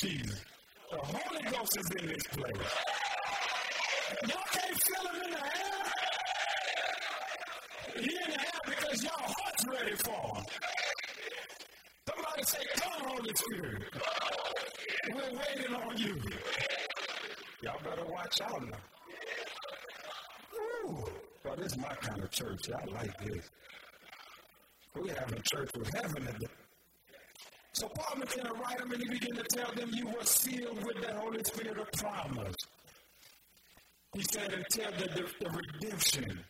Jesus. 0.00 0.44
The 0.90 0.98
Holy 0.98 1.42
Ghost 1.42 1.78
is 1.78 1.90
in 2.00 2.06
this 2.08 2.22
place. 2.28 2.72
Y'all 4.28 4.42
can't 4.52 4.82
feel 4.82 5.10
him 5.10 5.22
in 5.24 5.30
the 5.30 5.38
air. 5.38 5.82
He 7.96 8.02
in 8.02 8.30
the 8.30 8.40
air 8.40 8.60
because 8.66 9.04
y'all 9.04 9.12
heart's 9.18 9.64
ready 9.68 9.96
for 9.96 10.36
him. 10.36 10.44
Somebody 12.08 12.42
say, 12.44 12.64
come 12.76 13.08
Holy 13.08 13.30
Spirit. 13.34 13.82
We're 15.14 15.38
waiting 15.38 15.74
on 15.74 15.96
you. 15.96 16.20
Y'all 17.62 17.80
better 17.82 18.04
watch 18.06 18.40
out 18.42 18.62
now. 18.62 18.78
Ooh. 20.86 21.04
Well, 21.44 21.56
this 21.56 21.72
is 21.72 21.78
my 21.78 21.94
kind 22.00 22.22
of 22.22 22.30
church. 22.30 22.70
I 22.70 22.84
like 22.90 23.16
this. 23.24 23.50
We 24.94 25.08
have 25.08 25.32
a 25.32 25.42
church 25.54 25.70
with 25.76 25.92
heaven 25.94 26.28
it. 26.28 26.63
So 27.74 27.88
Paul 27.88 28.20
began 28.20 28.46
to 28.46 28.52
write 28.54 28.78
them 28.78 28.92
and 28.92 29.02
he 29.02 29.08
began 29.08 29.36
to 29.36 29.44
tell 29.44 29.72
them 29.74 29.90
you 29.92 30.06
were 30.06 30.24
sealed 30.24 30.84
with 30.84 31.00
the 31.00 31.12
Holy 31.14 31.42
Spirit 31.42 31.78
of 31.78 31.90
promise. 31.92 32.54
He 34.14 34.22
said 34.30 34.52
until 34.52 34.90
the, 34.92 35.08
the, 35.08 35.44
the 35.44 35.50
redemption. 35.50 36.44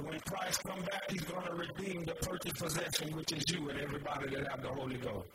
When 0.00 0.20
Christ 0.20 0.62
come 0.64 0.78
back, 0.82 1.10
he's 1.10 1.22
going 1.22 1.44
to 1.44 1.54
redeem 1.54 2.04
the 2.04 2.14
purchased 2.14 2.62
possession, 2.62 3.16
which 3.16 3.32
is 3.32 3.42
you 3.48 3.68
and 3.68 3.80
everybody 3.80 4.30
that 4.36 4.48
have 4.48 4.62
the 4.62 4.68
Holy 4.68 4.96
Ghost. 4.96 5.26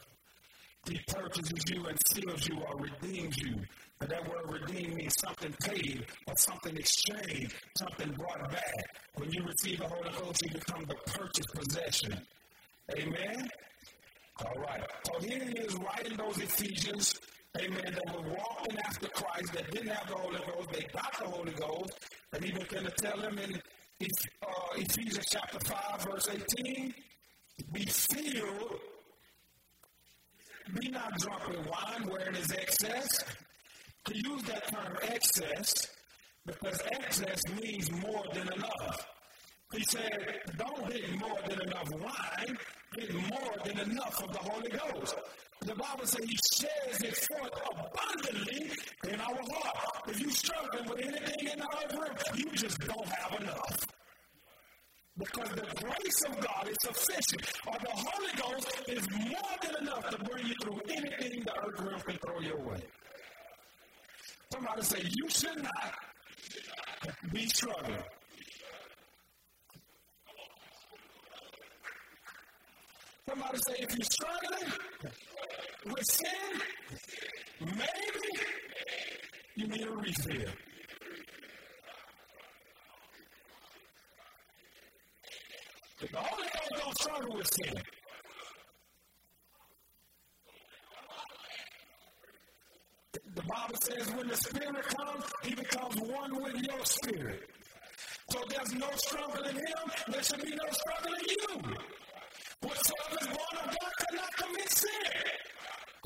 He 0.89 0.99
purchases 1.07 1.63
you 1.67 1.85
and 1.85 1.97
seals 2.13 2.47
you 2.47 2.61
or 2.61 2.77
redeems 2.77 3.37
you. 3.39 3.55
And 3.99 4.09
that 4.09 4.25
word 4.29 4.61
redeem 4.61 4.95
means 4.95 5.13
something 5.25 5.53
paid 5.63 6.05
or 6.27 6.33
something 6.37 6.77
exchanged, 6.77 7.53
something 7.77 8.13
brought 8.13 8.49
back. 8.49 8.73
When 9.15 9.29
you 9.33 9.43
receive 9.43 9.79
the 9.79 9.87
Holy 9.87 10.09
Ghost, 10.11 10.41
you 10.45 10.57
become 10.57 10.85
the 10.85 10.95
purchased 11.11 11.53
possession. 11.53 12.25
Amen? 12.97 13.49
All 14.39 14.61
right. 14.61 14.83
So 15.05 15.19
here 15.19 15.43
he 15.43 15.59
is 15.59 15.75
writing 15.75 16.17
those 16.17 16.37
Ephesians, 16.37 17.19
amen, 17.57 17.93
that 17.93 18.15
were 18.15 18.29
walking 18.29 18.77
after 18.85 19.07
Christ, 19.09 19.53
that 19.53 19.71
didn't 19.71 19.89
have 19.89 20.07
the 20.07 20.15
Holy 20.15 20.39
Ghost. 20.39 20.69
They 20.71 20.87
got 20.93 21.17
the 21.19 21.25
Holy 21.25 21.53
Ghost. 21.53 21.93
And 22.33 22.43
he 22.43 22.51
began 22.51 22.83
to 22.83 22.91
tell 22.91 23.17
them 23.17 23.37
in 23.37 23.53
uh, 23.53 24.47
Ephesians 24.75 25.27
chapter 25.29 25.59
5, 25.59 26.03
verse 26.03 26.29
18, 26.57 26.93
be 27.71 27.85
filled 27.85 28.79
be 30.79 30.89
not 30.89 31.17
drunk 31.19 31.47
with 31.49 31.67
wine 31.67 32.07
wherein 32.07 32.35
is 32.35 32.51
excess. 32.51 33.23
To 34.05 34.13
use 34.15 34.43
that 34.43 34.67
term 34.67 34.97
excess, 35.03 35.87
because 36.45 36.81
excess 36.91 37.39
means 37.61 37.91
more 37.91 38.23
than 38.33 38.51
enough. 38.53 39.07
He 39.73 39.83
said, 39.83 40.39
don't 40.57 40.89
get 40.89 41.19
more 41.19 41.39
than 41.47 41.61
enough 41.61 41.89
wine, 41.93 42.57
get 42.95 43.13
more 43.13 43.55
than 43.65 43.79
enough 43.79 44.23
of 44.23 44.31
the 44.31 44.39
Holy 44.39 44.69
Ghost. 44.69 45.15
The 45.61 45.75
Bible 45.75 46.05
says 46.05 46.25
he 46.25 46.37
shares 46.59 47.01
it 47.01 47.15
forth 47.15 47.51
abundantly 47.71 48.71
in 49.07 49.19
our 49.19 49.39
heart. 49.53 50.09
If 50.09 50.19
you're 50.19 50.31
struggling 50.31 50.89
with 50.89 50.99
anything 50.99 51.47
in 51.53 51.59
the 51.59 51.65
earth 51.65 51.93
realm, 51.93 52.15
you 52.35 52.51
just 52.51 52.79
don't 52.79 53.07
have 53.07 53.41
enough. 53.41 53.85
Because 55.17 55.49
the 55.49 55.67
grace 55.81 56.23
of 56.27 56.39
God 56.41 56.67
is 56.67 56.77
sufficient, 56.81 57.43
or 57.67 57.77
the 57.79 57.91
Holy 57.91 58.33
Ghost 58.35 58.81
is 58.87 59.07
more 59.11 59.57
than 59.61 59.75
enough 59.83 60.09
to 60.09 60.17
bring 60.23 60.47
you 60.47 60.55
through 60.63 60.81
anything 60.89 61.43
the 61.45 61.53
earth 61.65 61.79
realm 61.79 62.01
can 62.01 62.17
throw 62.17 62.39
your 62.39 62.59
way. 62.59 62.81
Somebody 64.51 64.81
say, 64.81 65.01
You 65.03 65.29
should 65.29 65.63
not 65.63 65.93
be 67.31 67.47
struggling. 67.47 68.03
Somebody 73.27 73.57
say, 73.67 73.75
If 73.79 73.97
you're 73.97 74.05
struggling 74.05 74.73
with 75.85 76.05
sin, 76.05 76.61
maybe 77.61 78.43
you 79.55 79.67
need 79.67 79.87
a 79.87 79.91
refill. 79.91 80.51
The 86.11 86.17
Holy 86.17 86.43
Ghost 86.43 86.83
don't 86.83 86.99
struggle 86.99 87.37
with 87.37 87.49
sin. 87.53 87.81
The 93.35 93.41
Bible 93.41 93.75
says 93.81 94.11
when 94.13 94.27
the 94.27 94.35
Spirit 94.35 94.85
comes, 94.97 95.23
He 95.43 95.55
becomes 95.55 95.95
one 96.01 96.43
with 96.43 96.61
your 96.61 96.85
spirit. 96.85 97.49
So 98.29 98.39
there's 98.49 98.73
no 98.73 98.89
struggle 98.95 99.43
in 99.45 99.55
Him, 99.55 99.91
there 100.09 100.23
should 100.23 100.41
be 100.41 100.51
no 100.51 100.69
struggle 100.71 101.13
in 101.13 101.25
you. 101.29 102.02
Whatsoever 102.63 103.17
is 103.19 103.27
born 103.27 103.55
of 103.59 103.67
God 103.75 103.93
cannot 104.07 104.31
commit 104.39 104.69
sin. 104.71 105.11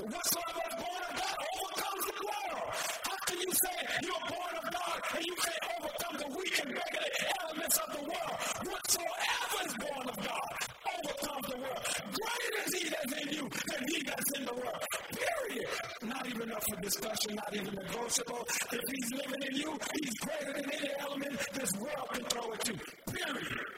Whatsoever 0.10 0.64
is 0.66 0.76
born 0.82 1.04
of 1.06 1.14
God 1.22 1.38
overcomes 1.54 2.06
the 2.10 2.18
world. 2.18 2.70
How 3.06 3.18
can 3.30 3.38
you 3.46 3.52
say 3.62 3.78
you're 4.02 4.26
born 4.26 4.54
of 4.58 4.66
God 4.74 4.98
and 5.14 5.26
you 5.28 5.36
can't 5.38 5.66
overcome 5.78 6.16
the 6.18 6.30
weak 6.34 6.58
and 6.66 6.74
elements 7.46 7.78
of 7.78 7.90
the 7.94 8.04
world? 8.10 8.36
Whatsoever 8.74 9.60
is 9.70 9.76
born 9.86 10.06
of 10.10 10.18
God 10.18 10.50
overcomes 10.98 11.46
the 11.46 11.58
world. 11.62 11.84
Greater 12.18 12.54
is 12.66 12.74
He 12.74 12.90
that's 12.90 13.14
in 13.22 13.28
you 13.38 13.46
than 13.70 13.82
He 13.94 13.98
that's 14.02 14.32
in 14.38 14.46
the 14.50 14.56
world. 14.58 14.82
Period. 15.14 15.70
Not 16.10 16.26
even 16.26 16.52
up 16.52 16.64
for 16.74 16.82
discussion, 16.82 17.36
not 17.38 17.54
even 17.54 17.74
negotiable. 17.86 18.42
If 18.74 18.82
He's 18.82 19.10
living 19.14 19.44
in 19.46 19.56
you, 19.62 19.78
He's 20.02 20.14
greater 20.26 20.54
than 20.58 20.66
any 20.74 20.90
element 21.06 21.38
this 21.54 21.72
world 21.78 22.10
can 22.14 22.26
throw 22.26 22.50
at 22.50 22.68
you. 22.68 22.76
Period. 23.14 23.77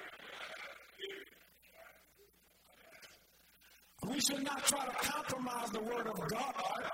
We 4.20 4.36
should 4.36 4.44
not 4.44 4.62
try 4.66 4.84
to 4.86 4.92
compromise 4.92 5.70
the 5.70 5.80
Word 5.80 6.08
of 6.08 6.20
God 6.28 6.92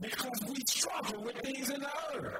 because 0.00 0.38
we 0.46 0.54
struggle 0.68 1.24
with 1.24 1.36
things 1.38 1.70
in 1.70 1.80
the 1.80 1.90
earth. 2.14 2.34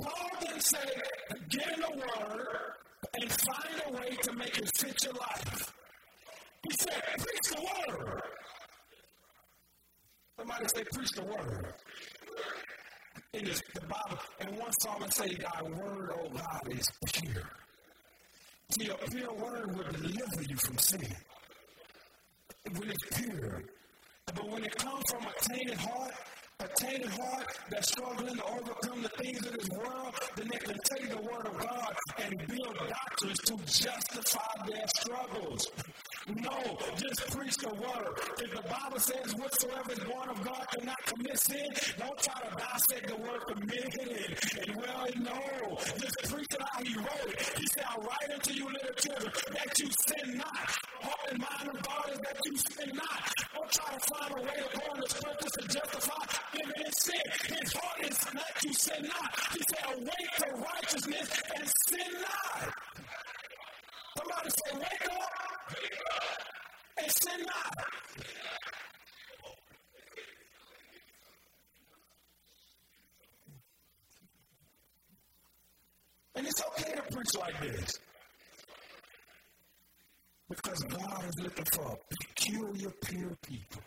Paul 0.00 0.28
didn't 0.40 0.60
say, 0.60 0.78
get 1.48 1.74
in 1.74 1.80
the 1.80 1.96
Word 1.96 2.46
and 3.20 3.32
find 3.32 3.82
a 3.88 3.92
way 3.92 4.10
to 4.22 4.32
make 4.34 4.56
it 4.56 4.70
fit 4.76 5.02
your 5.02 5.14
life. 5.14 5.74
He 6.62 6.70
said, 6.78 7.02
preach 7.18 7.56
the 7.56 7.60
Word. 7.60 8.22
Somebody 10.38 10.64
say, 10.76 10.84
preach 10.92 11.10
the 11.10 11.24
Word. 11.24 11.74
In 13.32 13.44
the 13.46 13.80
Bible, 13.80 14.18
and 14.38 14.56
one 14.56 14.70
psalmist 14.80 15.14
say, 15.14 15.34
Thy 15.34 15.62
Word, 15.62 16.12
O 16.20 16.28
God, 16.28 16.68
is 16.70 16.86
pure. 17.04 17.42
A 18.70 19.10
pure 19.10 19.32
Word 19.32 19.74
will 19.74 19.92
deliver 19.92 20.42
you 20.46 20.56
from 20.56 20.76
sin. 20.76 21.16
When 22.76 22.90
it's 22.90 23.18
pure. 23.18 23.62
But 24.26 24.46
when 24.46 24.62
it 24.62 24.76
comes 24.76 25.04
from 25.10 25.24
a 25.24 25.32
tainted 25.40 25.78
heart, 25.78 26.12
a 26.60 26.68
tainted 26.76 27.08
heart 27.08 27.46
that's 27.70 27.88
struggling 27.88 28.36
to 28.36 28.44
overcome 28.44 29.02
the 29.02 29.08
things 29.08 29.46
of 29.46 29.52
this 29.54 29.70
world, 29.70 30.14
then 30.36 30.48
they 30.52 30.58
can 30.58 30.76
take 30.84 31.08
the 31.08 31.16
word 31.16 31.46
of 31.46 31.58
God 31.58 31.96
and 32.22 32.46
build 32.46 32.76
doctrines 32.76 33.38
to 33.38 33.56
justify 33.64 34.66
their 34.66 34.86
struggles. 34.98 35.70
No, 36.28 36.76
just 36.96 37.30
preach 37.32 37.56
the 37.56 37.72
word. 37.72 38.12
If 38.36 38.50
the 38.52 38.62
Bible 38.68 39.00
says 39.00 39.34
whatsoever 39.36 39.92
is 39.92 39.98
born 40.00 40.28
of 40.28 40.44
God 40.44 40.66
cannot 40.76 40.98
commit 41.06 41.38
sin, 41.38 41.68
don't 41.96 42.18
try 42.20 42.40
to 42.44 42.56
dissect 42.56 43.08
the 43.08 43.16
word 43.16 43.42
committed 43.48 44.08
and, 44.12 44.68
and 44.68 44.76
well, 44.76 45.06
no. 45.24 45.76
Just 45.96 46.16
preach 46.28 46.52
it 46.52 46.60
how 46.60 46.82
he 46.84 46.94
wrote 46.98 47.32
it. 47.32 47.40
He 47.56 47.66
said, 47.72 47.84
I 47.88 47.96
write 47.96 48.30
unto 48.34 48.52
you 48.52 48.66
little 48.68 48.94
children 49.00 49.32
that 49.54 49.78
you 49.78 49.88
sin 49.88 50.36
not. 50.36 50.68
Heart 51.00 51.32
and 51.32 51.38
mind 51.40 51.76
of 51.76 51.82
God 51.82 52.10
is 52.12 52.18
that 52.18 52.36
you 52.44 52.56
sin 52.56 52.90
not. 52.92 53.32
Don't 53.54 53.70
try 53.72 53.94
to 53.94 54.00
find 54.12 54.30
a 54.36 54.42
way 54.42 54.58
to 54.68 54.94
in 54.94 55.00
the 55.00 55.08
scriptures 55.08 55.52
to 55.52 55.68
justify 55.68 56.18
in 56.60 56.92
sin. 56.92 57.22
His 57.56 57.72
heart 57.72 58.00
is 58.04 58.34
not 58.34 58.64
you 58.64 58.72
sin 58.74 59.02
not. 59.08 59.32
He 59.52 59.62
said, 59.64 59.96
awake 59.96 60.32
to 60.38 60.46
righteousness 60.60 61.42
and 61.56 61.68
sin 61.88 62.12
not. 62.20 62.87
Somebody 64.18 64.50
say, 64.50 64.78
wake 64.78 65.08
up 65.12 65.74
and 67.00 67.12
sin 67.12 67.40
not. 67.46 67.86
And 76.34 76.46
it's 76.46 76.62
okay 76.66 76.94
to 76.96 77.02
preach 77.02 77.34
like 77.38 77.60
this. 77.60 77.98
Because 80.48 80.82
God 80.82 81.24
is 81.24 81.44
looking 81.44 81.64
for 81.72 81.98
peculiar, 82.10 82.90
pure 83.04 83.36
people. 83.46 83.82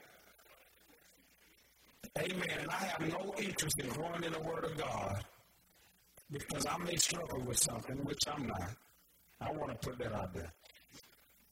Amen. 2.17 2.57
And 2.59 2.69
I 2.69 2.73
have 2.73 3.01
no 3.01 3.34
interest 3.38 3.79
in 3.79 3.89
growing 3.89 4.23
in 4.23 4.32
the 4.32 4.39
Word 4.39 4.63
of 4.63 4.77
God 4.77 5.25
because 6.32 6.65
I 6.65 6.77
may 6.77 6.95
struggle 6.95 7.41
with 7.45 7.57
something, 7.57 7.97
which 8.05 8.19
I'm 8.27 8.47
not. 8.47 8.69
I 9.41 9.51
want 9.51 9.71
to 9.71 9.89
put 9.89 9.97
that 9.99 10.13
out 10.13 10.33
there. 10.33 10.51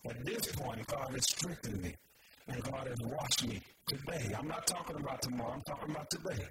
At 0.10 0.26
this 0.26 0.52
point, 0.54 0.86
God 0.88 1.12
has 1.12 1.24
strengthened 1.24 1.82
me 1.82 1.96
and 2.48 2.64
God 2.64 2.88
has 2.88 2.98
washed 3.02 3.48
me 3.48 3.62
today. 3.88 4.34
I'm 4.38 4.48
not 4.48 4.66
talking 4.68 4.96
about 4.98 5.22
tomorrow, 5.22 5.54
I'm 5.54 5.62
talking 5.62 5.92
about 5.92 6.10
today. 6.10 6.46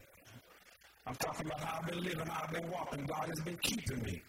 I'm 1.07 1.14
talking 1.14 1.47
about 1.47 1.61
how 1.61 1.78
I've 1.80 1.86
been 1.89 2.03
living, 2.05 2.26
how 2.26 2.45
I've 2.45 2.53
been 2.53 2.70
walking. 2.70 3.07
God 3.07 3.28
has 3.28 3.41
been 3.45 3.57
keeping 3.62 4.03
me. 4.03 4.22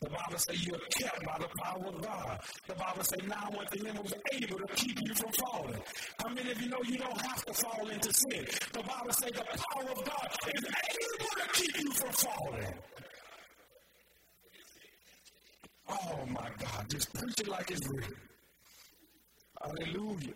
The 0.00 0.10
Bible 0.10 0.38
says 0.38 0.66
you 0.66 0.74
are 0.74 0.86
kept 0.90 1.24
by 1.24 1.38
the 1.38 1.48
power 1.62 1.86
of 1.86 2.02
God. 2.02 2.40
The 2.66 2.74
Bible 2.74 3.04
says 3.04 3.20
now 3.28 3.48
unto 3.58 3.84
him 3.84 3.96
was 4.02 4.14
able 4.32 4.58
to 4.58 4.74
keep 4.74 4.98
you 5.00 5.14
from 5.14 5.30
falling. 5.32 5.82
How 6.20 6.28
many 6.28 6.50
of 6.50 6.60
you 6.60 6.68
know 6.68 6.78
you 6.84 6.98
don't 6.98 7.20
have 7.20 7.44
to 7.44 7.54
fall 7.54 7.88
into 7.88 8.12
sin? 8.12 8.44
The 8.72 8.82
Bible 8.82 9.12
says 9.12 9.30
the 9.30 9.44
power 9.44 9.90
of 9.90 10.04
God 10.04 10.28
is 10.54 10.64
able 10.64 11.28
to 11.42 11.48
keep 11.52 11.80
you 11.80 11.90
from 11.92 12.10
falling. 12.12 12.74
Oh 15.92 16.26
my 16.26 16.48
God, 16.58 16.86
just 16.88 17.12
preach 17.12 17.40
it 17.40 17.48
like 17.48 17.70
it's 17.70 17.86
real. 17.88 18.08
Hallelujah. 19.60 20.34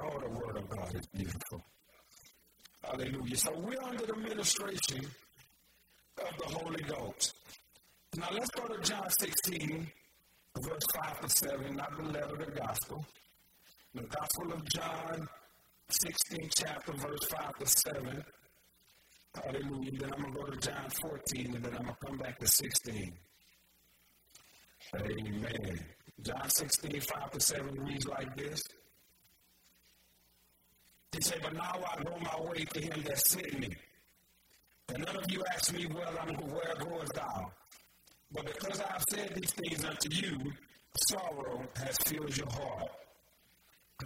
Oh, 0.00 0.18
the 0.18 0.28
word 0.28 0.56
of 0.56 0.68
God 0.68 0.94
is 0.94 1.06
beautiful. 1.06 1.64
Hallelujah. 2.84 3.36
So 3.36 3.52
we're 3.56 3.82
under 3.82 4.04
the 4.04 4.16
ministration 4.16 5.06
of 6.18 6.36
the 6.38 6.58
Holy 6.58 6.82
Ghost. 6.82 7.34
Now 8.16 8.28
let's 8.32 8.50
go 8.50 8.66
to 8.66 8.82
John 8.82 9.08
16, 9.20 9.90
verse 10.60 10.82
5 10.94 11.20
to 11.20 11.28
7, 11.28 11.76
not 11.76 11.96
the 11.96 12.04
letter, 12.04 12.34
of 12.34 12.38
the 12.38 12.60
gospel. 12.60 13.06
The 13.94 14.02
Gospel 14.02 14.52
of 14.54 14.68
John, 14.70 15.28
16 15.88 16.50
chapter, 16.54 16.92
verse 16.92 17.24
5 17.30 17.58
to 17.58 17.66
7. 17.66 18.24
Hallelujah. 19.34 19.92
Then 19.98 20.12
I'm 20.12 20.22
going 20.22 20.34
to 20.34 20.40
go 20.40 20.46
to 20.46 20.58
John 20.58 20.90
14, 21.00 21.54
and 21.54 21.64
then 21.64 21.74
I'm 21.74 21.84
going 21.84 21.96
to 22.00 22.06
come 22.06 22.18
back 22.18 22.38
to 22.38 22.46
16. 22.46 23.12
Amen. 24.94 25.80
John 26.20 26.48
16, 26.48 27.00
5 27.00 27.30
to 27.30 27.40
7 27.40 27.84
reads 27.84 28.06
like 28.06 28.36
this. 28.36 28.62
He 31.12 31.20
said, 31.22 31.40
But 31.42 31.54
now 31.54 31.80
I 31.96 32.02
go 32.02 32.16
my 32.20 32.50
way 32.50 32.64
to 32.64 32.80
him 32.80 33.02
that 33.04 33.18
sent 33.18 33.58
me. 33.58 33.68
And 34.94 35.04
none 35.04 35.16
of 35.16 35.30
you 35.30 35.42
ask 35.54 35.72
me, 35.72 35.86
Well, 35.86 36.14
I'm 36.20 36.34
where 36.34 36.74
goest 36.78 37.14
thou? 37.14 37.50
But 38.32 38.46
because 38.46 38.80
I 38.80 38.92
have 38.92 39.04
said 39.10 39.34
these 39.34 39.52
things 39.52 39.84
unto 39.84 40.08
you, 40.10 40.52
sorrow 41.08 41.62
has 41.76 41.96
filled 41.98 42.36
your 42.36 42.50
heart. 42.50 42.90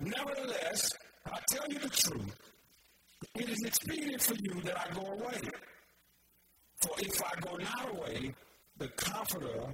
Nevertheless, 0.00 0.92
I 1.26 1.38
tell 1.48 1.64
you 1.68 1.78
the 1.78 1.88
truth. 1.88 2.36
It 3.34 3.48
is 3.48 3.62
expedient 3.64 4.22
for 4.22 4.34
you 4.34 4.60
that 4.62 4.78
I 4.78 4.94
go 4.94 5.12
away. 5.12 5.40
For 6.82 6.90
if 6.98 7.22
I 7.22 7.40
go 7.40 7.56
not 7.56 7.90
away, 7.94 8.34
the 8.78 8.88
Comforter 8.88 9.72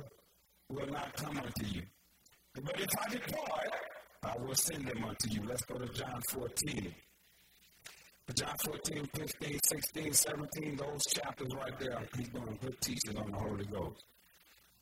will 0.68 0.86
not 0.86 1.14
come 1.14 1.38
unto 1.38 1.66
you. 1.66 1.82
But 2.54 2.80
if 2.80 2.88
I 3.00 3.10
depart, 3.10 3.70
I 4.22 4.36
will 4.38 4.54
send 4.54 4.86
them 4.86 5.04
unto 5.04 5.28
you. 5.30 5.42
Let's 5.44 5.62
go 5.62 5.78
to 5.78 5.86
John 5.92 6.20
14. 6.28 6.94
John 8.36 8.54
14, 8.64 9.08
15, 9.14 9.58
16, 9.68 10.12
17, 10.12 10.76
those 10.76 11.02
chapters 11.12 11.48
right 11.54 11.78
there, 11.78 11.98
he's 12.16 12.28
doing 12.28 12.56
good 12.62 12.80
teaching 12.80 13.18
on 13.18 13.30
the 13.30 13.36
Holy 13.36 13.64
Ghost. 13.66 14.04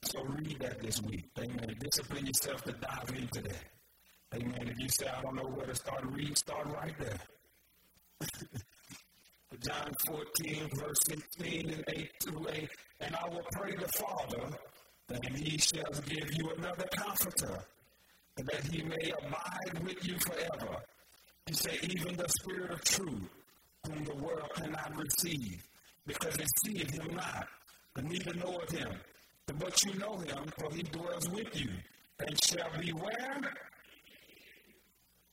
So 0.03 0.23
read 0.23 0.59
that 0.61 0.81
this 0.81 1.01
week. 1.03 1.25
Amen. 1.39 1.75
Discipline 1.81 2.27
yourself 2.27 2.63
to 2.65 2.73
dive 2.73 3.13
into 3.17 3.43
that. 3.43 3.65
Amen. 4.35 4.69
If 4.69 4.79
you 4.79 4.89
say, 4.89 5.09
I 5.09 5.23
don't 5.23 5.35
know 5.35 5.49
where 5.49 5.67
to 5.67 5.75
start, 5.75 6.05
read, 6.05 6.37
start 6.39 6.67
right 6.75 6.95
there. 7.01 7.19
John 9.63 9.93
14, 10.07 10.69
verse 10.75 10.99
16 11.09 11.71
and 11.71 11.85
8 11.89 12.11
through 12.23 12.47
8. 12.51 12.71
And 13.01 13.17
I 13.17 13.29
will 13.29 13.45
pray 13.53 13.75
the 13.77 13.89
Father, 13.99 14.57
that 15.09 15.37
he 15.37 15.59
shall 15.59 15.93
give 16.07 16.31
you 16.33 16.51
another 16.57 16.87
comforter, 16.97 17.59
that 18.37 18.65
he 18.71 18.83
may 18.83 19.13
abide 19.19 19.85
with 19.85 20.07
you 20.07 20.17
forever. 20.21 20.77
He 21.47 21.55
said, 21.55 21.79
even 21.83 22.17
the 22.17 22.29
Spirit 22.41 22.71
of 22.71 22.85
truth, 22.85 23.29
whom 23.87 24.05
the 24.05 24.15
world 24.17 24.49
cannot 24.55 24.97
receive, 24.97 25.63
because 26.07 26.37
it 26.37 26.49
seeth 26.65 26.91
him 26.91 27.15
not, 27.15 27.49
and 27.97 28.09
neither 28.09 28.35
knoweth 28.35 28.71
him. 28.71 28.93
But 29.59 29.85
you 29.85 29.99
know 29.99 30.17
him, 30.19 30.51
for 30.59 30.73
he 30.73 30.83
dwells 30.85 31.29
with 31.31 31.61
you, 31.61 31.71
and 32.21 32.45
shall 32.45 32.71
be 32.81 32.93
where? 32.93 33.41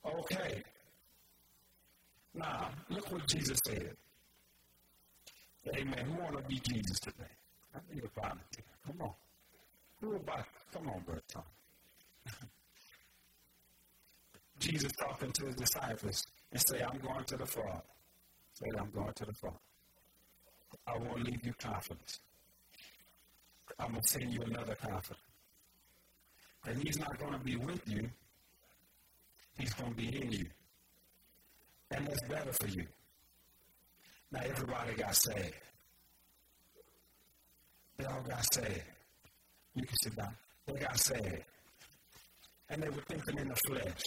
Okay. 0.06 0.64
Now, 2.38 2.70
look 2.90 3.12
what 3.12 3.28
Jesus 3.28 3.58
said. 3.66 3.96
Amen. 5.76 6.06
Who 6.06 6.22
want 6.22 6.38
to 6.38 6.44
be 6.44 6.60
Jesus 6.60 7.00
today? 7.00 7.26
I 7.76 7.80
need 7.94 8.04
a 8.04 8.20
volunteer. 8.20 8.64
Come 8.86 9.02
on. 9.02 9.12
Who 10.02 10.16
about? 10.16 10.46
Come 10.72 10.88
on, 10.90 11.00
brother 11.02 11.22
Tom. 11.28 11.44
Jesus 14.60 14.92
talking 14.94 15.32
to 15.32 15.46
his 15.48 15.56
disciples 15.56 16.28
and 16.52 16.62
say, 16.62 16.84
I'm 16.84 17.00
going 17.00 17.24
to 17.26 17.38
the 17.38 17.46
Father. 17.46 17.82
Say, 18.54 18.68
I'm 18.78 18.92
going 18.92 19.14
to 19.14 19.26
the 19.26 19.34
Father. 19.34 19.56
I 20.86 20.98
won't 20.98 21.24
leave 21.24 21.44
you 21.44 21.54
confidence. 21.54 22.20
I'm 23.80 23.92
going 23.92 24.02
to 24.02 24.08
send 24.08 24.32
you 24.32 24.42
another 24.44 24.76
comforter. 24.76 25.20
And 26.66 26.84
he's 26.84 27.00
not 27.00 27.18
going 27.20 27.34
to 27.34 27.40
be 27.40 27.56
with 27.56 27.82
you. 27.88 28.10
He's 29.58 29.74
going 29.74 29.92
to 29.92 29.98
be 29.98 30.22
in 30.22 30.32
you. 30.32 30.46
And 31.92 32.06
that's 32.06 32.28
better 32.28 32.52
for 32.54 32.68
you. 32.68 32.86
Now, 34.32 34.42
everybody 34.44 34.94
got 34.96 35.16
saved. 35.16 35.54
They 37.98 38.06
all 38.06 38.22
got 38.28 38.54
saved. 38.54 38.84
You 39.76 39.84
can 39.84 39.96
sit 40.04 40.16
down. 40.16 40.36
They 40.68 40.80
got 40.80 41.00
saved. 41.00 41.44
And 42.70 42.84
they 42.84 42.90
were 42.90 43.04
thinking 43.08 43.38
in 43.40 43.48
the 43.48 43.56
flesh. 43.68 44.02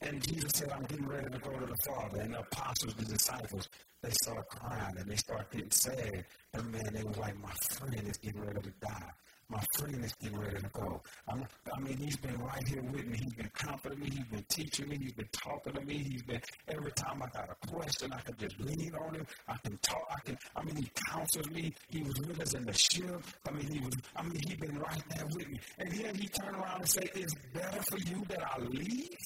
And 0.00 0.22
Jesus 0.22 0.50
said, 0.54 0.70
I'm 0.70 0.84
getting 0.84 1.06
ready 1.06 1.28
to 1.30 1.38
go 1.38 1.50
to 1.50 1.66
the 1.66 1.76
Father. 1.86 2.20
And 2.20 2.34
the 2.34 2.40
apostles, 2.40 2.94
the 2.94 3.04
disciples, 3.04 3.68
they 4.02 4.10
start 4.22 4.46
crying 4.48 4.94
and 4.98 5.10
they 5.10 5.16
start 5.16 5.50
getting 5.50 5.70
sad. 5.70 6.24
And 6.52 6.70
man, 6.70 6.90
they 6.92 7.02
was 7.02 7.16
like, 7.16 7.40
my 7.40 7.52
friend 7.70 8.06
is 8.06 8.18
getting 8.18 8.40
ready 8.40 8.60
to 8.60 8.72
die. 8.80 9.10
My 9.48 9.62
friend 9.78 10.04
is 10.04 10.12
getting 10.14 10.38
ready 10.38 10.56
to 10.56 10.68
go. 10.72 11.02
I'm, 11.28 11.44
I 11.72 11.80
mean, 11.80 11.96
he's 11.98 12.16
been 12.16 12.36
right 12.38 12.66
here 12.66 12.82
with 12.82 13.06
me. 13.06 13.18
He's 13.18 13.34
been 13.34 13.50
comforting 13.52 14.00
me. 14.00 14.10
He's 14.10 14.24
been 14.24 14.44
teaching 14.48 14.88
me. 14.88 14.98
He's 14.98 15.12
been 15.12 15.28
talking 15.32 15.72
to 15.74 15.80
me. 15.82 15.98
He's 15.98 16.22
been 16.22 16.40
every 16.68 16.92
time 16.92 17.22
I 17.22 17.28
got 17.28 17.50
a 17.50 17.66
question, 17.66 18.12
I 18.12 18.20
can 18.20 18.36
just 18.38 18.58
lean 18.60 18.94
on 18.94 19.14
him. 19.14 19.26
I 19.48 19.56
can 19.62 19.78
talk. 19.78 20.06
I 20.10 20.20
can. 20.20 20.38
I 20.56 20.64
mean, 20.64 20.76
he 20.76 20.90
counsels 21.08 21.50
me. 21.50 21.74
He 21.88 22.02
was 22.02 22.14
with 22.20 22.40
us 22.40 22.54
in 22.54 22.64
the 22.64 22.72
ship. 22.72 23.22
I 23.46 23.50
mean, 23.52 23.70
he 23.70 23.80
was. 23.80 23.94
I 24.16 24.22
mean, 24.22 24.40
he's 24.46 24.56
been 24.56 24.78
right 24.78 25.02
there 25.14 25.26
with 25.26 25.48
me. 25.48 25.60
And 25.78 25.90
then 25.92 26.14
he 26.14 26.28
turned 26.28 26.56
around 26.56 26.80
and 26.80 26.88
say, 26.88 27.08
"It's 27.14 27.34
better 27.52 27.82
for 27.82 27.98
you 27.98 28.24
that 28.28 28.42
I 28.42 28.58
leave." 28.60 29.16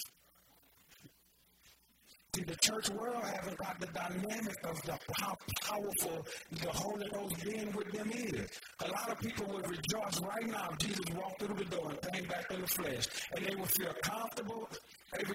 See, 2.39 2.45
the 2.45 2.57
church 2.57 2.91
world 2.91 3.25
hasn't 3.25 3.57
got 3.57 3.81
the 3.81 3.87
dynamic 3.87 4.57
of 4.63 4.81
the 4.83 4.97
how 5.17 5.37
powerful 5.61 6.25
the 6.53 6.71
Holy 6.71 7.09
Ghost 7.13 7.45
being 7.45 7.73
with 7.73 7.91
them 7.91 8.13
is. 8.13 8.47
A 8.85 8.89
lot 8.89 9.11
of 9.11 9.19
people 9.19 9.47
would 9.47 9.69
rejoice 9.69 10.21
right 10.21 10.47
now 10.47 10.69
if 10.71 10.79
Jesus 10.79 11.05
walked 11.17 11.43
through 11.43 11.57
the 11.57 11.65
door 11.65 11.91
and 11.91 12.13
came 12.13 12.29
back 12.29 12.45
in 12.53 12.61
the 12.61 12.67
flesh. 12.69 13.09
And 13.35 13.45
they 13.45 13.57
would 13.57 13.71
feel 13.71 13.93
comfortable, 14.05 14.69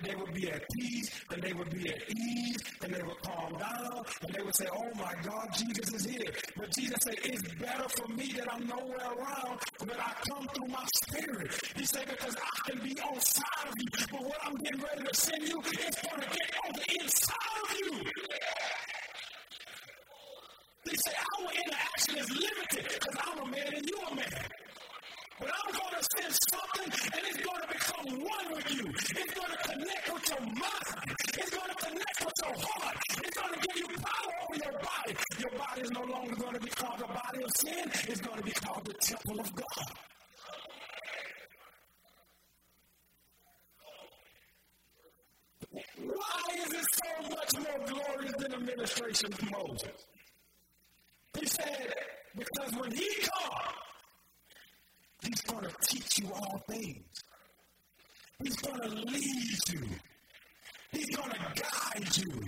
they 0.03 0.15
would 0.15 0.33
be 0.33 0.49
at 0.49 0.61
peace, 0.77 1.09
and 1.31 1.41
they 1.41 1.53
would 1.53 1.69
be 1.71 1.89
at 1.89 2.01
ease, 2.09 2.57
and 2.83 2.93
they 2.93 3.01
would 3.01 3.21
calm 3.23 3.53
down, 3.57 4.03
and 4.21 4.33
they 4.33 4.41
would 4.41 4.55
say, 4.55 4.67
Oh 4.71 4.89
my 4.95 5.13
God, 5.23 5.47
Jesus 5.57 5.93
is 5.93 6.05
here. 6.05 6.31
But 6.55 6.69
Jesus 6.71 6.97
said, 7.03 7.15
It's 7.23 7.41
better 7.55 7.89
for 7.89 8.07
me 8.09 8.33
that 8.37 8.53
I'm 8.53 8.67
nowhere 8.67 9.11
around, 9.17 9.59
but 9.79 9.99
I 9.99 10.13
come 10.29 10.47
through 10.53 10.67
my 10.67 10.85
spirit. 11.03 11.51
He 11.75 11.85
said, 11.85 12.07
Because 12.07 12.35
I 12.35 12.69
can 12.69 12.83
be 12.83 12.99
on 13.01 13.19
side 13.19 13.67
of 13.67 13.73
you, 13.79 14.05
but 14.11 14.23
what 14.23 14.37
I'm 14.43 14.55
getting 14.55 14.81
ready 14.81 15.03
to 15.05 15.15
send 15.15 15.41
you 15.47 15.59
is 15.59 15.95
going 15.95 16.21
to 16.21 16.29
get 16.29 16.51
on 16.65 16.73
the 16.73 16.92
inside 16.99 17.57
of 17.63 17.77
you. 17.79 17.91
They 20.85 20.95
say 21.05 21.15
our 21.15 21.49
interaction 21.51 22.17
is 22.17 22.29
limited 22.29 22.83
because 22.93 23.15
I'm 23.25 23.39
a 23.39 23.45
man 23.49 23.73
and 23.73 23.85
you're 23.87 24.07
a 24.11 24.15
man. 24.15 24.47
But 25.39 25.49
I'm 25.49 25.71
going 25.73 25.95
to 25.97 26.03
send 26.17 26.33
something 26.51 26.91
and 27.13 27.21
it's 27.27 27.41
going 27.41 27.61
to 27.61 27.67
become 27.67 28.05
one 28.21 28.47
with 28.53 28.71
you. 28.71 28.85
It's 28.91 29.33
going 29.33 29.51
to 29.51 29.61
connect 29.63 30.13
with 30.13 30.29
your 30.29 30.41
mind. 30.41 31.07
It's 31.33 31.49
going 31.49 31.69
to 31.69 31.79
connect 31.85 32.19
with 32.25 32.37
your 32.43 32.55
heart. 32.67 32.97
It's 33.23 33.37
going 33.37 33.53
to 33.53 33.59
give 33.59 33.77
you 33.77 33.87
power 33.97 34.33
over 34.43 34.57
your 34.63 34.79
body. 34.79 35.13
Your 35.39 35.57
body 35.57 35.81
is 35.81 35.91
no 35.91 36.03
longer 36.03 36.35
going 36.35 36.53
to 36.53 36.59
be 36.59 36.69
called 36.69 36.99
the 36.99 37.07
body 37.07 37.43
of 37.43 37.51
sin. 37.57 37.85
It's 38.07 38.21
going 38.21 38.37
to 38.37 38.43
be 38.43 38.51
called 38.51 38.85
the 38.85 38.93
temple 38.93 39.39
of 39.39 39.55
God. 39.55 40.12
Why 46.05 46.55
is 46.57 46.73
it 46.73 46.85
so 46.93 47.29
much 47.29 47.53
more 47.59 47.87
glorious 47.87 48.33
than 48.39 48.51
the 48.51 48.59
ministration 48.59 49.33
of 49.33 49.51
Moses? 49.51 50.07
He 51.39 51.45
said, 51.47 51.93
because 52.35 52.73
when 52.75 52.91
he 52.91 53.09
comes, 53.21 53.73
He's 55.23 55.41
going 55.41 55.63
to 55.63 55.73
teach 55.87 56.19
you 56.19 56.29
all 56.33 56.61
things. 56.67 57.23
He's 58.43 58.55
going 58.57 58.81
to 58.81 58.89
lead 58.89 59.69
you. 59.69 59.87
He's 60.91 61.15
going 61.15 61.29
to 61.29 61.61
guide 61.61 62.17
you. 62.17 62.45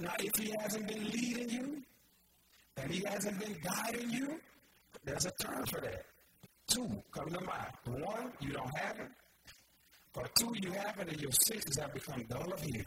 Now, 0.00 0.14
if 0.20 0.36
he 0.36 0.54
hasn't 0.60 0.86
been 0.86 1.04
leading 1.10 1.50
you, 1.50 1.82
and 2.76 2.90
he 2.90 3.04
hasn't 3.04 3.38
been 3.40 3.56
guiding 3.62 4.10
you, 4.10 4.40
there's 5.04 5.26
a 5.26 5.32
term 5.42 5.66
for 5.66 5.80
that. 5.80 6.04
Two 6.68 6.88
come 7.12 7.28
to 7.30 7.40
mind. 7.40 8.04
One, 8.04 8.32
you 8.40 8.52
don't 8.52 8.78
have 8.78 8.96
it. 9.00 9.08
Or 10.16 10.26
two, 10.38 10.52
you 10.60 10.72
have 10.72 10.98
it, 10.98 11.08
and 11.08 11.20
your 11.20 11.30
senses 11.32 11.78
have 11.78 11.94
become 11.94 12.24
dull 12.28 12.52
of 12.52 12.60
hearing. 12.60 12.86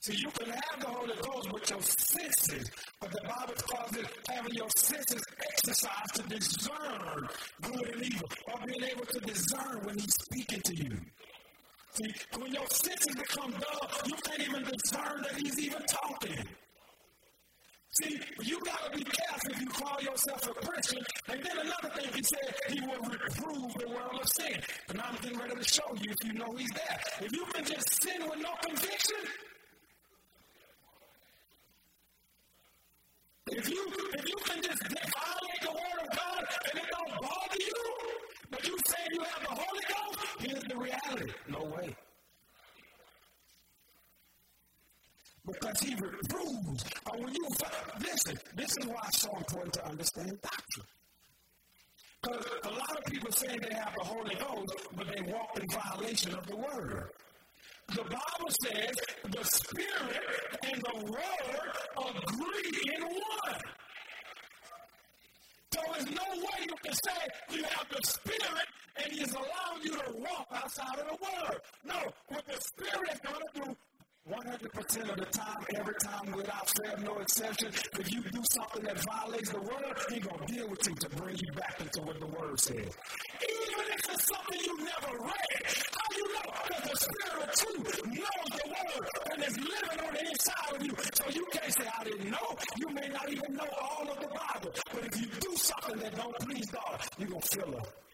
See, 0.00 0.14
you 0.16 0.30
can 0.30 0.48
have 0.48 0.80
the 0.80 0.86
Holy 0.86 1.14
Ghost 1.20 1.52
with 1.52 1.70
your 1.70 1.82
senses, 1.82 2.70
but 2.98 3.10
the 3.10 3.20
Bible 3.24 3.54
calls 3.56 3.94
it 3.96 4.06
having 4.28 4.54
your 4.54 4.70
senses 4.76 5.22
exercised 5.40 6.14
to 6.14 6.22
discern 6.22 7.28
good 7.60 7.88
and 7.94 8.02
evil, 8.02 8.28
or 8.46 8.66
being 8.66 8.84
able 8.84 9.04
to 9.04 9.20
discern 9.20 9.80
when 9.84 9.98
He's 9.98 10.14
speaking 10.14 10.60
to 10.62 10.76
you. 10.76 10.98
See, 11.92 12.38
when 12.38 12.52
your 12.54 12.66
senses 12.68 13.14
become 13.16 13.50
dull, 13.50 13.90
you 14.06 14.14
can't 14.24 14.40
even 14.48 14.64
discern 14.64 15.22
that 15.22 15.36
He's 15.36 15.58
even 15.58 15.82
talking. 15.82 16.46
See, 18.02 18.20
you 18.44 18.60
got 18.64 18.84
to 18.84 18.98
be 18.98 19.04
careful 19.04 19.50
if 19.50 19.60
you 19.60 19.66
call 19.66 20.00
yourself 20.00 20.48
a 20.48 20.54
Christian. 20.66 21.02
And 21.28 21.42
then 21.42 21.58
another 21.58 21.94
thing 21.96 22.12
he 22.14 22.22
said, 22.22 22.54
he 22.68 22.80
will 22.80 23.02
reprove 23.02 23.74
the 23.74 23.88
world 23.88 24.20
of 24.20 24.28
sin. 24.36 24.60
And 24.90 25.00
I'm 25.00 25.16
getting 25.16 25.38
ready 25.38 25.56
to 25.56 25.64
show 25.64 25.88
you 26.00 26.10
if 26.10 26.28
you 26.28 26.38
know 26.38 26.52
he's 26.56 26.70
there. 26.70 26.98
If 27.22 27.32
you 27.32 27.44
can 27.46 27.64
just 27.64 28.02
sin 28.02 28.28
with 28.28 28.38
no 28.40 28.50
conviction, 28.62 29.16
If 33.50 33.66
you 33.70 33.82
if 34.12 34.28
you 34.28 34.36
can 34.44 34.62
just 34.62 34.82
violate 34.82 35.62
the 35.62 35.70
word 35.70 36.00
of 36.02 36.16
God 36.16 36.44
and 36.70 36.82
it 36.82 36.88
don't 36.90 37.20
bother 37.22 37.56
you, 37.58 37.84
but 38.50 38.66
you 38.66 38.76
say 38.86 39.02
you 39.10 39.22
have 39.22 39.42
the 39.42 39.54
Holy 39.54 39.84
Ghost, 39.88 40.18
here's 40.38 40.64
the 40.64 40.76
reality. 40.76 41.32
No 41.48 41.64
way. 41.64 41.77
Because 45.48 45.80
he 45.80 45.94
reproves. 45.94 46.84
Or 47.10 47.18
when 47.18 47.34
you 47.34 47.48
listen, 48.00 48.38
this 48.54 48.76
is 48.76 48.86
why 48.86 49.00
it's 49.08 49.22
so 49.22 49.34
important 49.36 49.72
to 49.74 49.86
understand 49.88 50.38
doctrine. 50.42 50.86
Because 52.22 52.46
a 52.64 52.70
lot 52.70 52.98
of 52.98 53.04
people 53.06 53.32
say 53.32 53.46
they 53.46 53.74
have 53.74 53.94
the 53.96 54.04
Holy 54.04 54.34
Ghost, 54.34 54.74
but 54.94 55.06
they 55.06 55.32
walk 55.32 55.58
in 55.58 55.66
violation 55.68 56.34
of 56.34 56.46
the 56.46 56.56
word. 56.56 57.10
The 57.94 58.02
Bible 58.02 58.50
says 58.64 58.94
the 59.30 59.44
Spirit 59.44 60.20
and 60.64 60.82
the 60.82 61.10
Word 61.10 61.70
agree 61.96 62.94
in 62.94 63.02
one. 63.02 63.60
So 65.72 65.80
there's 65.92 66.10
no 66.10 66.22
way 66.34 66.66
you 66.68 66.76
can 66.84 66.92
say 66.92 67.56
you 67.56 67.62
have 67.62 67.86
the 67.88 68.06
Spirit 68.06 68.66
and 68.96 69.12
He's 69.12 69.32
allowing 69.32 69.82
you 69.84 69.92
to 69.92 70.12
walk 70.16 70.48
outside 70.52 70.98
of 70.98 71.06
the 71.06 71.16
Word. 71.24 71.60
No, 71.84 72.12
what 72.28 72.46
the 72.46 72.60
Spirit 72.60 73.10
is 73.12 73.20
going 73.20 73.40
to 73.54 73.60
do 73.60 73.76
100% 74.28 75.10
of 75.10 75.16
the 75.16 75.24
time, 75.32 75.64
every 75.74 75.94
time, 76.04 76.32
without 76.32 76.68
fail, 76.76 76.96
no 77.02 77.18
exception. 77.18 77.68
If 77.98 78.12
you 78.12 78.22
do 78.22 78.42
something 78.52 78.84
that 78.84 78.98
violates 79.08 79.50
the 79.50 79.60
word, 79.60 79.96
he's 80.10 80.20
going 80.22 80.46
to 80.46 80.52
deal 80.52 80.68
with 80.68 80.86
you 80.86 80.94
to 80.94 81.08
bring 81.16 81.36
you 81.36 81.52
back 81.52 81.80
into 81.80 82.02
what 82.02 82.20
the 82.20 82.26
word 82.26 82.60
says. 82.60 82.76
Even 82.76 83.84
if 83.88 84.10
it's 84.12 84.26
something 84.28 84.60
you 84.60 84.76
never 84.84 85.16
read, 85.16 85.62
how 85.96 86.08
you 86.16 86.26
know? 86.34 86.52
Because 86.68 86.90
the 86.90 86.96
Spirit 87.08 87.48
of 87.48 87.54
truth 87.56 88.06
knows 88.06 88.50
the 88.52 88.68
word 88.68 89.08
and 89.32 89.44
is 89.44 89.56
living 89.56 90.06
on 90.06 90.12
the 90.12 90.20
inside 90.28 90.76
of 90.76 90.82
you. 90.84 90.94
So 91.14 91.24
you 91.32 91.46
can't 91.52 91.72
say, 91.72 91.84
I 91.98 92.04
didn't 92.04 92.30
know. 92.30 92.56
You 92.76 92.88
may 92.92 93.08
not 93.08 93.32
even 93.32 93.54
know 93.54 93.68
all 93.80 94.10
of 94.10 94.20
the 94.20 94.28
Bible. 94.28 94.72
But 94.92 95.04
if 95.06 95.20
you 95.20 95.26
do 95.40 95.56
something 95.56 95.98
that 96.00 96.14
don't 96.16 96.38
please 96.40 96.70
God, 96.70 97.00
you're 97.18 97.28
going 97.28 97.40
to 97.40 97.48
feel 97.48 97.74
it. 97.78 98.07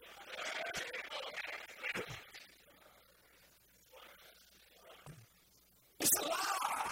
It's 6.05 6.19
a 6.19 6.29
lie. 6.29 6.91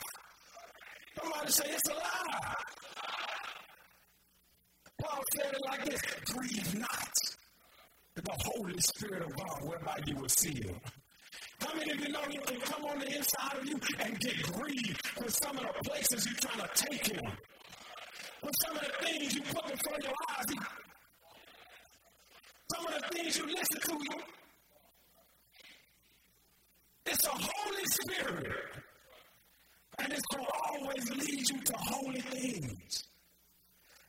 Somebody 1.21 1.51
say 1.51 1.63
it's 1.67 1.89
a 1.89 1.93
lie. 1.93 2.53
Paul 4.99 5.21
said 5.35 5.53
it 5.53 5.61
like 5.69 5.85
this 5.85 6.01
grieve 6.33 6.79
not 6.79 7.09
the 8.15 8.35
Holy 8.43 8.73
Spirit 8.79 9.21
of 9.21 9.35
God 9.35 9.69
whereby 9.69 9.99
you 10.07 10.15
were 10.15 10.29
sealed. 10.29 10.79
How 11.59 11.75
many 11.75 11.91
of 11.91 11.99
you 11.99 12.09
know 12.11 12.21
you 12.31 12.39
can 12.41 12.59
come 12.61 12.85
on 12.85 12.97
the 12.97 13.15
inside 13.15 13.57
of 13.59 13.65
you 13.67 13.79
and 13.99 14.19
get 14.19 14.41
grieved 14.51 15.11
with 15.21 15.35
some 15.43 15.57
of 15.57 15.63
the 15.63 15.89
places 15.89 16.25
you're 16.25 16.51
trying 16.51 16.67
to 16.67 16.85
take 16.85 17.05
him? 17.05 17.31
With 18.41 18.55
some 18.65 18.75
of 18.77 18.81
the 18.81 19.05
things 19.05 19.35
you 19.35 19.41
put 19.43 19.65
before 19.67 19.97
your 20.01 20.13
eyes, 20.31 20.45
some 22.73 22.87
of 22.87 22.93
the 22.99 23.15
things 23.15 23.37
you 23.37 23.45
listen 23.45 23.79
to, 23.79 24.17
it's 27.05 27.27
a 27.27 27.29
Holy 27.29 27.85
Spirit 27.85 28.82
and 29.99 30.11
it's 30.11 30.25
going 30.33 30.45
to 30.45 30.51
always 30.71 31.09
lead 31.11 31.49
you 31.49 31.61
to 31.61 31.73
holy 31.77 32.21
things. 32.21 33.03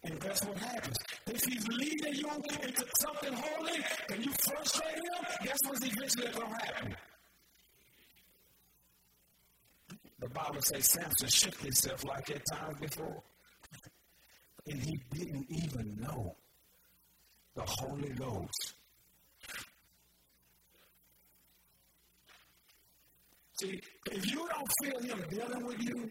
And 0.04 0.20
guess 0.20 0.44
what 0.44 0.58
happens? 0.58 0.96
If 1.26 1.44
he's 1.44 1.66
leading 1.68 2.14
you 2.14 2.28
into 2.28 2.84
something 3.00 3.32
holy 3.32 3.84
and 4.12 4.24
you 4.24 4.32
frustrate 4.32 4.94
him, 4.94 5.26
guess 5.44 5.58
what's 5.66 5.84
eventually 5.84 6.32
going 6.32 6.52
to 6.52 6.66
happen? 6.66 6.96
The 10.20 10.28
Bible 10.28 10.60
says 10.60 10.90
Samson 10.90 11.28
shook 11.28 11.60
himself 11.60 12.04
like 12.04 12.30
at 12.30 12.42
times 12.52 12.80
before. 12.80 13.22
And 14.66 14.82
he 14.82 15.00
didn't 15.12 15.46
even 15.50 15.98
know 16.00 16.36
the 17.54 17.64
Holy 17.66 18.10
Ghost 18.10 18.74
See, 23.60 23.80
if 24.10 24.30
you 24.32 24.48
don't 24.48 24.68
feel 24.82 25.16
him 25.16 25.24
dealing 25.30 25.64
with 25.64 25.80
you, 25.80 26.10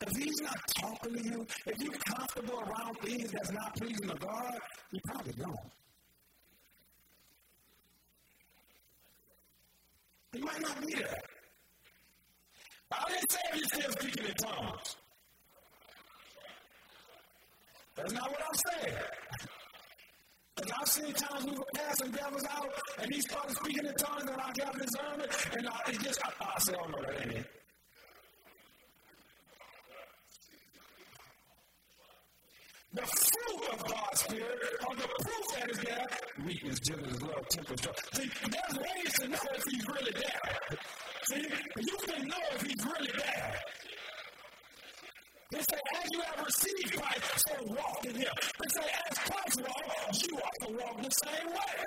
if 0.00 0.16
he's 0.16 0.40
not 0.40 0.56
talking 0.80 1.14
to 1.14 1.24
you, 1.24 1.46
if 1.66 1.74
you're 1.78 1.92
comfortable 2.06 2.60
around 2.60 2.96
things 3.02 3.30
that's 3.30 3.52
not 3.52 3.76
pleasing 3.76 4.08
to 4.08 4.14
God, 4.14 4.58
you 4.92 5.00
probably 5.06 5.32
don't. 5.32 5.56
He 10.32 10.40
might 10.40 10.60
not 10.60 10.80
be 10.86 10.94
there. 10.94 11.18
I 12.92 13.04
didn't 13.08 13.32
say 13.32 13.38
he's 13.52 13.66
still 13.66 13.90
speaking 13.92 14.26
in 14.26 14.34
tongues. 14.34 14.96
That's 17.96 18.12
not 18.12 18.30
what 18.30 18.40
I'm 18.40 18.80
saying. 18.80 18.96
And 20.60 20.72
I've 20.80 20.88
seen 20.88 21.12
times 21.14 21.44
we 21.44 21.52
were 21.52 21.64
passing 21.74 22.10
devils 22.10 22.44
out, 22.50 22.70
and 23.00 23.14
he 23.14 23.20
started 23.20 23.56
speaking 23.56 23.86
in 23.86 23.94
tongues, 23.94 24.22
and 24.22 24.40
I 24.40 24.52
got 24.58 24.78
discernment, 24.78 25.30
and 25.56 25.66
uh, 25.66 25.70
I, 25.70 25.90
it 25.90 26.00
just, 26.00 26.20
I, 26.24 26.30
I 26.40 26.58
said, 26.58 26.74
oh 26.82 26.88
no, 26.90 27.00
that 27.02 27.20
ain't 27.22 27.32
it. 27.32 27.46
The 32.94 33.02
fruit 33.02 33.72
of 33.72 33.84
God's 33.86 34.20
Spirit, 34.20 34.58
or 34.88 34.96
the 34.96 35.08
proof 35.20 35.46
that 35.54 35.70
is 35.70 35.78
there, 35.78 36.06
weakness, 36.44 36.80
gentleness, 36.80 37.22
love, 37.22 37.48
temperance. 37.48 37.86
See, 38.14 38.30
there's 38.50 38.78
ways 38.78 39.12
to 39.20 39.28
know 39.28 39.38
if 39.54 39.64
he's 39.70 39.86
really 39.86 40.12
there. 40.12 40.78
See, 41.28 41.46
you 41.78 41.96
can 42.06 42.26
know 42.26 42.36
if 42.54 42.62
he's 42.62 42.84
really 42.84 43.12
there. 43.16 43.60
They 45.50 45.58
say, 45.60 45.80
as 46.02 46.10
you 46.12 46.20
have 46.20 46.44
received 46.44 46.92
Christ, 47.00 47.48
so 47.48 47.54
walk 47.72 48.04
in 48.04 48.14
him. 48.14 48.34
They 48.60 48.80
say, 48.80 48.88
as 49.10 49.18
Christ 49.18 49.62
walked, 49.62 50.28
you 50.28 50.36
ought 50.36 50.66
to 50.66 50.72
walk 50.72 51.02
the 51.02 51.10
same 51.10 51.48
way. 51.48 51.84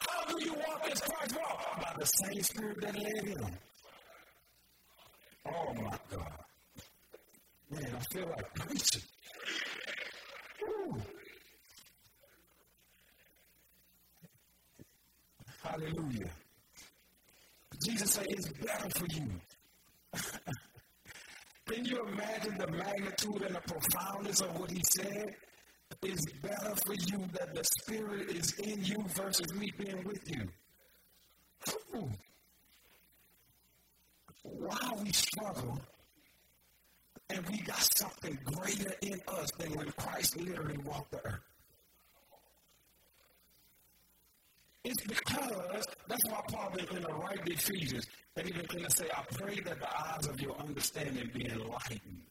How 0.00 0.24
do 0.26 0.44
you 0.44 0.52
walk 0.54 0.88
as 0.90 1.00
Christ 1.00 1.36
walked? 1.36 1.80
By 1.80 1.92
the 1.98 2.04
same 2.04 2.42
spirit 2.42 2.80
that 2.82 2.94
led 2.96 3.24
him. 3.24 3.58
Oh 5.46 5.74
my 5.74 5.98
God. 6.10 6.32
Man, 7.70 7.96
I 7.96 8.14
feel 8.14 8.28
like 8.28 8.54
preaching. 8.54 9.02
Hallelujah. 15.62 16.30
Jesus 17.84 18.10
said 18.12 18.26
it's 18.28 18.48
better 18.48 18.88
for 18.90 19.06
you. 19.10 19.28
Can 21.78 21.86
you 21.86 22.04
imagine 22.08 22.58
the 22.58 22.66
magnitude 22.72 23.42
and 23.42 23.54
the 23.54 23.60
profoundness 23.60 24.40
of 24.40 24.58
what 24.58 24.68
he 24.68 24.82
said? 24.82 25.32
It's 26.02 26.32
better 26.42 26.74
for 26.84 26.94
you 26.94 27.24
that 27.34 27.54
the 27.54 27.62
Spirit 27.62 28.30
is 28.30 28.52
in 28.54 28.82
you 28.82 28.96
versus 29.14 29.54
me 29.54 29.70
being 29.78 30.02
with 30.02 30.28
you. 30.28 30.48
While 34.42 35.00
we 35.04 35.12
struggle, 35.12 35.80
and 37.30 37.48
we 37.48 37.58
got 37.58 37.86
something 37.96 38.36
greater 38.44 38.92
in 39.02 39.20
us 39.28 39.48
than 39.58 39.70
when 39.74 39.92
Christ 39.92 40.36
literally 40.36 40.78
walked 40.78 41.12
the 41.12 41.24
earth. 41.24 41.57
It's 44.88 45.02
because 45.06 45.84
that's 46.08 46.24
why 46.30 46.40
Paul 46.48 46.70
been 46.70 46.96
in 46.96 47.02
the 47.02 47.12
right 47.12 47.38
Ephesians, 47.44 48.06
and 48.36 48.48
even 48.48 48.66
to 48.66 48.90
say, 48.96 49.04
I 49.14 49.22
pray 49.34 49.60
that 49.60 49.78
the 49.80 49.86
eyes 49.86 50.26
of 50.26 50.40
your 50.40 50.56
understanding 50.56 51.30
be 51.34 51.44
enlightened 51.44 52.22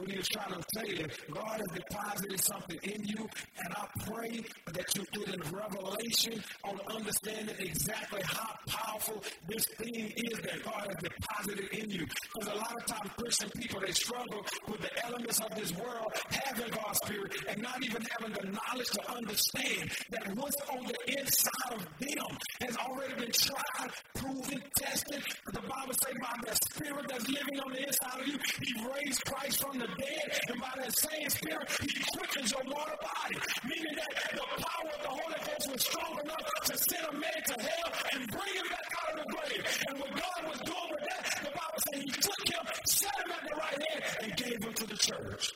what 0.00 0.10
he 0.10 0.16
was 0.16 0.28
trying 0.28 0.54
to 0.54 0.64
say 0.74 1.04
is 1.04 1.06
God 1.30 1.60
has 1.60 1.78
deposited 1.78 2.40
something 2.40 2.78
in 2.84 3.04
you, 3.04 3.28
and 3.64 3.74
I 3.76 3.86
pray 4.06 4.40
that 4.72 4.96
you 4.96 5.04
get 5.12 5.34
in 5.34 5.40
revelation 5.52 6.42
on 6.64 6.80
understanding 6.88 7.54
exactly 7.58 8.22
how 8.24 8.48
powerful 8.66 9.22
this 9.46 9.64
thing 9.76 10.12
is 10.16 10.38
that 10.40 10.64
God 10.64 10.88
has 10.88 10.96
deposited 11.02 11.68
in 11.76 11.90
you. 11.90 12.06
Because 12.06 12.54
a 12.54 12.56
lot 12.56 12.74
of 12.78 12.86
times 12.86 13.10
Christian 13.18 13.50
people 13.60 13.80
they 13.80 13.92
struggle 13.92 14.42
with 14.68 14.80
the 14.80 15.04
elements 15.04 15.38
of 15.40 15.54
this 15.54 15.72
world, 15.76 16.12
having 16.30 16.70
God's 16.70 16.98
spirit, 17.04 17.34
and 17.48 17.60
not 17.60 17.84
even 17.84 18.02
having 18.18 18.32
the 18.32 18.56
knowledge 18.56 18.88
to 18.88 19.12
understand 19.12 19.90
that 20.10 20.34
what's 20.34 20.56
on 20.70 20.86
the 20.86 21.20
inside 21.20 21.72
of 21.72 21.86
them 22.00 22.38
has 22.62 22.76
already 22.78 23.14
been 23.14 23.32
tried, 23.32 23.90
proven, 24.14 24.62
tested. 24.76 25.22
The 25.52 25.60
Bible 25.60 25.94
says 26.04 26.14
by 26.22 26.34
the 26.46 26.58
spirit 26.72 27.06
that's 27.08 27.28
living 27.28 27.60
on 27.60 27.72
the 27.72 27.86
inside 27.86 28.20
of 28.20 28.26
you, 28.26 28.38
He 28.62 28.74
raised 28.86 29.24
Christ 29.26 29.60
from 29.60 29.78
the 29.78 29.89
dead, 29.96 30.40
and 30.48 30.60
by 30.60 30.72
that 30.76 30.92
same 30.96 31.28
Spirit, 31.30 31.68
He 31.80 32.02
quickens 32.16 32.52
your 32.52 32.64
mortal 32.64 32.96
body. 33.00 33.36
Meaning 33.64 33.94
that 33.96 34.12
the 34.32 34.62
power 34.62 34.90
of 34.94 35.02
the 35.02 35.08
Holy 35.08 35.40
Ghost 35.46 35.72
was 35.72 35.82
strong 35.82 36.20
enough 36.24 36.46
to 36.64 36.78
send 36.78 37.06
a 37.08 37.12
man 37.12 37.40
to 37.46 37.56
hell 37.60 37.92
and 38.14 38.26
bring 38.30 38.54
him 38.54 38.68
back 38.70 38.88
out 39.02 39.18
of 39.18 39.24
the 39.24 39.28
grave. 39.32 39.78
And 39.88 39.98
what 40.00 40.10
God 40.10 40.40
was 40.48 40.60
doing 40.60 40.90
with 40.90 41.04
that, 41.08 41.24
the 41.42 41.50
Bible 41.50 41.80
says 41.92 42.02
He 42.02 42.10
took 42.10 42.42
him, 42.48 42.64
set 42.86 43.14
him 43.24 43.32
at 43.32 43.42
the 43.48 43.56
right 43.56 43.82
hand, 43.90 44.02
and 44.22 44.36
gave 44.36 44.58
him 44.64 44.74
to 44.74 44.86
the 44.86 44.96
church. 44.96 45.52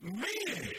Meaning, 0.00 0.72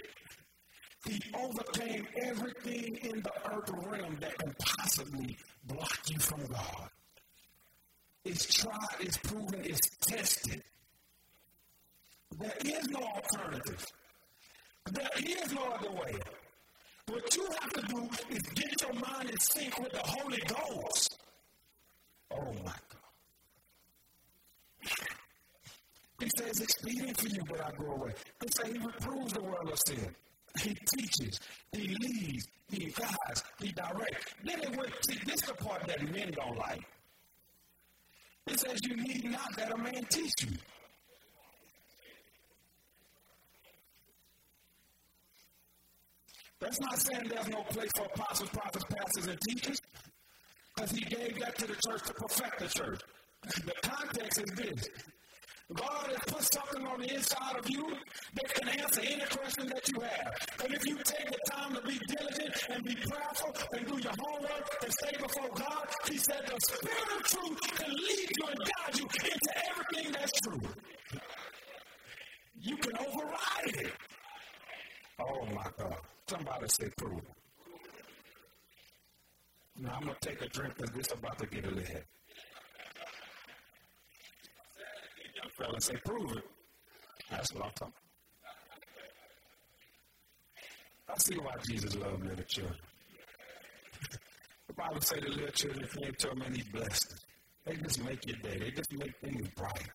he 1.07 1.21
overcame 1.35 2.07
everything 2.21 2.95
in 3.03 3.21
the 3.21 3.31
earth 3.51 3.69
realm 3.85 4.17
that 4.21 4.37
can 4.37 4.55
possibly 4.59 5.37
block 5.65 5.99
you 6.09 6.19
from 6.19 6.45
God. 6.47 6.89
It's 8.25 8.45
tried, 8.53 8.77
it's 9.01 9.17
proven, 9.17 9.61
it's 9.65 9.81
tested. 10.01 10.63
There 12.39 12.57
is 12.65 12.89
no 12.89 12.99
alternative. 12.99 13.85
There 14.91 15.09
is 15.19 15.53
no 15.53 15.63
other 15.63 15.91
way. 15.91 16.15
What 17.07 17.35
you 17.35 17.47
have 17.59 17.73
to 17.73 17.81
do 17.81 18.09
is 18.29 18.41
get 18.41 18.81
your 18.81 18.93
mind 18.93 19.29
in 19.29 19.39
sync 19.39 19.77
with 19.79 19.91
the 19.91 20.01
Holy 20.03 20.41
Ghost. 20.47 21.17
Oh 22.31 22.53
my 22.65 22.71
God. 22.71 23.03
He 26.19 26.29
says, 26.37 26.59
expedient 26.59 27.19
for 27.19 27.27
you, 27.27 27.41
but 27.47 27.61
I 27.61 27.71
go 27.77 27.91
away. 27.93 28.13
He 28.41 28.47
says 28.49 28.71
he 28.71 28.79
reproves 28.79 29.33
the 29.33 29.41
world 29.41 29.69
of 29.69 29.79
sin. 29.87 30.15
He 30.61 30.75
teaches, 30.95 31.39
he 31.71 31.87
leads, 31.87 32.47
he 32.69 32.85
guides, 32.91 33.43
he 33.59 33.71
directs. 33.71 34.33
Then 34.43 34.61
it 34.61 34.77
went, 34.77 34.93
see, 35.09 35.19
this 35.25 35.41
is 35.41 35.47
the 35.47 35.53
part 35.55 35.85
that 35.87 36.01
men 36.11 36.31
don't 36.31 36.57
like. 36.57 36.83
It 38.47 38.59
says 38.59 38.79
you 38.83 38.95
need 38.95 39.31
not 39.31 39.55
that 39.57 39.71
a 39.71 39.77
man 39.77 40.03
teach 40.09 40.43
you. 40.43 40.57
That's 46.63 46.79
not 46.79 46.97
saying 46.97 47.27
there's 47.27 47.49
no 47.49 47.61
place 47.63 47.91
for 47.93 48.05
apostles, 48.05 48.49
prophets, 48.51 48.85
pastors, 48.85 49.27
and 49.27 49.39
teachers, 49.49 49.81
because 50.73 50.91
he 50.91 51.01
gave 51.01 51.37
that 51.41 51.57
to 51.57 51.67
the 51.67 51.75
church 51.85 52.03
to 52.07 52.13
perfect 52.13 52.59
the 52.59 52.67
church. 52.67 53.01
The 53.65 53.73
context 53.83 54.39
is 54.39 54.55
this. 54.55 54.87
God 55.75 56.07
has 56.07 56.19
put 56.27 56.41
something 56.53 56.87
on 56.87 57.01
the 57.01 57.13
inside 57.13 57.57
of 57.57 57.69
you 57.69 57.83
that 58.35 58.53
can 58.53 58.69
answer 58.79 59.01
any 59.01 59.25
question 59.25 59.67
that 59.67 59.83
you 59.89 59.99
have. 60.01 60.33
And 60.63 60.73
if 60.73 60.85
you 60.87 60.95
take 61.03 61.27
the 61.27 61.39
time 61.51 61.75
to 61.75 61.81
be 61.81 61.99
diligent 62.07 62.55
and 62.69 62.83
be 62.85 62.95
prayerful 62.95 63.53
and 63.73 63.87
do 63.87 63.97
your 63.99 64.13
homework 64.23 64.77
and 64.83 64.93
stay 64.93 65.17
before 65.17 65.49
God, 65.55 65.87
He 66.07 66.17
said 66.17 66.43
the 66.47 66.57
Spirit 66.63 67.09
of 67.17 67.23
truth 67.23 67.59
can 67.75 67.91
lead 67.91 68.29
you 68.39 68.47
and 68.47 68.59
guide 68.59 68.99
you 68.99 69.03
into 69.03 69.51
everything 69.67 70.13
that's 70.13 70.31
true. 70.41 70.61
You 72.61 72.77
can 72.77 72.97
override 73.05 73.85
it. 73.85 73.91
Oh 75.19 75.45
my 75.53 75.67
God. 75.77 76.12
Somebody 76.27 76.67
say 76.69 76.89
prove. 76.97 77.21
Now 79.77 79.95
I'm 79.95 80.03
going 80.03 80.15
to 80.19 80.29
take 80.29 80.41
a 80.41 80.49
drink 80.49 80.75
because 80.77 80.95
this 80.95 81.07
is 81.07 81.13
about 81.13 81.37
to 81.39 81.47
get 81.47 81.65
a 81.65 81.69
little 81.69 81.83
heavy. 81.83 82.05
Young 85.35 85.51
fella 85.57 85.81
say 85.81 85.95
prove 86.05 86.31
it. 86.37 86.43
That's 87.29 87.53
what 87.53 87.65
I'm 87.65 87.71
talking 87.71 87.93
I 91.09 91.17
see 91.17 91.35
why 91.35 91.51
Jesus 91.69 91.95
loved 91.95 92.25
little 92.25 92.43
children. 92.45 92.79
the 94.67 94.73
Bible 94.73 95.01
says 95.01 95.19
the 95.21 95.29
little 95.29 95.47
children 95.51 95.87
came 95.87 96.13
to 96.13 96.29
him 96.31 96.41
and 96.41 96.55
he 96.55 96.63
blessed 96.71 97.09
them. 97.09 97.19
They 97.65 97.75
just 97.75 98.03
make 98.03 98.25
your 98.25 98.37
day. 98.37 98.59
They 98.59 98.71
just 98.71 98.91
make 98.93 99.13
things 99.21 99.47
brighter. 99.55 99.93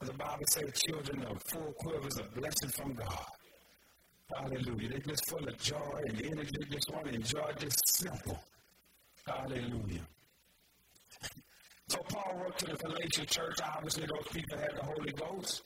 The 0.00 0.12
Bible 0.12 0.44
says 0.50 0.70
children 0.86 1.24
are 1.24 1.38
full 1.46 1.72
quivers 1.78 2.18
of 2.18 2.34
blessing 2.34 2.68
from 2.68 2.92
God. 2.94 3.24
Hallelujah. 4.32 4.88
They're 4.88 4.98
just 5.00 5.28
full 5.28 5.46
of 5.46 5.58
joy 5.58 6.00
and 6.06 6.22
energy. 6.24 6.58
Just 6.70 6.90
want 6.92 7.06
to 7.06 7.14
enjoy 7.14 7.52
this 7.58 7.76
simple. 7.86 8.42
Hallelujah. 9.26 10.06
So 11.88 11.98
Paul 12.08 12.40
wrote 12.42 12.58
to 12.58 12.66
the 12.66 12.76
Galatian 12.76 13.26
church. 13.26 13.58
Obviously, 13.62 14.06
those 14.06 14.26
people 14.32 14.58
had 14.58 14.76
the 14.76 14.84
Holy 14.84 15.12
Ghost. 15.12 15.62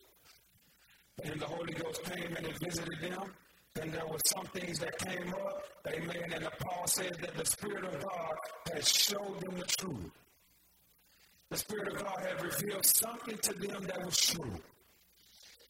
And 1.25 1.41
the 1.41 1.47
Holy 1.47 1.73
Ghost 1.73 2.03
came 2.05 2.37
and 2.37 2.47
it 2.47 2.59
visited 2.63 3.01
them. 3.01 3.33
Then 3.75 3.91
there 3.93 4.07
were 4.07 4.19
some 4.27 4.47
things 4.47 4.79
that 4.81 4.99
came 4.99 5.33
up. 5.35 5.63
Amen. 5.87 6.33
And 6.35 6.49
Paul 6.61 6.87
said 6.87 7.17
that 7.21 7.37
the 7.37 7.45
Spirit 7.45 7.85
of 7.85 8.03
God 8.03 8.37
has 8.73 8.89
showed 8.89 9.41
them 9.41 9.59
the 9.59 9.67
truth. 9.79 10.11
The 11.51 11.57
Spirit 11.57 11.89
of 11.89 12.05
God 12.05 12.27
had 12.27 12.43
revealed 12.43 12.85
something 12.85 13.39
to 13.39 13.53
them 13.55 13.85
that 13.85 14.05
was 14.05 14.17
true. 14.17 14.61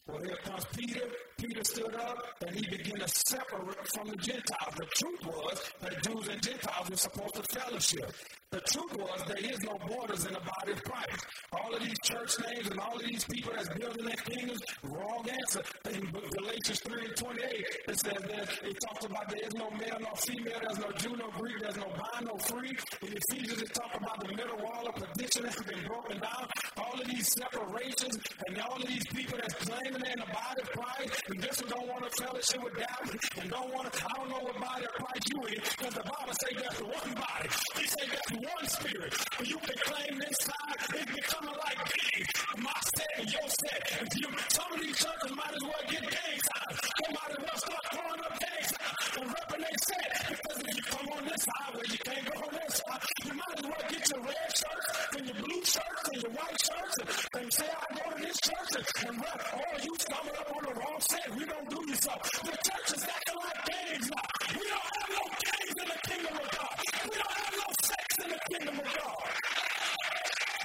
Well, 0.06 0.22
here 0.22 0.38
comes 0.42 0.64
Peter. 0.76 1.06
Peter 1.38 1.62
stood 1.62 1.94
up 1.94 2.18
and 2.46 2.50
he 2.54 2.66
began 2.66 2.98
to 2.98 3.08
separate 3.08 3.88
from 3.94 4.08
the 4.08 4.16
Gentiles. 4.16 4.74
The 4.76 4.86
truth 4.96 5.26
was 5.26 5.72
that 5.80 6.02
Jews 6.02 6.26
and 6.26 6.42
Gentiles 6.42 6.90
were 6.90 6.96
supposed 6.96 7.34
to 7.34 7.42
fellowship. 7.54 8.12
The 8.50 8.60
truth 8.60 8.96
was 8.96 9.22
there 9.28 9.52
is 9.52 9.60
no 9.62 9.76
borders 9.86 10.24
in 10.24 10.32
the 10.32 10.40
body 10.40 10.72
of 10.72 10.82
Christ. 10.82 11.26
All 11.52 11.74
of 11.74 11.80
these 11.80 11.98
church 12.02 12.32
names 12.48 12.68
and 12.70 12.80
all 12.80 12.96
of 12.96 13.04
these 13.04 13.24
people 13.24 13.52
that's 13.54 13.68
building 13.68 14.04
their 14.04 14.16
kingdoms, 14.16 14.60
wrong 14.82 15.28
answer. 15.28 15.62
In 15.90 16.00
Galatians 16.10 16.80
3 16.80 17.04
and 17.06 17.16
28, 17.16 17.44
it 17.44 18.00
says 18.00 18.02
that 18.02 18.48
it 18.64 18.76
talks 18.88 19.04
about 19.04 19.28
there 19.28 19.46
is 19.46 19.54
no 19.54 19.70
male 19.70 19.98
nor 20.00 20.16
female, 20.16 20.58
there's 20.62 20.78
no 20.78 20.90
Jew 20.96 21.14
nor 21.16 21.30
Greek, 21.38 21.60
there's 21.60 21.76
no 21.76 21.86
bond 21.86 22.26
nor 22.26 22.38
free. 22.40 22.74
In 23.06 23.14
Ephesians, 23.14 23.62
it 23.62 23.74
talks 23.74 23.96
about 23.96 24.26
the 24.26 24.34
middle 24.34 24.58
wall 24.58 24.88
of 24.88 24.94
perdition 24.96 25.44
has 25.44 25.56
been 25.62 25.86
broken 25.86 26.18
down. 26.18 26.48
All 26.78 26.98
of 26.98 27.06
these 27.06 27.30
separations 27.30 28.16
and 28.48 28.58
all 28.58 28.80
of 28.80 28.88
these 28.88 29.06
people 29.12 29.38
that's 29.38 29.54
claiming 29.54 30.00
they're 30.00 30.16
in 30.16 30.24
the 30.24 30.32
body 30.32 30.62
of 30.62 30.70
Christ 30.72 31.27
and 31.28 31.42
just 31.42 31.60
don't 31.68 31.88
want 31.88 32.02
to 32.04 32.10
fellowship 32.22 32.62
with 32.64 32.76
doubt 32.78 33.04
and 33.12 33.50
don't 33.50 33.70
want 33.72 33.92
to, 33.92 34.04
I 34.04 34.12
don't 34.16 34.28
know 34.30 34.40
what 34.40 34.56
body 34.60 34.84
of 34.84 34.92
Christ 34.96 35.26
you 35.28 35.40
in, 35.44 35.60
because 35.60 35.94
the 35.94 36.04
Bible 36.08 36.34
says 36.40 36.54
there's 36.56 36.80
one 36.88 37.12
body. 37.20 37.48
He 37.76 37.84
said 37.84 38.06
there's 38.08 38.32
one 38.40 38.66
spirit. 38.68 39.12
You 39.44 39.58
can 39.58 39.78
claim 39.84 40.12
this 40.18 40.36
side, 40.40 40.78
it's 40.94 41.12
becoming 41.12 41.56
like 41.58 41.78
gang. 41.84 42.24
My 42.58 42.78
set 42.96 43.12
and 43.18 43.28
your 43.28 43.48
set. 43.48 43.80
If 44.02 44.08
You, 44.18 44.28
some 44.48 44.72
of 44.72 44.80
these 44.80 44.98
churches 44.98 45.32
might 45.36 45.52
as 45.52 45.62
well 45.62 45.84
get 45.88 46.02
gang 46.02 46.38
signs. 46.40 46.78
They 46.80 47.10
might 47.12 47.30
as 47.30 47.40
well 47.44 47.58
start 47.58 47.84
throwing 47.92 48.22
up 48.24 48.34
gang 48.40 48.64
signs 48.64 49.12
and 49.20 49.26
repping 49.28 49.62
their 49.62 49.78
set. 49.84 50.08
Because 50.32 50.58
if 50.64 50.76
you 50.76 50.82
come 50.82 51.08
on 51.12 51.24
this 51.28 51.42
side 51.44 51.70
where 51.76 51.88
you 51.92 51.98
can't 51.98 52.24
go 52.24 52.40
on 52.40 52.57
this 52.88 53.08
you 53.24 53.32
might 53.34 53.58
as 53.58 53.64
well 53.64 53.84
get 53.88 54.02
your 54.08 54.22
red 54.22 54.50
shirts 54.56 54.88
and 55.16 55.26
your 55.26 55.34
blue 55.34 55.62
shirts 55.64 56.04
and 56.12 56.22
your 56.22 56.32
white 56.32 56.58
shirts 56.60 56.94
and, 57.00 57.08
and 57.42 57.52
say, 57.52 57.68
I 57.68 57.94
go 57.94 58.04
to 58.16 58.22
this 58.22 58.38
church 58.40 58.72
and, 58.76 58.86
and 59.08 59.16
rep. 59.20 59.40
Oh, 59.52 59.76
you 59.82 59.92
stumbled 59.98 60.36
up 60.38 60.48
on 60.56 60.62
the 60.64 60.74
wrong 60.80 61.00
set. 61.00 61.26
We 61.36 61.44
don't 61.44 61.68
do 61.68 61.78
you 61.88 61.96
so. 61.96 62.12
The 62.44 62.56
church 62.64 62.88
is 62.96 63.04
acting 63.04 63.38
like 63.38 63.60
gangs 63.68 64.08
now. 64.08 64.26
We 64.56 64.64
don't 64.68 64.88
have 64.88 65.08
no 65.12 65.24
gangs 65.42 65.76
in 65.78 65.86
the 65.88 66.00
kingdom 66.08 66.34
of 66.38 66.48
God. 66.48 66.74
We 67.04 67.14
don't 67.18 67.36
have 67.38 67.54
no 67.58 67.68
sects 67.84 68.16
in 68.24 68.28
the 68.32 68.40
kingdom 68.48 68.76
of 68.78 68.88
God. 68.88 69.20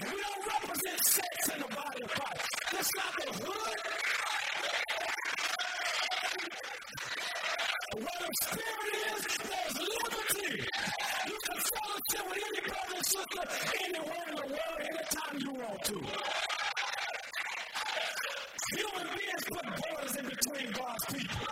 We 0.04 0.16
don't 0.24 0.44
represent 0.48 1.00
sects 1.04 1.48
in 1.54 1.60
the 1.60 1.72
body 1.76 2.02
of 2.04 2.10
Christ. 2.10 2.48
That's 2.72 2.92
not 2.98 3.12
the 3.20 3.30
hood. 3.44 3.80
Where 7.94 8.20
the 8.20 8.30
spirit 8.42 8.96
is, 9.12 9.22
there's 9.38 9.76
liberty. 9.80 10.03
Fellowship 12.12 12.30
with 12.30 12.44
any 12.44 12.62
brother 12.68 12.96
and 12.96 13.06
sister 13.06 13.44
anywhere 13.86 14.26
in 14.30 14.36
the 14.36 14.48
world, 14.48 14.80
anytime 14.82 15.38
you 15.40 15.52
want 15.54 15.84
to. 15.84 15.94
Human 18.76 19.08
beings 19.16 19.44
put 19.48 19.66
borders 19.66 20.16
in 20.18 20.26
between 20.26 20.72
God's 20.72 21.06
people. 21.06 21.48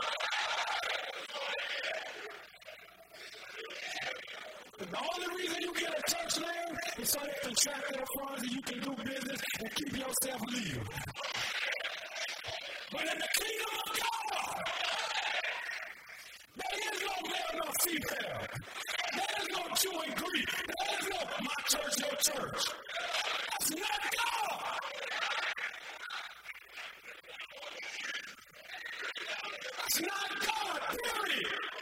The 4.79 4.97
only 4.97 5.35
reason 5.37 5.57
you 5.61 5.73
get 5.75 5.89
a 5.89 6.01
church 6.11 6.39
name 6.41 6.75
is 6.99 7.09
so 7.09 7.19
they 7.19 7.47
can 7.47 7.55
track 7.55 7.83
their 7.93 8.05
funds 8.19 8.41
and 8.41 8.51
you 8.51 8.61
can 8.61 8.79
do 8.81 9.03
business 9.03 9.41
and 9.59 9.75
keep 9.75 9.97
yourself 9.97 10.41
legal. 10.49 10.83
But 12.91 13.01
in 13.01 13.17
the 13.19 13.29
kingdom 13.39 13.73
of 13.85 13.99
God, 14.01 14.63
there 16.57 16.79
is 16.91 17.01
no 17.01 17.15
male 17.29 17.53
nor 17.63 17.71
female. 17.83 18.90
No 19.53 20.01
and 20.01 20.15
Greek. 20.15 20.49
There 20.67 20.99
is 20.99 21.09
no 21.09 21.19
my 21.41 21.55
church, 21.67 21.99
your 21.99 22.15
church. 22.19 22.63
That's 23.59 23.71
not 23.71 24.01
God. 24.15 24.79
That's 29.77 30.01
not 30.01 30.31
God, 30.45 30.81
period. 31.03 31.80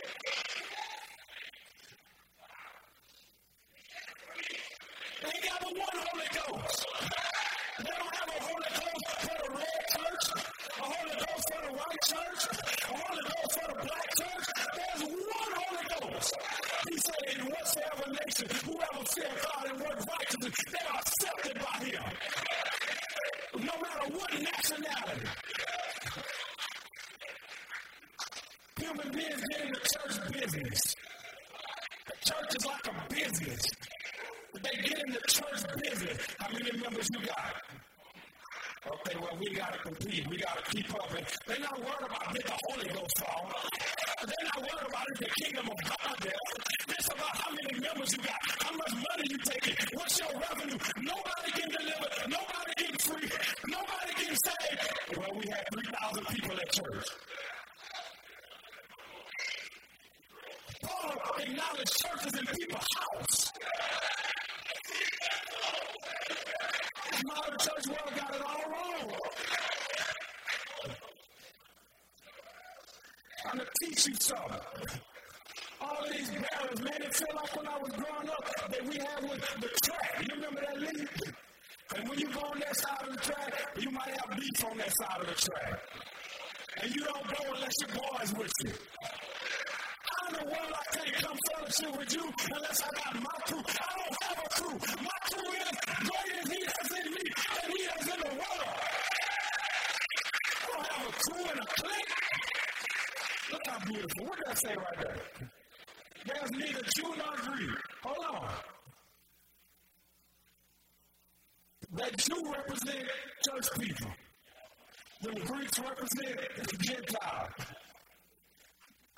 Represent 116.18 116.68
the 116.68 116.78
Gentiles. 116.78 117.50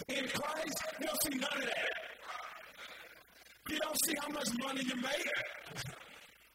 In 0.10 0.28
Christ, 0.28 0.84
you 1.00 1.06
don't 1.08 1.24
see 1.24 1.40
none 1.40 1.58
of 1.58 1.64
that. 1.64 1.90
You 3.70 3.78
don't 3.80 3.98
see 4.06 4.16
how 4.22 4.30
much 4.30 4.50
money 4.62 4.82
you 4.84 4.96
make. 4.96 5.32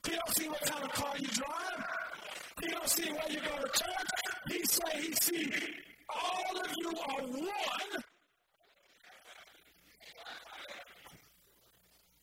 You 0.06 0.12
don't 0.12 0.36
see 0.36 0.48
what 0.48 0.60
kind 0.62 0.84
of 0.84 0.92
car 0.92 1.14
you 1.18 1.28
drive. 1.28 1.84
You 2.62 2.68
don't 2.68 2.88
see 2.88 3.10
where 3.10 3.30
you 3.30 3.40
go 3.40 3.56
to 3.56 3.68
church. 3.68 4.08
He 4.50 4.64
say 4.64 5.00
he 5.00 5.14
see 5.22 5.52
all 6.14 6.60
of 6.60 6.70
you 6.76 6.88
are 6.88 7.26
one. 7.26 8.02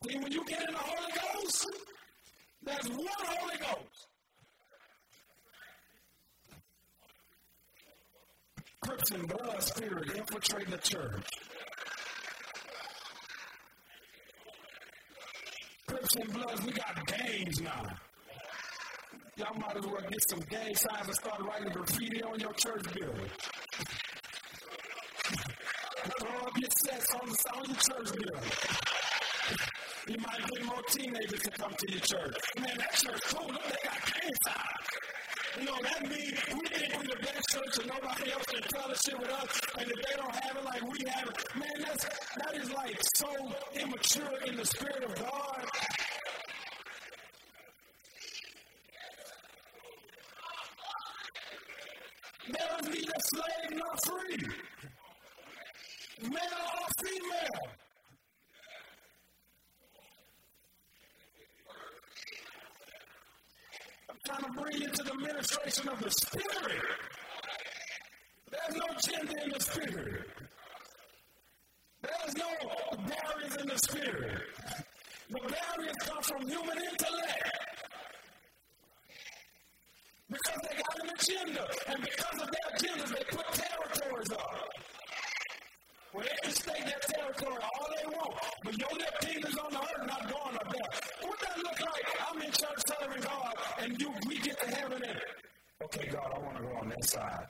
See, 0.08 0.18
when 0.18 0.32
you 0.32 0.46
get 0.46 0.60
in 0.68 0.74
the 0.74 0.80
Holy 0.80 1.12
Ghost, 1.42 1.68
there's 2.64 2.90
one 2.90 3.08
Holy 3.08 3.58
Ghost. 3.58 4.08
Crips 8.82 9.12
and 9.12 9.28
blood 9.30 9.64
spirit 9.64 10.10
infiltrating 10.14 10.63
the 10.74 10.80
church. 10.80 11.28
Crips 15.88 16.16
and 16.16 16.34
Bloods, 16.34 16.66
we 16.66 16.72
got 16.72 17.06
gangs 17.06 17.62
now. 17.62 17.84
Y'all 19.38 19.60
might 19.60 19.78
as 19.78 19.86
well 19.86 20.02
get 20.10 20.30
some 20.30 20.40
gang 20.50 20.76
signs 20.76 21.08
and 21.08 21.16
start 21.16 21.42
writing 21.42 21.72
graffiti 21.72 22.24
on 22.24 22.40
your 22.40 22.54
church 22.54 22.84
building. 22.94 23.30
Throw 26.20 26.40
up 26.42 26.58
your 26.58 26.70
sets 26.86 27.14
on, 27.14 27.30
the, 27.30 27.38
on 27.56 27.66
your 27.66 27.76
church 27.76 28.12
building. 28.18 28.52
You 30.08 30.18
might 30.18 30.50
get 30.50 30.66
more 30.66 30.82
teenagers 30.90 31.42
to 31.42 31.52
come 31.52 31.74
to 31.78 31.92
your 31.92 32.02
church 32.02 32.36
spirit 44.76 45.04
of 45.04 45.16
God. 45.16 45.66
There 52.50 52.78
is 52.82 52.88
neither 52.88 53.20
slave 53.34 53.72
nor 53.72 53.96
free, 54.06 54.38
male 56.24 56.64
or 56.80 56.88
female. 57.04 57.62
I'm 64.10 64.18
trying 64.26 64.44
to 64.44 64.62
bring 64.62 64.82
you 64.82 64.88
to 64.90 65.04
the 65.04 65.16
ministration 65.16 65.90
of 65.90 66.00
the 66.02 66.12
Spirit. 66.12 66.82
There's 68.52 68.76
no 68.76 68.88
gender 69.04 69.40
in 69.44 69.50
the 69.52 69.60
spirit. 69.60 70.28
No 72.38 72.50
barriers 73.08 73.56
in 73.62 73.68
the 73.68 73.78
spirit. 73.78 74.42
The 75.30 75.40
barriers 75.40 75.96
come 76.02 76.24
from 76.24 76.48
human 76.48 76.78
intellect. 76.78 77.52
Because 80.30 80.60
they 80.64 80.76
got 80.78 81.04
an 81.04 81.10
agenda. 81.20 81.68
And 81.88 82.02
because 82.02 82.42
of 82.42 82.50
their 82.50 82.68
agendas, 82.74 83.10
they 83.10 83.24
put 83.36 83.46
territories 83.54 84.32
up. 84.32 84.70
Well, 86.14 86.24
they 86.24 86.38
can 86.44 86.52
stay 86.52 86.80
their 86.82 87.00
territory 87.08 87.58
all 87.62 87.88
they 87.98 88.16
want. 88.16 88.34
But 88.64 88.78
your 88.78 88.90
little 88.92 89.18
kingdom's 89.22 89.58
on 89.58 89.72
the 89.72 89.80
earth, 89.80 90.08
not 90.08 90.22
going 90.32 90.56
up 90.56 90.74
there. 90.74 91.28
What 91.28 91.40
that 91.40 91.58
look 91.58 91.80
like? 91.80 92.06
I'm 92.30 92.42
in 92.42 92.52
church 92.52 92.82
serving 92.88 93.22
God, 93.22 93.54
and 93.80 94.00
you 94.00 94.14
we 94.28 94.40
get 94.40 94.60
to 94.60 94.76
heaven 94.76 95.04
and 95.04 95.20
okay, 95.84 96.08
God, 96.12 96.32
I 96.36 96.40
want 96.40 96.58
to 96.58 96.64
go 96.64 96.70
on 96.82 96.90
that 96.90 97.10
side. 97.10 97.48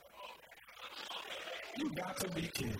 You 1.78 1.90
got 1.94 2.16
to 2.18 2.28
be 2.30 2.48
king. 2.54 2.76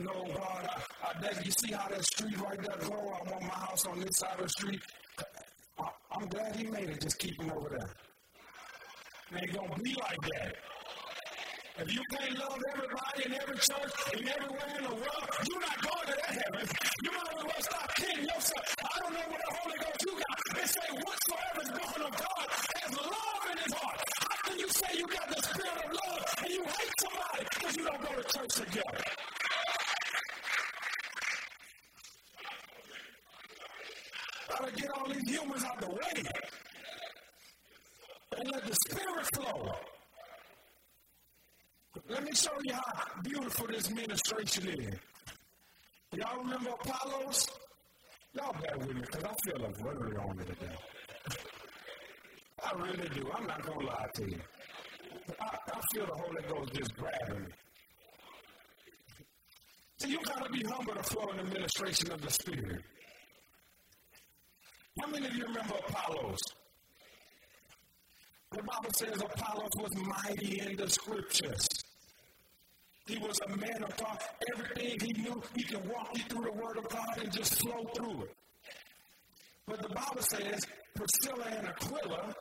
No, 0.00 0.12
God, 0.32 0.64
I, 0.64 1.08
I, 1.08 1.20
that, 1.20 1.44
you 1.44 1.52
see 1.52 1.74
how 1.74 1.86
that 1.88 2.02
street 2.02 2.40
right 2.40 2.56
there 2.56 2.88
go? 2.88 2.94
I 2.94 3.30
want 3.30 3.42
my 3.42 3.48
house 3.48 3.84
on 3.84 4.00
this 4.00 4.16
side 4.16 4.38
of 4.38 4.44
the 4.44 4.48
street. 4.48 4.80
I, 5.78 5.88
I'm 6.12 6.26
glad 6.28 6.56
he 6.56 6.68
made 6.68 6.88
it. 6.88 7.02
Just 7.02 7.18
keep 7.18 7.38
him 7.38 7.52
over 7.52 7.68
there. 7.68 7.90
It 9.32 9.42
ain't 9.42 9.52
gonna 9.52 9.82
be 9.82 9.94
like 10.00 10.16
that. 10.32 10.54
If 11.80 11.94
you 11.94 12.00
can't 12.16 12.38
love 12.38 12.58
everybody 12.72 13.20
in 13.26 13.34
every 13.34 13.56
church 13.56 13.92
and 14.16 14.28
everywhere 14.28 14.72
in 14.78 14.84
the 14.84 14.94
world, 15.04 15.24
you're 15.50 15.60
not 15.60 15.82
going 15.84 16.06
to 16.06 16.16
that 16.16 16.32
heaven. 16.32 16.68
You 17.04 17.10
might 17.12 17.36
as 17.36 17.44
well 17.44 17.60
stop 17.60 17.94
kidding 17.96 18.24
yourself. 18.24 18.76
I 18.80 19.00
don't 19.00 19.12
know 19.12 19.26
what 19.28 19.40
the 19.44 19.52
Holy 19.60 19.78
Ghost 19.84 20.00
you 20.06 20.12
got. 20.16 20.38
They 20.56 20.64
say 20.64 20.88
whatsoever 20.96 21.60
is 21.60 21.70
born 21.76 22.02
of 22.08 22.14
God 22.16 22.46
has 22.48 22.92
love 22.96 23.44
in 23.52 23.58
his 23.58 23.72
heart. 23.76 24.00
How 24.16 24.36
can 24.48 24.58
you 24.60 24.68
say 24.68 24.88
you 24.96 25.06
got 25.08 25.28
the 25.28 25.42
spirit 25.44 25.76
of 25.84 25.92
love 25.92 26.24
and 26.40 26.50
you 26.56 26.64
hate 26.64 26.94
somebody 27.04 27.44
because 27.52 27.76
you 27.76 27.84
don't 27.84 28.00
go 28.00 28.12
to 28.16 28.24
church 28.32 28.54
together? 28.64 29.04
Gotta 34.60 34.76
get 34.76 34.90
all 34.90 35.08
these 35.08 35.22
humans 35.26 35.64
out 35.64 35.80
the 35.80 35.88
way 35.88 36.22
and 38.36 38.50
let 38.52 38.66
the 38.66 38.76
spirit 38.86 39.26
flow. 39.34 39.72
Let 42.10 42.24
me 42.24 42.30
show 42.34 42.52
you 42.62 42.74
how 42.74 43.22
beautiful 43.22 43.66
this 43.68 43.90
ministration 43.90 44.68
is. 44.68 44.94
Y'all 46.14 46.42
remember 46.42 46.70
Apollos? 46.70 47.48
Y'all 48.34 48.54
bear 48.60 48.76
with 48.78 48.94
me 48.94 49.00
because 49.00 49.24
I 49.24 49.32
feel 49.46 49.64
a 49.64 49.82
word 49.82 50.18
on 50.18 50.36
me 50.36 50.44
today. 50.44 50.76
I 52.62 52.72
really 52.76 53.08
do. 53.14 53.30
I'm 53.34 53.46
not 53.46 53.64
going 53.64 53.80
to 53.80 53.86
lie 53.86 54.06
to 54.16 54.30
you. 54.30 54.40
I, 55.40 55.56
I 55.72 55.80
feel 55.94 56.04
the 56.04 56.12
Holy 56.12 56.42
Ghost 56.48 56.74
just 56.74 56.94
grabbing 56.96 57.44
me. 57.44 57.52
So 59.96 60.08
you 60.08 60.18
got 60.22 60.44
to 60.44 60.52
be 60.52 60.62
humble 60.68 60.94
to 60.94 61.02
flow 61.02 61.30
in 61.30 61.36
the 61.38 61.42
administration 61.44 62.12
of 62.12 62.20
the 62.20 62.30
Spirit. 62.30 62.82
How 64.98 65.06
many 65.06 65.26
of 65.26 65.34
you 65.34 65.44
remember 65.44 65.74
Apollos? 65.88 66.38
The 68.50 68.62
Bible 68.62 68.92
says 68.96 69.22
Apollos 69.22 69.70
was 69.78 69.92
mighty 69.96 70.60
in 70.60 70.76
the 70.76 70.90
scriptures. 70.90 71.68
He 73.06 73.18
was 73.18 73.38
a 73.46 73.56
man 73.56 73.84
of 73.84 73.96
God. 73.96 74.18
Everything 74.52 74.98
he 75.00 75.22
knew, 75.22 75.42
he 75.54 75.62
could 75.62 75.88
walk 75.88 76.10
you 76.14 76.24
through 76.24 76.44
the 76.44 76.52
Word 76.52 76.78
of 76.78 76.88
God 76.88 77.18
and 77.22 77.32
just 77.32 77.60
flow 77.60 77.84
through 77.94 78.22
it. 78.22 78.34
But 79.66 79.82
the 79.82 79.88
Bible 79.90 80.22
says 80.22 80.66
Priscilla 80.94 81.44
and 81.56 81.68
Aquila 81.68 82.34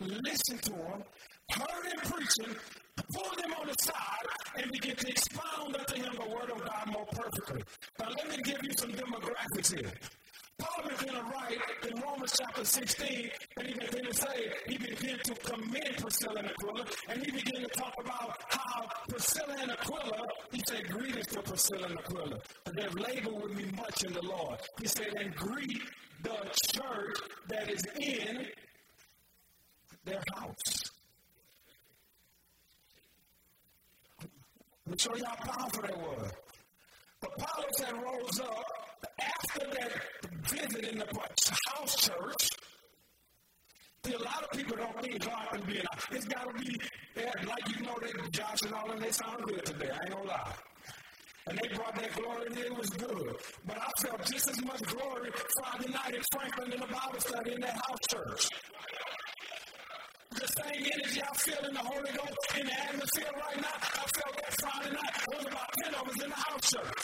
listened 0.00 0.62
to 0.62 0.72
him, 0.72 1.02
heard 1.50 1.86
him 1.86 1.98
preaching, 2.04 2.56
pulled 3.12 3.40
him 3.44 3.52
on 3.60 3.66
the 3.66 3.74
side, 3.82 4.26
and 4.56 4.70
began 4.70 4.96
to 4.96 5.08
expound 5.08 5.76
unto 5.76 5.94
him 5.96 6.14
the 6.14 6.34
Word 6.34 6.50
of 6.50 6.64
God 6.64 6.86
more 6.92 7.06
perfectly. 7.06 7.62
Now, 7.98 8.08
let 8.10 8.28
me 8.30 8.36
give 8.44 8.58
you 8.62 8.70
some 8.76 8.92
demographics 8.92 9.76
here. 9.76 9.92
Paul 10.58 10.88
began 10.88 11.14
to 11.14 11.22
write 11.22 11.58
in 11.88 12.00
Romans 12.00 12.32
chapter 12.38 12.64
16, 12.64 13.30
and 13.58 13.66
he 13.66 13.74
began 13.74 14.04
to 14.04 14.14
say, 14.14 14.52
he 14.66 14.78
began 14.78 15.18
to 15.18 15.34
commend 15.34 15.96
Priscilla 15.98 16.38
and 16.38 16.48
Aquila, 16.48 16.86
and 17.10 17.24
he 17.24 17.30
began 17.30 17.62
to 17.62 17.68
talk 17.68 17.94
about 18.00 18.42
how 18.48 18.88
Priscilla 19.08 19.54
and 19.60 19.70
Aquila, 19.70 20.26
he 20.52 20.62
said, 20.66 20.88
greetings 20.88 21.26
to 21.26 21.42
Priscilla 21.42 21.88
and 21.88 21.98
Aquila. 21.98 22.38
They've 22.74 22.94
labored 22.94 23.42
with 23.42 23.54
me 23.54 23.64
much 23.76 24.04
in 24.04 24.12
the 24.14 24.22
Lord. 24.22 24.58
He 24.80 24.86
said, 24.88 25.08
and 25.18 25.34
greet 25.34 25.82
the 26.22 26.36
church 26.72 27.16
that 27.48 27.70
is 27.70 27.84
in 28.00 28.46
their 30.04 30.22
house. 30.34 30.90
Show 34.96 35.14
you 35.14 35.24
how 35.26 35.34
powerful 35.34 35.82
that 35.82 35.98
was. 35.98 36.32
Apollos 37.22 37.80
had 37.84 38.02
rose 38.02 38.40
up 38.40 38.85
after 39.20 39.70
that 39.70 39.92
visit 40.48 40.84
in 40.92 40.98
the 40.98 41.06
house 41.68 41.96
church, 41.96 42.48
See, 44.06 44.14
a 44.14 44.18
lot 44.18 44.44
of 44.44 44.50
people 44.56 44.76
don't 44.76 45.02
think 45.02 45.18
God 45.18 45.48
can 45.50 45.60
be 45.62 45.78
in 45.78 45.86
It's 46.12 46.26
got 46.26 46.46
to 46.46 46.62
be, 46.62 46.78
like 47.16 47.66
you 47.74 47.84
know 47.84 47.98
that 48.00 48.30
Josh 48.30 48.62
and 48.62 48.72
all 48.72 48.86
them, 48.86 49.00
they 49.00 49.10
sound 49.10 49.42
good 49.42 49.64
today. 49.66 49.90
I 49.90 49.98
ain't 49.98 50.10
gonna 50.14 50.28
lie. 50.28 50.52
And 51.48 51.58
they 51.58 51.74
brought 51.74 51.96
that 51.96 52.12
glory 52.14 52.46
and 52.46 52.56
it 52.56 52.76
was 52.78 52.90
good. 52.90 53.34
But 53.66 53.78
I 53.78 53.90
felt 54.00 54.24
just 54.26 54.48
as 54.48 54.64
much 54.64 54.82
glory 54.82 55.30
Friday 55.58 55.92
night 55.92 56.14
in 56.14 56.22
Franklin 56.30 56.72
in 56.72 56.80
the 56.80 56.86
Bible 56.86 57.18
study 57.18 57.52
in 57.54 57.60
that 57.62 57.74
house 57.74 58.04
church. 58.08 58.48
The 60.30 60.46
same 60.62 60.86
energy 60.86 61.20
I 61.22 61.36
feel 61.36 61.66
in 61.66 61.74
the 61.74 61.80
Holy 61.80 62.12
Ghost 62.12 62.38
in 62.60 62.66
the 62.66 62.80
atmosphere 62.80 63.32
right 63.34 63.60
now, 63.60 63.74
I 63.74 64.06
felt 64.06 64.36
that 64.36 64.54
Friday 64.60 64.90
night. 64.94 65.14
There 65.30 65.38
was 65.38 65.46
about 65.48 65.70
10 65.82 65.94
of 65.94 66.08
us 66.08 66.22
in 66.22 66.30
the 66.30 66.36
house 66.36 66.70
church. 66.70 66.95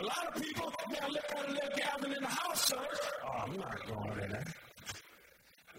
A 0.00 0.02
lot 0.02 0.34
of 0.34 0.42
people, 0.42 0.72
they'll 0.88 1.10
look 1.10 1.24
at 1.30 1.46
a 1.46 1.52
little 1.52 1.68
gathering 1.76 2.12
in 2.16 2.22
the 2.22 2.28
house 2.28 2.70
church. 2.70 2.98
Oh, 3.22 3.44
I'm 3.44 3.56
not 3.58 3.86
going 3.86 4.24
in 4.24 4.30
there. 4.30 4.44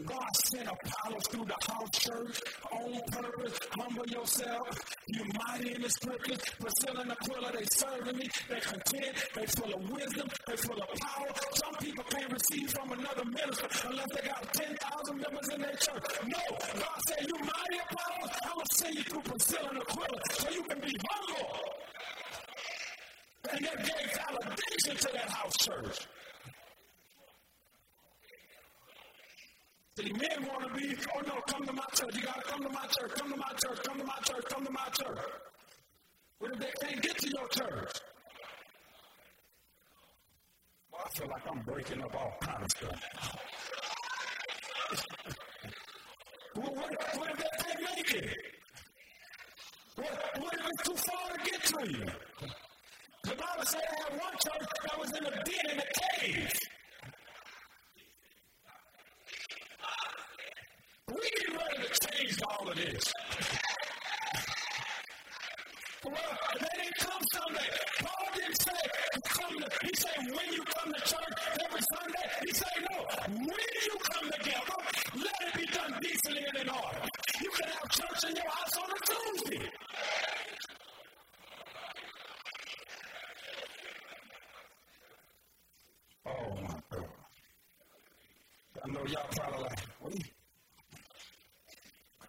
God 0.06 0.30
sent 0.46 0.68
Apollos 0.70 1.24
through 1.32 1.46
the 1.46 1.58
house 1.74 1.90
church 1.90 2.42
on 2.72 3.02
purpose. 3.12 3.58
Humble 3.72 4.06
yourself. 4.06 4.68
You're 5.08 5.26
mighty 5.48 5.74
in 5.74 5.82
the 5.82 5.90
scriptures. 5.90 6.38
Priscilla 6.60 7.02
and 7.02 7.12
Aquila, 7.12 7.52
they 7.52 7.66
serving 7.74 8.18
me. 8.18 8.30
They 8.48 8.60
content. 8.60 9.26
They 9.34 9.46
full 9.48 9.74
of 9.74 9.90
wisdom. 9.90 10.30
They 10.46 10.56
full 10.56 10.78
of 10.78 11.00
power. 11.00 11.28
Some 11.54 11.74
people 11.82 12.04
can't 12.12 12.32
receive 12.32 12.70
from 12.70 12.92
another 12.92 13.26
minister 13.26 13.68
unless 13.90 14.08
they 14.14 14.28
got 14.28 14.54
10,000 14.54 15.18
members 15.18 15.50
in 15.50 15.62
their 15.62 15.78
church. 15.82 16.06
No. 16.28 16.58
God 16.78 17.00
said, 17.08 17.26
you 17.26 17.40
mighty 17.40 17.80
Apollos, 17.90 18.38
I'm 18.46 18.54
going 18.54 18.66
to 18.70 18.76
send 18.78 18.96
you 18.96 19.04
through 19.04 19.22
Priscilla 19.22 19.70
and 19.70 19.80
Aquila 19.80 20.20
so 20.34 20.50
you 20.52 20.64
can 20.64 20.80
be 20.80 20.94
humble. 21.10 21.91
And 23.50 23.66
that 23.66 23.78
gave 23.78 24.12
validation 24.12 25.00
to 25.00 25.14
that 25.14 25.30
house 25.30 25.54
church. 25.60 26.08
See, 29.98 30.12
men 30.14 30.48
want 30.48 30.64
to 30.64 30.80
be, 30.80 30.96
oh 31.16 31.22
no, 31.28 31.42
come 31.48 31.66
to 31.66 31.74
my 31.74 31.84
church. 31.94 32.16
You 32.16 32.22
got 32.22 32.36
to 32.36 32.52
come 32.52 32.62
to 32.62 32.70
my 32.70 32.86
church, 32.88 33.12
come 33.16 33.32
to 33.32 33.38
my 33.38 33.52
church, 33.64 33.84
come 33.84 33.98
to 34.00 34.06
my 34.06 34.18
church, 34.24 34.46
come 34.50 34.66
to 34.66 34.72
my 34.72 34.88
church. 34.94 35.20
What 36.40 36.52
if 36.54 36.60
they 36.60 36.88
can't 36.88 37.02
get 37.02 37.18
to 37.18 37.30
your 37.30 37.48
church? 37.50 37.92
Well, 40.92 41.02
I 41.06 41.10
feel 41.18 41.28
like 41.28 41.44
I'm 41.50 41.60
breaking 41.62 42.02
up 42.02 42.16
all 42.16 42.34
kinds 42.42 42.64
of 42.64 42.72
stuff. 42.72 43.38
well, 46.56 46.74
what, 46.74 47.18
what 47.18 47.32
if 47.32 47.38
they 47.38 47.64
can't 47.64 47.82
make 47.96 48.14
it? 48.24 48.38
What, 49.96 50.40
what 50.40 50.54
if 50.54 50.66
it's 50.66 50.84
too 50.88 50.96
far 50.96 51.38
to 51.38 51.52
get 51.52 51.64
to 51.66 51.92
you? 51.92 52.06
The 53.24 53.36
Bible 53.36 53.66
said 53.66 53.82
I 53.82 54.04
had 54.04 54.20
one 54.20 54.34
church 54.34 54.68
that 54.84 55.00
was 55.00 55.10
in 55.12 55.26
a 55.26 55.32
den 55.32 55.72
in 55.72 55.80
a 55.80 56.20
cave. 56.20 56.54
We 61.08 61.30
get 61.38 61.50
ready 61.56 61.88
to 61.88 62.08
change 62.08 62.38
all 62.50 62.70
of 62.70 62.76
this. 62.76 63.04
well, 66.04 66.14
they 66.60 66.82
didn't 66.82 66.98
come 67.00 67.22
Sunday. 67.34 67.70
Paul 68.00 68.28
didn't 68.34 68.62
say 68.62 68.82
come 69.24 69.60
to, 69.60 69.70
he 69.84 69.92
said 69.98 70.18
when 70.18 70.54
you 70.54 70.64
come 70.64 70.92
to 70.92 71.02
church 71.02 71.38
every 71.66 71.82
Sunday. 71.94 72.28
He 72.46 72.54
said 72.54 72.78
no, 72.90 73.06
when 73.30 73.70
you 73.86 73.98
come 74.14 74.32
together, 74.32 74.78
let 75.16 75.36
it 75.48 75.54
be 75.60 75.66
done 75.68 75.94
decently 76.02 76.44
and 76.54 76.64
in 76.64 76.70
order. 76.70 77.08
You 77.40 77.50
can 77.52 77.70
have 77.70 77.90
church 77.90 78.30
in 78.30 78.36
your 78.36 78.50
house 78.50 78.78
on 78.78 78.90
a 78.90 79.00
Tuesday. 79.06 79.81
I 88.84 88.88
know 88.90 89.06
y'all 89.06 89.28
probably 89.36 89.62
like, 89.62 89.80
what 90.00 90.14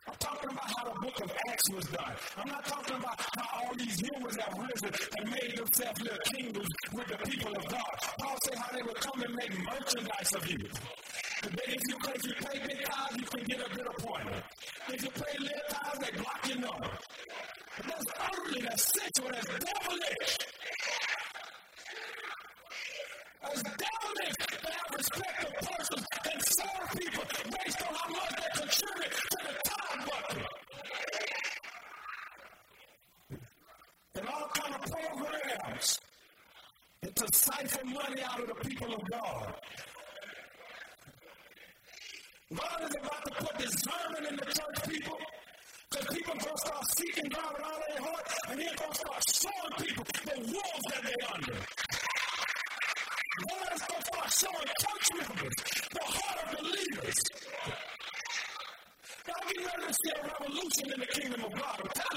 I'm 0.07 0.14
talking 0.18 0.50
about 0.50 0.68
how 0.76 0.84
the 0.84 1.00
book 1.00 1.20
of 1.24 1.32
Acts 1.48 1.70
was 1.72 1.84
done. 1.86 2.12
I'm 2.36 2.48
not 2.48 2.64
talking 2.66 2.96
about 2.96 3.20
how 3.36 3.64
all 3.64 3.74
these 3.74 3.98
humans 3.98 4.36
have 4.36 4.53
risen 4.59 4.92
and 5.16 5.30
made 5.30 5.57
themselves 5.57 6.00
little 6.03 6.18
kingdoms 6.36 6.68
with 6.92 7.07
the 7.09 7.16
people 7.24 7.57
of 7.57 7.64
God. 7.68 7.94
Paul 8.20 8.36
said 8.44 8.59
how 8.59 8.76
they 8.76 8.82
would 8.82 9.00
come 9.00 9.22
and 9.22 9.34
make 9.34 9.53
merchandise 9.64 10.32
of 10.34 10.46
you. 10.50 10.59
If 11.42 11.80
you, 11.88 11.96
if 12.14 12.24
you 12.26 12.34
pay 12.44 12.59
big 12.66 12.84
tithes, 12.84 13.16
you 13.16 13.26
can 13.26 13.44
get 13.44 13.66
a 13.66 13.74
good 13.74 13.86
appointment. 13.86 14.44
If 14.88 15.03
you 15.05 15.11
pay 15.11 15.38
little 15.38 15.68
tithes, 15.70 15.98
they 16.00 16.18
block 16.18 16.48
your 16.48 16.59
number. 16.59 16.90
That's 17.80 18.05
earthly, 18.28 18.61
that's 18.61 18.92
sensual, 19.00 19.30
that's 19.32 19.46
devilish. 19.46 20.38
That's 23.43 23.62
devilish 23.62 24.36
to 24.38 24.70
have 24.70 24.97
respect 24.97 25.45
of 25.45 25.53
persons 25.68 26.07
and 26.32 26.43
serve 26.47 26.88
people 26.97 27.24
based 27.51 27.82
on 27.82 27.95
how 27.95 28.09
much 28.11 28.30
they 28.36 28.61
contribute 28.61 29.12
to 29.12 29.38
the 29.43 29.55
tithe 29.64 30.09
bucket. 30.09 30.47
And 34.14 34.28
all 34.28 34.49
kind 34.55 34.74
of 34.74 34.82
programs 34.90 36.01
to 37.14 37.26
siphon 37.32 37.93
money 37.93 38.22
out 38.22 38.40
of 38.40 38.47
the 38.49 38.68
people 38.68 38.95
of 38.95 39.11
God. 39.11 39.55
God 42.55 42.82
is 42.82 42.97
about 43.01 43.24
to 43.24 43.45
put 43.45 43.59
discernment 43.59 44.26
in 44.30 44.36
the 44.36 44.45
church 44.45 44.88
people. 44.88 45.18
Because 45.90 46.16
people 46.16 46.34
to 46.34 46.57
start 46.57 46.84
seeking 46.97 47.30
God 47.30 47.53
with 47.53 47.64
all 47.64 47.80
their 47.88 48.03
heart, 48.03 48.28
and 48.49 48.59
going 48.59 48.90
to 48.90 48.95
start 48.95 49.22
showing 49.30 49.86
people 49.86 50.05
the 50.24 50.40
wolves 50.53 50.84
that 50.88 51.03
they're 51.03 51.34
under. 51.34 51.72
God 53.33 53.49
is 53.74 53.83
going 53.83 54.03
to 54.03 54.07
start 54.07 54.30
showing 54.30 54.68
church 54.83 55.09
members 55.16 55.57
the 55.89 56.05
heart 56.05 56.39
of 56.45 56.57
the 56.57 56.62
leaders. 56.68 57.18
Y'all 59.26 59.49
get 59.49 59.64
ready 59.64 59.87
to 59.89 59.95
see 59.95 60.12
a 60.12 60.22
revolution 60.28 60.93
in 60.93 61.01
the 61.01 61.07
kingdom 61.07 61.41
of 61.45 61.53
God. 61.53 61.80
God 61.80 62.12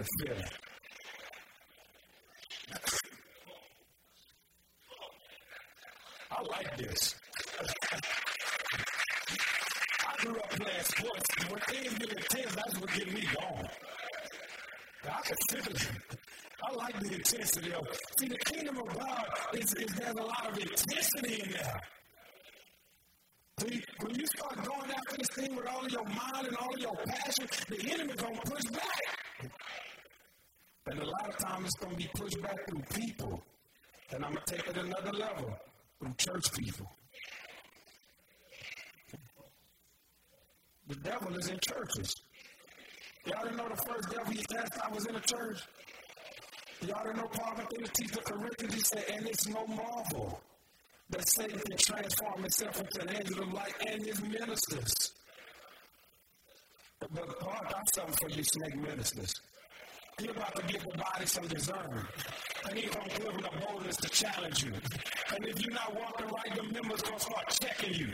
me. 0.00 0.42
I 6.30 6.42
like 6.42 6.76
this. 6.76 7.14
I 10.08 10.24
grew 10.24 10.36
up 10.36 10.50
playing 10.50 10.84
sports. 10.84 11.24
And 11.40 11.50
when 11.50 11.60
things 11.60 11.98
get 11.98 12.12
intense, 12.12 12.54
that's 12.54 12.80
what 12.80 12.92
get 12.94 13.12
me 13.12 13.20
going. 13.20 13.68
I 15.04 15.20
it. 15.30 15.88
I 16.62 16.74
like 16.74 17.00
the 17.00 17.14
intensity 17.14 17.72
of 17.72 17.86
See, 18.18 18.28
the 18.28 18.38
kingdom 18.38 18.76
of 18.78 18.98
God 18.98 19.26
is, 19.54 19.72
is 19.74 19.94
there's 19.96 20.16
a 20.16 20.22
lot 20.22 20.46
of 20.50 20.58
intensity 20.58 21.42
in 21.42 21.50
there. 21.50 21.80
See, 23.60 23.82
when 24.00 24.14
you 24.14 24.26
start 24.26 24.56
going 24.64 24.90
after 24.90 25.16
this 25.18 25.28
thing 25.34 25.56
with 25.56 25.66
all 25.66 25.84
of 25.84 25.90
your 25.90 26.04
mind 26.04 26.46
and 26.46 26.56
all 26.56 26.72
of 26.72 26.80
your 26.80 26.96
passion, 27.06 27.46
the 27.68 27.92
enemy 27.92 28.14
gonna 28.14 28.40
push 28.44 28.64
back. 28.72 29.50
And 30.86 30.98
a 31.00 31.04
it's 31.70 31.84
gonna 31.84 31.96
be 31.96 32.10
pushed 32.14 32.42
back 32.42 32.58
through 32.68 32.82
people. 32.94 33.42
And 34.12 34.24
I'm 34.24 34.32
gonna 34.32 34.44
take 34.46 34.66
it 34.66 34.76
another 34.76 35.12
level 35.12 35.56
through 36.00 36.14
church 36.18 36.52
people. 36.58 36.90
The 40.88 40.96
devil 40.96 41.36
is 41.36 41.48
in 41.48 41.58
churches. 41.60 42.16
Y'all 43.24 43.44
didn't 43.44 43.58
know 43.58 43.68
the 43.68 43.76
first 43.76 44.10
devil 44.10 44.32
he 44.32 44.42
cast 44.52 44.80
out 44.82 44.92
was 44.92 45.06
in 45.06 45.14
a 45.14 45.20
church? 45.20 45.60
Y'all 46.88 47.04
didn't 47.04 47.18
know 47.18 47.28
Paul 47.28 47.54
went 47.56 47.70
to 47.70 47.92
teach 47.92 48.10
the 48.10 48.22
Corinthians? 48.22 48.74
He 48.74 48.80
said, 48.80 49.04
and 49.12 49.28
it's 49.28 49.46
no 49.46 49.64
marvel 49.66 50.40
that 51.10 51.28
Satan 51.28 51.60
can 51.60 51.76
transform 51.76 52.40
himself 52.40 52.80
into 52.80 53.02
an 53.02 53.16
angel 53.16 53.42
of 53.42 53.52
light 53.52 53.74
and 53.86 54.04
his 54.04 54.20
ministers. 54.22 55.12
But 56.98 57.38
Paul 57.38 57.60
got 57.62 57.94
something 57.94 58.14
for 58.20 58.28
you, 58.30 58.42
snake 58.42 58.76
ministers. 58.76 59.34
He's 60.20 60.28
about 60.28 60.54
to 60.54 60.62
give 60.66 60.82
the 60.82 60.98
body 60.98 61.24
some 61.24 61.46
discernment. 61.48 62.06
And 62.68 62.78
he's 62.78 62.90
going 62.90 63.08
to 63.08 63.20
give 63.22 63.36
the 63.40 63.50
boldness 63.64 63.96
to 63.96 64.08
challenge 64.10 64.64
you. 64.64 64.72
And 65.32 65.46
if 65.46 65.62
you're 65.62 65.72
not 65.72 65.96
walking 65.96 66.26
right, 66.26 66.56
the 66.56 66.62
members 66.62 67.00
to 67.00 67.18
start 67.18 67.48
checking 67.48 67.94
you. 67.94 68.12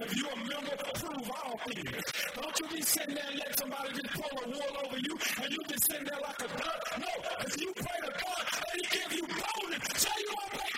If 0.00 0.16
you're 0.16 0.32
a 0.32 0.36
member, 0.36 0.76
prove 1.00 1.30
all 1.32 1.58
things. 1.72 2.02
Don't 2.34 2.60
you 2.60 2.76
be 2.76 2.82
sitting 2.82 3.14
there 3.14 3.24
and 3.30 3.38
let 3.38 3.58
somebody 3.58 3.88
just 3.88 4.20
pull 4.20 4.38
a 4.44 4.48
wool 4.50 4.76
over 4.84 4.98
you 4.98 5.16
and 5.42 5.50
you 5.50 5.58
just 5.66 5.90
sitting 5.90 6.04
there 6.04 6.20
like 6.20 6.40
a 6.44 6.48
duck. 6.60 6.80
No, 6.98 7.12
if 7.46 7.58
you 7.58 7.72
pray 7.72 8.00
to 8.04 8.12
God 8.20 8.44
and 8.52 8.76
he 8.76 8.98
give 8.98 9.12
you 9.16 9.26
boldness, 9.26 10.02
say 10.02 10.10
you 10.28 10.34
obey 10.52 10.75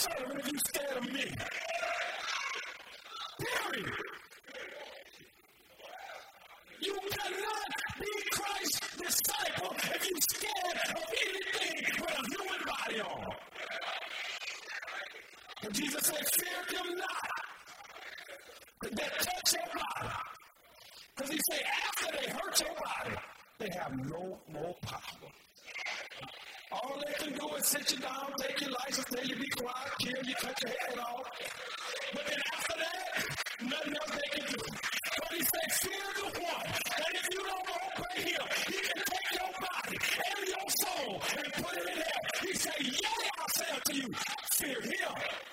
servant 0.00 0.40
if 0.40 0.52
you 0.52 0.58
scared 0.58 0.96
of 0.96 1.12
me. 1.12 1.26
Period. 3.38 3.92
You 6.80 6.96
cannot 7.10 7.70
be 8.00 8.12
Christ's 8.32 8.96
disciple 8.96 9.76
if 9.76 10.08
you're 10.08 10.20
scared 10.30 10.78
of 10.96 11.04
anything 11.26 11.84
with 12.00 12.10
a 12.10 12.22
human 12.32 12.62
body 12.66 13.00
on. 13.00 13.26
And 15.62 15.74
Jesus 15.74 16.06
said, 16.06 16.26
Fear 16.38 16.78
them 16.78 16.96
not 16.96 17.30
that 18.92 19.12
touch 19.20 19.52
your 19.52 19.68
body. 19.74 20.14
Because 21.14 21.30
he 21.30 21.40
said, 21.50 21.60
after 21.86 22.16
they 22.16 22.32
hurt 22.32 22.60
your 22.60 22.74
body, 22.74 23.16
they 23.58 23.68
have 23.78 23.92
no 24.10 24.38
more 24.50 24.74
power. 24.80 25.39
All 26.72 26.96
they 27.04 27.12
can 27.24 27.32
do 27.34 27.48
is 27.56 27.66
sit 27.66 27.90
you 27.90 27.98
down, 27.98 28.32
take 28.38 28.60
your 28.60 28.70
license, 28.70 29.06
tell 29.06 29.24
you 29.26 29.34
be 29.34 29.48
quiet, 29.58 29.90
kill 29.98 30.22
you, 30.24 30.34
cut 30.36 30.54
your 30.62 30.70
head 30.70 30.98
off. 30.98 31.26
But 32.14 32.26
then 32.26 32.38
after 32.54 32.74
that, 32.78 33.24
nothing 33.62 33.94
else 33.94 34.10
they 34.10 34.38
can 34.38 34.46
do. 34.52 34.62
But 35.18 35.32
he 35.32 35.42
said, 35.42 35.68
fear 35.82 36.08
the 36.14 36.40
one. 36.40 36.66
And 36.94 37.12
if 37.14 37.26
you 37.32 37.42
don't 37.42 37.68
obey 37.74 38.22
him, 38.22 38.46
he 38.70 38.78
can 38.86 39.02
take 39.02 39.28
your 39.34 39.50
body 39.58 39.98
and 40.30 40.48
your 40.48 40.68
soul 40.78 41.22
and 41.38 41.52
put 41.54 41.76
it 41.76 41.90
in 41.90 41.98
there. 41.98 42.22
He 42.46 42.54
said, 42.54 42.80
yea, 42.80 43.30
I 43.34 43.46
say 43.50 43.74
unto 43.74 43.92
you, 43.94 44.08
fear 44.52 44.80
him. 44.80 45.49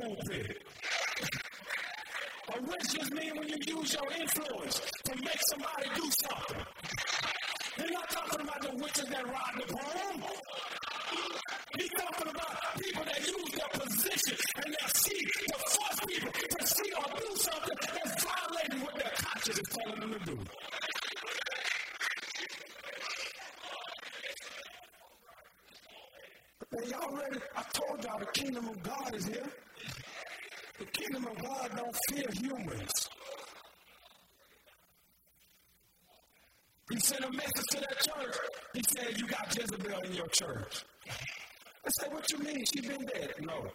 Pulpit. 0.00 0.62
A 2.52 2.62
witch 2.62 2.94
just 2.94 3.12
means 3.12 3.32
when 3.38 3.48
you 3.48 3.56
use 3.66 3.94
your 3.94 4.12
influence 4.18 4.80
to 5.04 5.14
make 5.22 5.40
somebody 5.50 5.88
do 5.94 6.10
something. 6.22 6.64
We're 7.78 7.90
not 7.90 8.10
talking 8.10 8.40
about 8.40 8.62
the 8.62 8.82
witches 8.82 9.08
that 9.08 9.24
ride 9.26 9.54
the 9.56 9.66
broom. 9.66 10.24
He's 11.76 11.90
talking 11.90 12.30
about 12.30 12.56
people 12.78 13.04
that 13.04 13.20
use 13.20 13.50
their 13.52 13.80
position 13.80 14.36
and 14.64 14.74
their 14.74 14.88
seat 14.88 15.28
to 15.48 15.58
force 15.58 16.00
people 16.06 16.32
to 16.32 16.66
see 16.66 16.92
or 16.92 17.18
do 17.18 17.36
something 17.36 17.76
that's 17.80 18.24
violating 18.24 18.80
what 18.84 18.94
their 18.96 19.12
conscience 19.14 19.58
is 19.58 19.76
telling 19.76 20.00
them 20.00 20.18
to 20.18 20.26
do. 20.26 20.38
But 26.70 26.88
y'all 26.88 27.16
ready? 27.16 27.38
I 27.56 27.62
told 27.72 28.04
y'all 28.04 28.18
the 28.18 28.26
kingdom 28.26 28.68
of 28.68 28.82
God 28.82 29.14
is 29.14 29.26
here. 29.26 29.50
Kingdom 31.10 31.32
of 31.32 31.42
God 31.42 31.70
don't 31.76 31.96
fear 32.08 32.26
humans. 32.40 33.08
He 36.90 37.00
sent 37.00 37.24
a 37.24 37.32
message 37.32 37.66
to 37.70 37.80
that 37.80 37.98
church. 37.98 38.36
He 38.74 38.82
said, 38.96 39.18
You 39.18 39.26
got 39.26 39.56
Jezebel 39.56 40.00
in 40.02 40.12
your 40.14 40.28
church. 40.28 40.84
I 41.84 41.90
said, 41.98 42.12
What 42.12 42.30
you 42.30 42.38
mean? 42.38 42.64
She 42.72 42.80
been 42.80 43.04
dead? 43.06 43.34
No. 43.40 43.70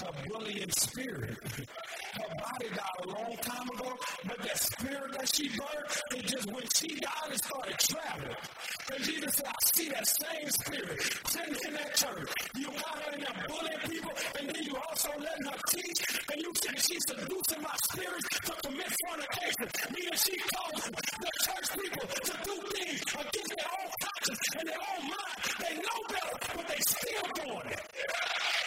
Her 0.00 0.08
bullying 0.26 0.70
spirit. 0.70 1.36
Her 1.42 2.34
body 2.40 2.68
died 2.70 2.98
a 3.04 3.08
long 3.08 3.36
time 3.42 3.68
ago, 3.68 3.92
but 4.26 4.38
that 4.42 4.58
spirit 4.58 5.12
that 5.12 5.28
she 5.34 5.48
birthed, 5.50 6.00
it 6.16 6.26
just 6.26 6.50
when 6.50 6.64
she 6.74 6.88
died, 6.96 7.28
it 7.30 7.44
started 7.44 7.78
traveling. 7.78 8.36
And 8.92 9.04
Jesus 9.04 9.34
said, 9.34 9.46
I 9.46 9.52
see 9.74 9.88
that 9.90 10.06
same 10.08 10.48
spirit 10.48 11.02
sitting 11.28 11.56
in 11.68 11.74
that 11.74 11.94
church. 11.94 12.30
You 12.56 12.66
got 12.72 13.04
her 13.04 13.12
in 13.12 13.20
there 13.20 13.44
bullying 13.48 13.84
people, 13.84 14.12
and 14.40 14.48
then 14.48 14.62
you 14.64 14.74
also 14.88 15.10
letting 15.18 15.46
her 15.52 15.60
teach, 15.68 16.00
and 16.32 16.40
you 16.40 16.52
said 16.56 16.80
she's 16.80 17.04
seducing 17.08 17.62
my 17.62 17.76
spirit 17.92 18.24
to 18.48 18.52
commit 18.64 18.92
fornication, 19.04 19.68
meaning 19.92 20.16
she 20.16 20.36
causing 20.56 20.92
the 21.20 21.30
church 21.44 21.68
people 21.76 22.06
to 22.08 22.32
do 22.48 22.54
things 22.72 23.00
against 23.12 23.52
their 23.60 23.70
own 23.76 23.90
conscience 24.00 24.40
and 24.56 24.68
their 24.68 24.82
own 24.88 25.04
mind. 25.04 25.38
They 25.60 25.74
know 25.76 26.00
better, 26.08 26.36
but 26.56 26.66
they 26.68 26.80
still 26.80 27.28
doing 27.44 27.68
it. 27.76 28.61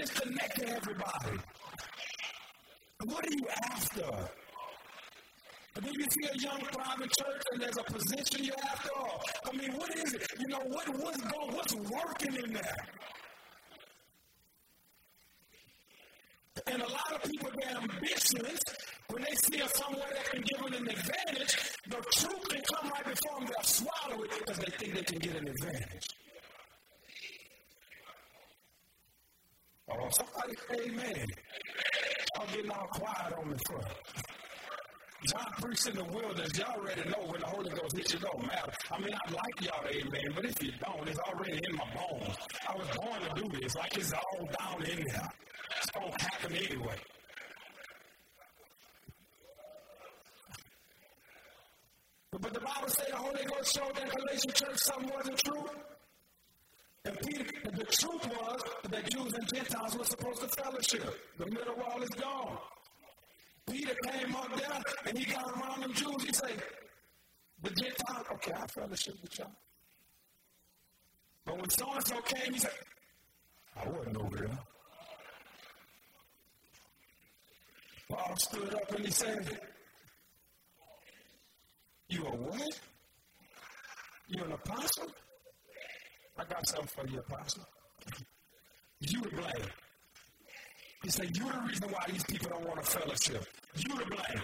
Just 0.00 0.14
connect 0.14 0.58
to 0.58 0.66
everybody. 0.66 1.38
What 3.04 3.22
are 3.22 3.32
you 3.32 3.46
after? 3.70 4.30
And 5.76 5.84
then 5.84 5.92
you 5.92 6.06
see 6.08 6.28
a 6.32 6.38
young 6.38 6.60
private 6.72 7.10
church 7.18 7.42
and 7.52 7.60
there's 7.60 7.76
a 7.76 7.82
position 7.82 8.44
you're 8.44 8.54
after. 8.64 8.90
I 9.44 9.52
mean, 9.54 9.76
what 9.76 9.94
is 9.94 10.14
it? 10.14 10.26
You 10.38 10.48
know, 10.48 10.60
what, 10.68 10.88
what's 10.88 11.20
going, 11.20 11.54
what's 11.54 11.74
working 11.74 12.34
in 12.34 12.50
there? 12.54 12.76
And 16.66 16.80
a 16.80 16.88
lot 16.88 17.12
of 17.12 17.30
people 17.30 17.50
get 17.60 17.76
ambitious 17.76 18.60
when 19.10 19.22
they 19.22 19.34
see 19.34 19.60
a 19.60 19.68
somewhere 19.68 20.08
that 20.14 20.24
can 20.30 20.40
give 20.40 20.64
them 20.64 20.82
an 20.82 20.88
advantage. 20.88 21.58
The 21.88 21.96
truth 22.16 22.48
can 22.48 22.62
come 22.72 22.90
right 22.90 23.04
before 23.04 23.40
them, 23.40 23.48
they'll 23.48 23.64
swallow 23.64 24.22
it 24.22 24.30
because 24.38 24.58
they 24.60 24.72
think 24.78 24.94
they 24.94 25.02
can 25.02 25.18
get 25.18 25.36
an 25.36 25.48
advantage. 25.48 26.09
Somebody 30.12 30.54
say 30.68 30.90
amen. 30.90 31.26
Y'all 32.36 32.46
getting 32.48 32.70
all 32.70 32.86
quiet 32.92 33.32
on 33.38 33.50
the 33.50 33.58
for. 33.66 33.80
John 35.28 35.46
preached 35.60 35.86
in 35.86 35.94
the 35.96 36.04
wilderness. 36.04 36.58
Y'all 36.58 36.80
already 36.80 37.08
know 37.10 37.26
when 37.26 37.40
the 37.40 37.46
Holy 37.46 37.70
Ghost 37.70 37.96
hits 37.96 38.14
you, 38.14 38.18
don't 38.20 38.46
matter. 38.46 38.72
I 38.90 38.98
mean, 38.98 39.14
I 39.14 39.30
like 39.30 39.60
y'all, 39.60 39.86
amen, 39.86 40.32
but 40.34 40.44
if 40.46 40.62
you 40.62 40.72
don't, 40.82 41.08
it's 41.08 41.18
already 41.20 41.60
in 41.68 41.76
my 41.76 41.84
bones. 41.94 42.36
I 42.68 42.76
was 42.76 42.88
born 42.96 43.20
to 43.20 43.42
do 43.42 43.60
this, 43.60 43.76
like 43.76 43.96
it's 43.96 44.12
all 44.12 44.48
down 44.58 44.82
in 44.82 45.04
there. 45.06 45.28
It's 45.78 45.90
going 45.90 46.10
to 46.10 46.24
happen 46.24 46.56
anyway. 46.56 46.96
But, 52.32 52.54
the 52.54 52.60
Bible 52.60 52.88
says 52.88 53.06
the 53.10 53.16
Holy 53.16 53.44
Ghost 53.44 53.74
showed 53.76 53.94
that 53.94 54.10
Galatian 54.10 54.52
church 54.54 54.78
something 54.78 55.10
wasn't 55.14 55.38
true. 55.38 55.64
And 57.04 57.18
Peter, 57.20 57.44
the 57.64 57.84
truth 57.84 58.26
was 58.26 58.62
that 58.90 59.10
Jews 59.10 59.32
and 59.32 59.48
Gentiles 59.54 59.96
were 59.96 60.04
supposed 60.04 60.40
to 60.42 60.48
fellowship. 60.48 61.14
The 61.38 61.46
middle 61.46 61.74
wall 61.76 62.02
is 62.02 62.10
gone. 62.10 62.58
Peter 63.70 63.94
came 64.06 64.34
up 64.36 64.54
there 64.54 64.82
and 65.06 65.18
he 65.18 65.24
got 65.24 65.50
around 65.52 65.82
them 65.82 65.92
Jews. 65.94 66.24
He 66.24 66.32
said, 66.32 66.62
The 67.62 67.70
Gentiles, 67.70 68.26
okay, 68.34 68.52
I 68.52 68.66
fellowship 68.66 69.14
with 69.22 69.38
y'all. 69.38 69.50
But 71.46 71.56
when 71.56 71.70
so 71.70 71.90
and 71.92 72.06
so 72.06 72.20
came, 72.20 72.52
he 72.52 72.58
said, 72.58 72.70
I 73.76 73.88
wasn't 73.88 74.16
over 74.18 74.36
there. 74.36 74.58
Paul 78.10 78.36
stood 78.36 78.74
up 78.74 78.90
and 78.94 79.06
he 79.06 79.10
said, 79.10 79.58
You 82.08 82.26
a 82.26 82.30
what? 82.30 82.80
You 84.28 84.44
an 84.44 84.52
apostle? 84.52 85.06
I 86.40 86.44
got 86.44 86.66
something 86.66 86.86
for 86.86 87.06
you, 87.06 87.18
apostle. 87.18 87.66
You 89.00 89.20
to 89.20 89.28
blame. 89.28 89.68
He 91.02 91.10
said, 91.10 91.36
You're 91.36 91.52
the 91.52 91.60
reason 91.68 91.90
why 91.90 92.04
these 92.10 92.24
people 92.24 92.48
don't 92.48 92.66
want 92.66 92.80
a 92.80 92.82
fellowship. 92.82 93.44
You 93.76 93.98
to 93.98 94.06
blame. 94.06 94.42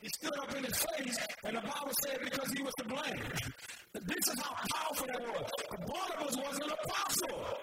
He 0.00 0.08
stood 0.08 0.38
up 0.38 0.54
in 0.56 0.62
his 0.62 0.78
face, 0.78 1.18
and 1.44 1.56
the 1.56 1.60
Bible 1.62 1.92
said 2.06 2.18
because 2.22 2.52
he 2.52 2.62
was 2.62 2.72
to 2.78 2.84
blame. 2.84 3.22
This 3.92 4.28
is 4.28 4.40
how 4.40 4.54
powerful 4.72 5.06
that 5.08 5.20
was. 5.20 5.50
Barnabas 5.88 6.36
was 6.36 6.58
an 6.58 6.70
apostle. 6.70 7.58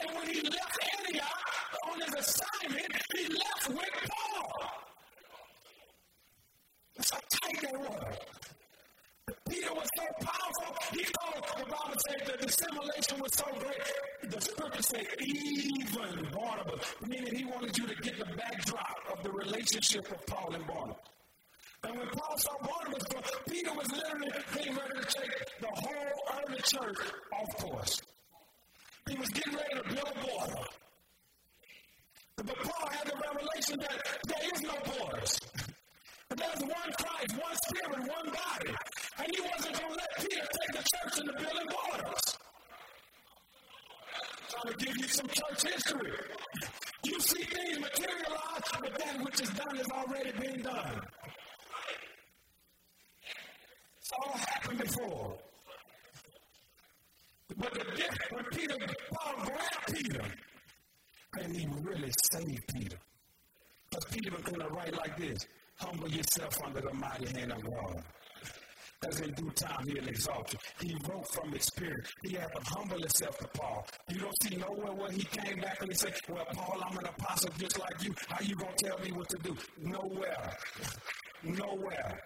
And 0.00 0.16
when 0.16 0.26
he 0.26 0.40
left 0.40 0.78
Antioch 0.98 1.44
on 1.90 2.00
his 2.00 2.14
assignment, 2.14 2.92
he 3.14 3.28
left 3.28 3.68
with 3.68 4.10
Paul. 4.10 4.70
That's 6.96 7.10
how 7.10 7.20
tight 7.30 7.60
they 7.60 7.76
were. 7.76 8.27
Peter 9.68 9.80
was 9.80 9.88
so 9.96 10.04
powerful, 10.24 10.76
he 10.92 11.04
called, 11.04 11.44
the 11.58 11.64
Bible 11.64 12.00
said 12.08 12.22
the 12.24 12.46
dissimulation 12.46 13.20
was 13.20 13.32
so 13.34 13.44
great. 13.58 14.32
The 14.32 14.40
scripture 14.40 14.82
said, 14.82 15.06
even 15.20 16.28
Barnabas, 16.32 16.94
meaning 17.06 17.34
he 17.34 17.44
wanted 17.44 17.76
you 17.76 17.86
to 17.86 17.94
get 17.96 18.18
the 18.18 18.24
backdrop 18.36 18.96
of 19.12 19.22
the 19.22 19.30
relationship 19.30 20.10
of 20.10 20.24
Paul 20.26 20.54
and 20.54 20.66
Barnabas. 20.66 20.96
And 21.84 21.98
when 21.98 22.08
Paul 22.08 22.38
saw 22.38 22.56
Barnabas, 22.62 23.04
Peter 23.48 23.72
was 23.74 23.92
literally 23.92 24.30
getting 24.54 24.74
ready 24.74 25.00
to 25.00 25.06
take 25.06 25.60
the 25.60 25.68
whole 25.68 26.40
early 26.40 26.60
church 26.62 27.12
off 27.32 27.56
course. 27.58 28.00
He 29.08 29.18
was 29.18 29.28
getting 29.28 29.54
ready 29.54 29.74
to 29.74 29.94
build 29.94 30.08
a 30.08 30.26
border. 30.26 30.64
But 32.36 32.56
Paul 32.56 32.90
had 32.90 33.06
the 33.06 33.16
revelation 33.16 33.80
that 33.80 34.18
there 34.28 34.54
is 34.54 34.62
no 34.62 34.74
borders. 34.96 35.38
There's 36.36 36.60
one 36.60 36.92
Christ, 36.98 37.32
one 37.32 37.56
Spirit, 37.68 37.98
one 38.00 38.32
body. 38.32 38.74
And 39.18 39.26
he 39.34 39.40
wasn't 39.40 39.80
going 39.80 39.92
to 39.92 39.98
let 39.98 40.10
Peter 40.16 40.46
take 40.46 40.72
the 40.72 40.84
church 40.92 41.18
into 41.20 41.32
building 41.32 41.68
borders. 41.70 42.38
Trying 44.50 44.74
to 44.74 44.84
give 44.84 44.96
you 44.96 45.08
some 45.08 45.26
church 45.26 45.72
history. 45.74 46.12
You 47.04 47.20
see 47.20 47.42
things 47.42 47.78
materialize, 47.80 48.62
but 48.80 48.98
that 48.98 49.24
which 49.24 49.40
is 49.40 49.50
done 49.50 49.76
is 49.76 49.86
already 49.90 50.32
been 50.32 50.62
done. 50.62 51.00
It's 54.00 54.10
all 54.12 54.38
happened 54.38 54.78
before. 54.78 55.38
But 57.56 57.74
the 57.74 57.84
difference 57.96 58.30
when 58.30 58.44
Peter, 58.52 58.76
Paul 59.12 59.44
grabbed 59.44 59.94
Peter, 59.94 60.24
and 61.40 61.56
he 61.56 61.66
really 61.82 62.12
saved 62.30 62.62
Peter. 62.72 62.98
Because 63.90 64.04
Peter 64.12 64.30
was 64.30 64.42
going 64.42 64.60
to 64.60 64.68
write 64.68 64.94
like 64.96 65.16
this 65.18 65.46
Humble 65.80 66.08
yourself 66.08 66.54
under 66.64 66.80
the 66.80 66.92
mighty 66.94 67.38
hand 67.38 67.52
of 67.52 67.62
God. 67.62 68.02
As 69.06 69.20
in 69.20 69.30
due 69.34 69.50
time 69.50 69.86
he'll 69.86 70.08
exalt 70.08 70.52
you. 70.52 70.58
He 70.88 70.96
wrote 71.08 71.26
from 71.32 71.54
experience. 71.54 72.10
He 72.24 72.34
had 72.34 72.48
to 72.52 72.60
humble 72.64 72.98
himself 72.98 73.38
to 73.38 73.48
Paul. 73.48 73.86
You 74.08 74.18
don't 74.18 74.42
see 74.42 74.56
nowhere 74.56 74.92
where 74.92 75.12
he 75.12 75.22
came 75.22 75.60
back 75.60 75.80
and 75.80 75.90
he 75.90 75.96
said, 75.96 76.14
Well, 76.28 76.44
Paul, 76.52 76.82
I'm 76.84 76.98
an 76.98 77.04
apostle 77.06 77.50
just 77.58 77.78
like 77.78 78.02
you. 78.02 78.12
How 78.28 78.44
you 78.44 78.56
gonna 78.56 78.72
tell 78.76 78.98
me 78.98 79.12
what 79.12 79.28
to 79.28 79.36
do? 79.38 79.56
Nowhere. 79.80 80.56
Nowhere. 81.44 82.20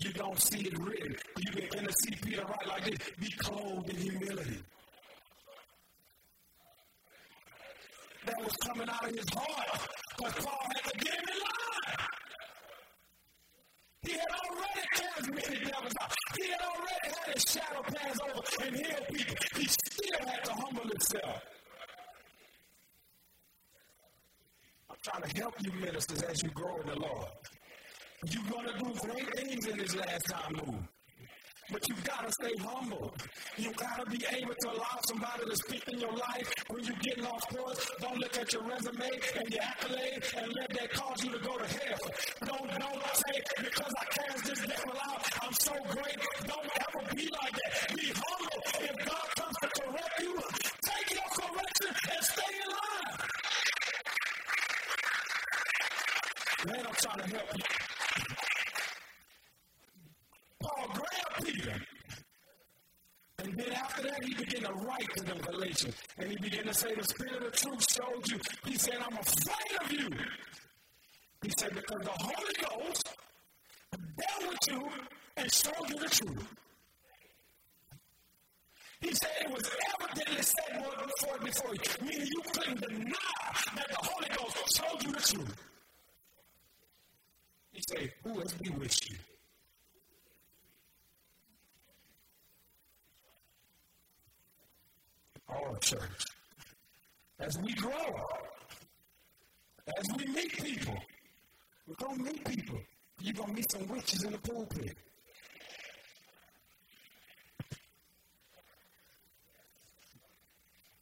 You 0.00 0.12
don't 0.12 0.38
see 0.38 0.60
it 0.60 0.78
written. 0.78 1.16
You 1.38 1.52
begin 1.52 1.86
to 1.86 1.92
see 2.04 2.14
Peter 2.22 2.44
write 2.44 2.66
like 2.68 2.84
this. 2.84 2.98
Be 3.18 3.30
clothed 3.38 3.88
in 3.88 3.96
humility. 3.96 4.58
That 8.26 8.44
was 8.44 8.52
coming 8.66 8.88
out 8.88 9.08
of 9.08 9.14
his 9.14 9.28
heart. 9.32 9.88
But 10.18 10.36
Paul 10.36 10.66
had 10.74 10.92
to 10.92 10.98
get 10.98 11.14
him 11.14 11.24
in 11.32 11.40
line. 11.40 12.06
He 14.02 14.12
had 14.12 14.26
already 14.44 14.78
many 15.30 15.64
devils 15.64 15.92
out. 16.00 16.17
He 16.36 16.50
had 16.50 16.60
already 16.60 17.16
had 17.16 17.34
his 17.34 17.44
shadow 17.44 17.82
pass 17.82 18.18
over 18.20 18.66
and 18.66 18.76
heal 18.76 18.98
people. 19.12 19.36
He 19.56 19.64
still 19.66 20.26
had 20.26 20.44
to 20.44 20.52
humble 20.52 20.82
himself. 20.82 21.42
I'm 24.90 24.96
trying 25.02 25.22
to 25.30 25.40
help 25.40 25.54
you 25.60 25.72
ministers 25.80 26.22
as 26.22 26.42
you 26.42 26.50
grow 26.50 26.76
in 26.80 26.86
the 26.88 27.00
Lord. 27.00 27.28
You're 28.30 28.42
going 28.50 28.66
to 28.66 28.78
do 28.78 29.08
great 29.08 29.36
things 29.36 29.66
in 29.66 29.78
this 29.78 29.96
last 29.96 30.26
time 30.26 30.52
move. 30.66 30.97
But 31.70 31.86
you've 31.86 32.02
got 32.04 32.24
to 32.26 32.32
stay 32.32 32.56
humble. 32.64 33.12
You've 33.58 33.76
got 33.76 34.00
to 34.02 34.10
be 34.10 34.24
able 34.32 34.54
to 34.54 34.68
allow 34.70 34.98
somebody 35.06 35.44
to 35.50 35.56
speak 35.56 35.84
in 35.88 36.00
your 36.00 36.12
life 36.12 36.50
when 36.68 36.82
you're 36.84 36.96
getting 37.02 37.26
off 37.26 37.46
course. 37.54 37.90
Don't 38.00 38.16
look 38.18 38.38
at 38.38 38.52
your 38.54 38.62
resume 38.62 39.10
and 39.36 39.50
your 39.52 39.62
accolades 39.62 40.42
and 40.42 40.52
let 40.54 40.70
that 40.70 40.90
cause 40.92 41.22
you 41.22 41.30
to 41.32 41.38
go 41.38 41.58
to 41.58 41.66
hell. 41.66 41.98
Don't, 42.46 42.70
don't 42.70 43.16
say, 43.16 43.42
because 43.58 43.92
I 44.00 44.04
cast 44.16 44.44
this 44.44 44.60
devil 44.60 44.96
out, 45.10 45.22
I'm 45.42 45.52
so 45.52 45.72
great. 45.90 46.16
Don't 46.46 46.70
ever 46.88 47.14
be 47.14 47.28
like 47.42 47.52
that. 47.52 47.94
Be 47.94 48.12
humble. 48.16 48.62
If 48.80 48.96
God 49.04 49.28
comes 49.36 49.56
to 49.62 49.68
correct 49.80 50.20
you, 50.22 50.40
take 50.84 51.10
your 51.12 51.28
correction 51.36 51.94
and 52.12 52.24
stay 52.24 52.54
in 52.64 52.68
line. 52.72 53.28
Man, 56.66 56.86
I'm 56.86 56.94
trying 56.94 57.28
to 57.28 57.36
help 57.36 57.58
you. 57.58 57.97
Write 64.98 65.08
to 65.16 65.24
them 65.24 65.38
Galatians. 65.38 65.94
And 66.18 66.30
he 66.30 66.36
began 66.36 66.64
to 66.64 66.74
say, 66.74 66.94
The 66.94 67.04
Spirit 67.04 67.42
of 67.42 67.52
truth 67.52 67.86
showed 67.92 68.28
you. 68.28 68.38
He 68.64 68.76
said, 68.76 68.96
I'm 69.04 69.16
afraid 69.16 69.82
of 69.84 69.92
you. 69.92 70.08
He 71.42 71.50
said, 71.58 71.74
Because 71.74 72.02
the 72.02 72.10
Holy 72.10 72.84
Ghost 72.84 73.08
dealt 73.92 74.50
with 74.50 74.58
you 74.68 74.88
and 75.36 75.52
showed 75.52 75.88
you 75.88 75.96
the 75.96 76.08
truth. 76.08 76.54
He 79.00 79.14
said 79.14 79.30
it 79.42 79.50
was 79.52 79.70
evidently 80.00 80.42
said 80.42 80.82
before, 80.82 81.38
before 81.38 81.74
you, 81.74 82.06
meaning 82.06 82.26
you 82.26 82.42
couldn't 82.52 82.80
deny 82.80 83.14
that 83.76 83.86
the 83.88 83.96
Holy 84.02 84.28
Ghost 84.36 84.76
showed 84.76 85.02
you 85.04 85.12
the 85.12 85.20
truth. 85.20 85.56
He 87.72 87.82
said, 87.88 88.12
Who 88.24 88.40
has 88.40 88.52
bewitched 88.54 89.10
you? 89.10 89.16
our 95.48 95.74
church. 95.88 96.24
As 97.40 97.56
we 97.62 97.72
grow, 97.72 98.26
as 99.96 100.04
we 100.18 100.26
meet 100.26 100.52
people, 100.62 100.94
we're 101.86 101.94
going 101.94 102.18
to 102.18 102.24
meet 102.24 102.44
people. 102.44 102.78
You're 103.22 103.32
going 103.32 103.48
to 103.48 103.54
meet 103.54 103.72
some 103.72 103.88
witches 103.88 104.22
in 104.24 104.32
the 104.32 104.38
pulpit. 104.38 104.96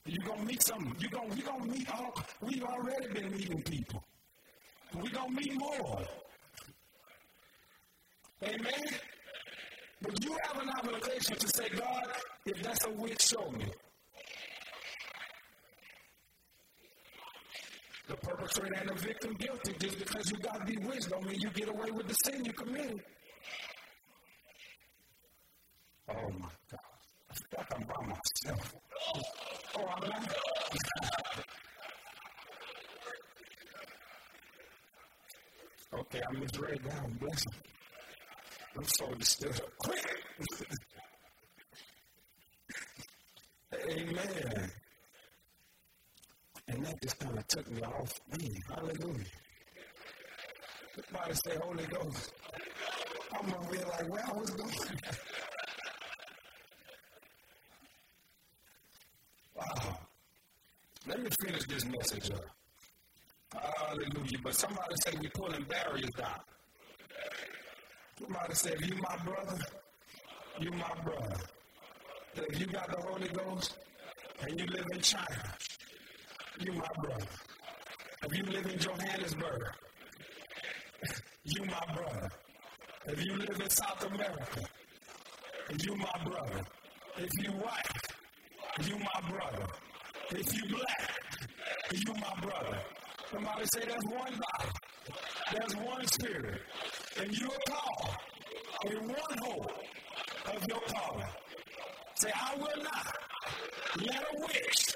You're 0.04 0.24
going 0.24 0.38
to 0.38 0.46
meet 0.46 0.62
some, 0.62 0.96
you're 1.00 1.10
going 1.10 1.36
you're 1.36 1.46
gonna 1.46 1.66
meet 1.66 1.90
all, 1.90 2.14
we've 2.40 2.62
already 2.62 3.08
been 3.12 3.32
meeting 3.32 3.62
people. 3.62 4.04
We're 4.94 5.10
to 5.10 5.28
meet 5.32 5.58
more. 5.58 6.02
Amen? 8.44 8.84
But 10.00 10.24
you 10.24 10.36
have 10.44 10.62
an 10.62 10.68
obligation 10.78 11.36
to 11.36 11.48
say, 11.48 11.68
God, 11.70 12.06
if 12.44 12.62
that's 12.62 12.86
a 12.86 12.90
witch, 12.90 13.22
show 13.22 13.50
me. 13.50 13.64
The 18.06 18.16
perpetrator 18.16 18.74
and 18.74 18.88
the 18.90 18.94
victim 18.94 19.34
guilty. 19.34 19.74
Just 19.78 19.98
because 19.98 20.30
you 20.30 20.38
got 20.38 20.66
bewitched 20.66 21.10
don't 21.10 21.26
mean 21.26 21.40
you 21.40 21.50
get 21.50 21.68
away 21.68 21.90
with 21.90 22.06
the 22.08 22.14
sin 22.24 22.44
you 22.44 22.52
committed. 22.52 23.02
Oh 26.08 26.30
my 26.38 26.48
God. 26.70 26.80
I 27.30 27.34
forgot 27.34 27.66
I'm 27.74 27.82
by 27.82 28.06
myself. 28.06 28.74
Oh, 29.76 29.86
I'm 29.86 30.08
not. 30.08 30.36
okay, 35.94 36.20
I 36.28 36.32
misread 36.38 36.88
down. 36.88 37.18
Bless 37.20 37.44
him. 37.44 37.52
I'm 38.76 39.20
stood 39.22 39.50
up 39.60 39.78
quick. 39.78 40.16
Amen. 43.90 44.70
That 46.86 47.02
just 47.02 47.18
kind 47.18 47.36
of 47.36 47.48
took 47.48 47.68
me 47.68 47.82
off 47.82 48.20
me. 48.38 48.62
Hallelujah. 48.68 49.24
Somebody 50.94 51.34
say 51.34 51.56
Holy 51.60 51.84
Ghost. 51.86 52.32
I'm 53.34 53.50
going 53.50 53.66
to 53.66 53.72
be 53.72 53.78
like, 53.78 54.08
where 54.08 54.24
I 54.24 54.32
was 54.38 54.50
going. 54.50 54.70
wow. 59.56 59.98
Let 61.08 61.22
me 61.24 61.30
finish 61.40 61.64
this 61.66 61.84
message 61.86 62.30
up. 62.30 62.44
Hallelujah. 63.52 64.38
But 64.44 64.54
somebody 64.54 64.94
say 65.04 65.18
we're 65.20 65.30
pulling 65.30 65.64
barriers 65.64 66.10
down. 66.16 66.40
Somebody 68.20 68.54
say, 68.54 68.76
you 68.84 68.94
my 69.02 69.16
brother, 69.24 69.58
you 70.60 70.70
my 70.70 70.94
brother. 71.02 71.36
If 72.36 72.60
you 72.60 72.66
got 72.66 72.88
the 72.90 73.02
Holy 73.02 73.28
Ghost 73.28 73.76
and 74.40 74.60
you 74.60 74.66
live 74.66 74.86
in 74.92 75.00
China, 75.00 75.56
you 76.60 76.72
my 76.72 76.88
brother. 77.02 77.26
If 78.24 78.36
you 78.36 78.44
live 78.44 78.66
in 78.66 78.78
Johannesburg, 78.78 79.62
you 81.44 81.64
my 81.64 81.94
brother. 81.94 82.30
If 83.06 83.24
you 83.24 83.36
live 83.36 83.60
in 83.60 83.70
South 83.70 84.04
America, 84.04 84.62
you 85.82 85.96
my 85.96 86.24
brother. 86.24 86.64
If 87.18 87.30
you 87.42 87.50
white, 87.52 88.86
you 88.86 88.98
my 88.98 89.30
brother. 89.30 89.66
If 90.30 90.54
you 90.54 90.68
black, 90.68 91.10
you 91.92 92.14
my 92.14 92.40
brother. 92.40 92.78
Somebody 93.30 93.64
say 93.74 93.80
that's 93.86 94.04
one 94.04 94.40
body. 94.40 94.70
There's 95.52 95.76
one 95.76 96.06
spirit. 96.06 96.60
And 97.20 97.38
you 97.38 97.48
are 97.48 97.74
called 97.74 98.16
in 98.90 99.08
one 99.08 99.38
hope 99.42 99.72
of 100.54 100.66
your 100.68 100.80
calling. 100.88 101.26
Say, 102.16 102.32
I 102.34 102.56
will 102.56 102.82
not 102.82 103.14
let 104.00 104.16
a 104.16 104.40
witch 104.40 104.94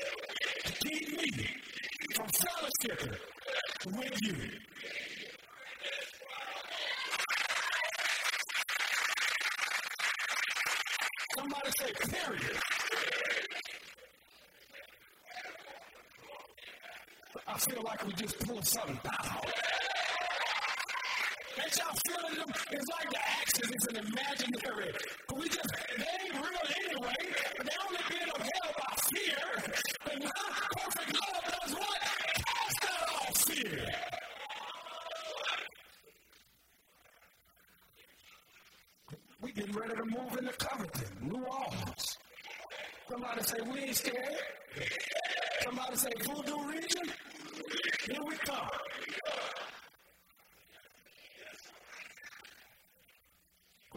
keep 0.80 1.08
me 1.16 1.46
from 2.14 2.26
fellowshipping 2.26 3.16
with 3.86 4.18
you. 4.22 4.36
Somebody 11.36 11.70
say, 11.78 11.92
period. 12.08 12.56
I 17.46 17.58
feel 17.58 17.82
like 17.82 18.06
we 18.06 18.12
just 18.14 18.38
pulled 18.40 18.66
something 18.66 18.98
out. 19.06 19.44
Ain't 21.62 21.76
y'all 21.76 21.94
feeling 22.06 22.38
them? 22.38 22.48
It's 22.70 22.88
like 22.90 23.10
the 23.10 23.18
action 23.18 23.74
is 23.74 23.86
an 23.90 23.96
imaginary. 23.96 24.92
Can 25.28 25.38
we 25.38 25.48
just, 25.48 25.68
they 25.98 26.29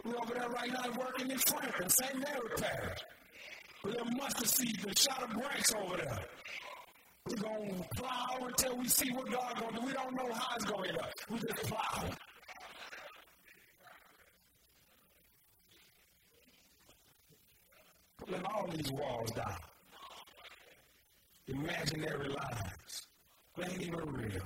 We're 0.04 0.16
over 0.16 0.34
there 0.34 0.48
right 0.50 0.70
now 0.70 0.84
working 0.98 1.30
in 1.30 1.38
Franklin, 1.38 1.88
St. 1.88 2.18
Mary 2.18 2.50
Parish. 2.58 2.98
We 3.82 3.92
have 3.92 4.16
mustard 4.16 4.48
seeds 4.48 4.84
and 4.84 4.98
shot 4.98 5.22
of 5.22 5.30
grapes 5.30 5.74
over 5.74 5.96
there. 5.96 6.18
We're 7.26 7.36
going 7.36 7.70
to 7.70 7.88
plow 7.96 8.46
until 8.46 8.76
we 8.76 8.88
see 8.88 9.10
what 9.12 9.30
God's 9.30 9.60
going 9.60 9.74
to 9.74 9.80
do. 9.80 9.86
We 9.86 9.92
don't 9.94 10.14
know 10.14 10.30
how 10.34 10.56
it's 10.56 10.64
going 10.66 10.90
to 10.90 10.90
end 10.90 11.12
We 11.30 11.38
just 11.38 11.62
plow. 11.62 12.04
Pulling 18.18 18.42
all 18.44 18.68
these 18.74 18.92
walls 18.92 19.30
down. 19.30 19.56
Imaginary 21.48 22.28
lines. 22.28 23.06
They 23.56 23.64
ain't 23.64 23.82
even 23.82 24.12
real. 24.12 24.42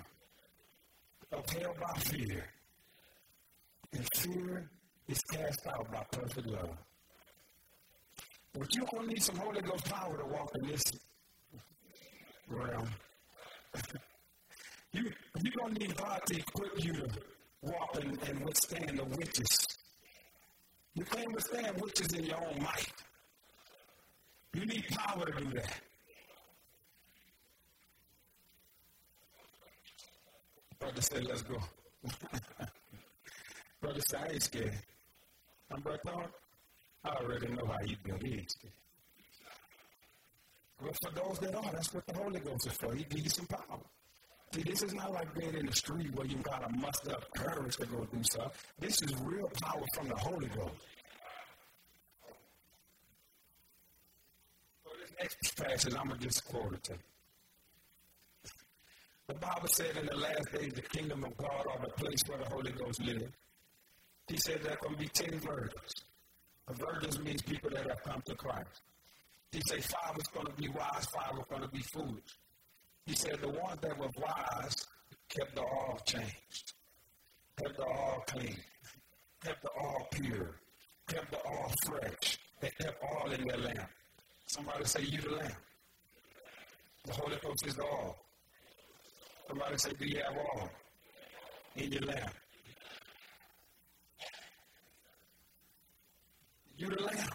Upheld 1.32 1.76
by 1.80 1.98
fear. 1.98 2.44
And 3.92 4.08
fear 4.14 4.70
cast 5.32 5.66
out 5.66 5.90
by 5.90 6.04
perfect 6.10 6.46
love. 6.46 6.76
But 8.52 8.66
you're 8.74 8.86
going 8.86 9.08
to 9.08 9.14
need 9.14 9.22
some 9.22 9.36
Holy 9.36 9.60
Ghost 9.60 9.88
power 9.90 10.16
to 10.16 10.24
walk 10.24 10.50
in 10.60 10.68
this 10.68 10.82
realm. 12.48 12.88
you, 14.92 15.10
you're 15.42 15.52
going 15.60 15.74
to 15.74 15.80
need 15.80 15.96
God 15.96 16.20
to 16.26 16.38
equip 16.38 16.84
you 16.84 16.92
to 16.92 17.08
walk 17.62 17.98
and, 18.02 18.18
and 18.28 18.44
withstand 18.44 18.98
the 18.98 19.04
witches. 19.04 19.66
You 20.94 21.04
can't 21.04 21.32
withstand 21.32 21.80
witches 21.80 22.12
in 22.14 22.24
your 22.24 22.36
own 22.36 22.62
might. 22.62 22.92
You 24.54 24.66
need 24.66 24.84
power 24.88 25.24
to 25.24 25.44
do 25.44 25.50
that. 25.54 25.80
Brother 30.80 31.02
said, 31.02 31.24
let's 31.26 31.42
go. 31.42 31.58
Brother 33.80 34.00
said, 34.08 34.20
I 34.20 34.32
ain't 34.32 34.42
scared. 34.42 34.74
I'm 35.70 35.80
Brother 35.80 36.00
Thorne. 36.04 36.28
I 37.04 37.08
already 37.10 37.48
know 37.48 37.66
how 37.66 37.76
you. 37.84 37.96
He 38.22 38.34
ain't 38.34 38.50
scared. 38.50 38.72
But 40.80 40.96
for 41.02 41.10
those 41.10 41.38
that 41.40 41.54
are, 41.54 41.72
that's 41.72 41.92
what 41.92 42.06
the 42.06 42.14
Holy 42.14 42.40
Ghost 42.40 42.66
is 42.66 42.72
for. 42.74 42.94
He 42.94 43.04
gives 43.04 43.24
you 43.24 43.30
some 43.30 43.46
power. 43.46 43.80
See, 44.54 44.62
this 44.62 44.82
is 44.82 44.94
not 44.94 45.12
like 45.12 45.34
being 45.34 45.54
in 45.54 45.66
the 45.66 45.72
street 45.72 46.14
where 46.14 46.26
you 46.26 46.36
got 46.36 46.62
to 46.66 46.76
muster 46.76 47.12
up 47.12 47.24
courage 47.34 47.76
to 47.76 47.86
go 47.86 48.06
do 48.10 48.22
stuff. 48.22 48.52
This 48.78 49.02
is 49.02 49.14
real 49.22 49.50
power 49.62 49.84
from 49.94 50.08
the 50.08 50.16
Holy 50.16 50.46
Ghost. 50.46 50.72
So 54.84 54.90
this 55.00 55.12
next 55.20 55.56
passage, 55.56 55.94
I'm 55.98 56.08
going 56.08 56.20
to 56.20 56.26
just 56.26 56.44
quote 56.46 56.72
it 56.72 56.84
to 56.84 56.92
you. 56.92 56.98
The 59.26 59.34
Bible 59.34 59.68
said 59.68 59.96
in 59.98 60.06
the 60.06 60.16
last 60.16 60.52
days, 60.54 60.72
the 60.72 60.80
kingdom 60.80 61.24
of 61.24 61.36
God 61.36 61.66
or 61.66 61.78
the 61.82 61.92
place 62.02 62.22
where 62.26 62.38
the 62.38 62.48
Holy 62.48 62.72
Ghost 62.72 63.02
lives. 63.02 63.24
He 64.28 64.36
said 64.36 64.62
there 64.62 64.76
to 64.76 64.96
be 64.96 65.08
ten 65.08 65.38
virgins. 65.40 65.94
A 66.68 66.74
virgins 66.74 67.18
means 67.20 67.42
people 67.42 67.70
that 67.70 67.88
have 67.88 68.02
come 68.04 68.22
to 68.26 68.34
Christ. 68.34 68.82
He 69.52 69.60
said 69.68 69.82
five 69.84 70.16
was 70.16 70.26
going 70.34 70.46
to 70.46 70.52
be 70.52 70.68
wise, 70.68 71.06
five 71.06 71.36
were 71.36 71.44
going 71.48 71.62
to 71.62 71.68
be 71.68 71.82
foolish. 71.94 72.36
He 73.06 73.14
said 73.14 73.40
the 73.40 73.48
ones 73.48 73.80
that 73.80 73.98
were 73.98 74.10
wise 74.18 74.76
kept 75.30 75.54
the 75.54 75.62
all 75.62 75.98
changed, 76.04 76.74
kept 77.58 77.76
the 77.76 77.84
all 77.84 78.22
clean, 78.26 78.56
kept 79.42 79.62
the 79.62 79.70
all 79.80 80.08
pure, 80.12 80.56
kept 81.08 81.30
the 81.30 81.38
all 81.38 81.72
fresh. 81.86 82.38
They 82.60 82.70
kept 82.82 83.02
all 83.02 83.30
in 83.30 83.46
their 83.46 83.58
lamp. 83.58 83.88
Somebody 84.46 84.84
say, 84.84 85.02
You 85.02 85.20
the 85.22 85.30
lamp. 85.36 85.54
The 87.06 87.12
Holy 87.14 87.36
Ghost 87.42 87.66
is 87.66 87.74
the 87.76 87.84
all. 87.84 88.18
Somebody 89.46 89.78
say, 89.78 89.92
Do 89.98 90.06
you 90.06 90.16
have 90.16 90.36
all 90.36 90.68
in 91.76 91.92
your 91.92 92.02
lamp? 92.02 92.34
You 96.78 96.88
the 96.90 97.02
lamp. 97.02 97.34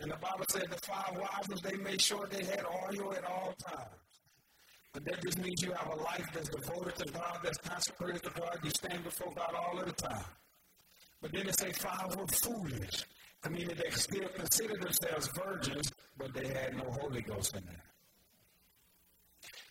And 0.00 0.10
the 0.10 0.16
Bible 0.16 0.44
said 0.48 0.64
the 0.70 0.78
five 0.86 1.16
wise 1.16 1.60
they 1.62 1.76
made 1.76 2.00
sure 2.00 2.26
they 2.26 2.44
had 2.44 2.64
oil 2.66 3.14
at 3.14 3.24
all 3.24 3.54
times. 3.66 3.88
But 4.92 5.04
that 5.06 5.22
just 5.22 5.38
means 5.38 5.62
you 5.62 5.72
have 5.72 5.90
a 5.92 6.02
life 6.02 6.26
that's 6.34 6.50
devoted 6.50 6.96
to 6.96 7.12
God, 7.12 7.38
that's 7.42 7.58
consecrated 7.58 8.22
to 8.24 8.30
God. 8.30 8.58
You 8.62 8.70
stand 8.70 9.04
before 9.04 9.32
God 9.34 9.54
all 9.54 9.78
of 9.78 9.86
the 9.86 9.92
time. 9.92 10.24
But 11.22 11.32
then 11.32 11.46
they 11.46 11.52
say 11.52 11.72
five 11.72 12.14
were 12.14 12.26
foolish. 12.26 13.04
I 13.42 13.48
mean, 13.48 13.68
they 13.68 13.90
still 13.90 14.28
considered 14.28 14.82
themselves 14.82 15.28
virgins, 15.28 15.90
but 16.18 16.34
they 16.34 16.48
had 16.48 16.76
no 16.76 16.90
Holy 16.90 17.22
Ghost 17.22 17.56
in 17.56 17.64
them. 17.64 17.74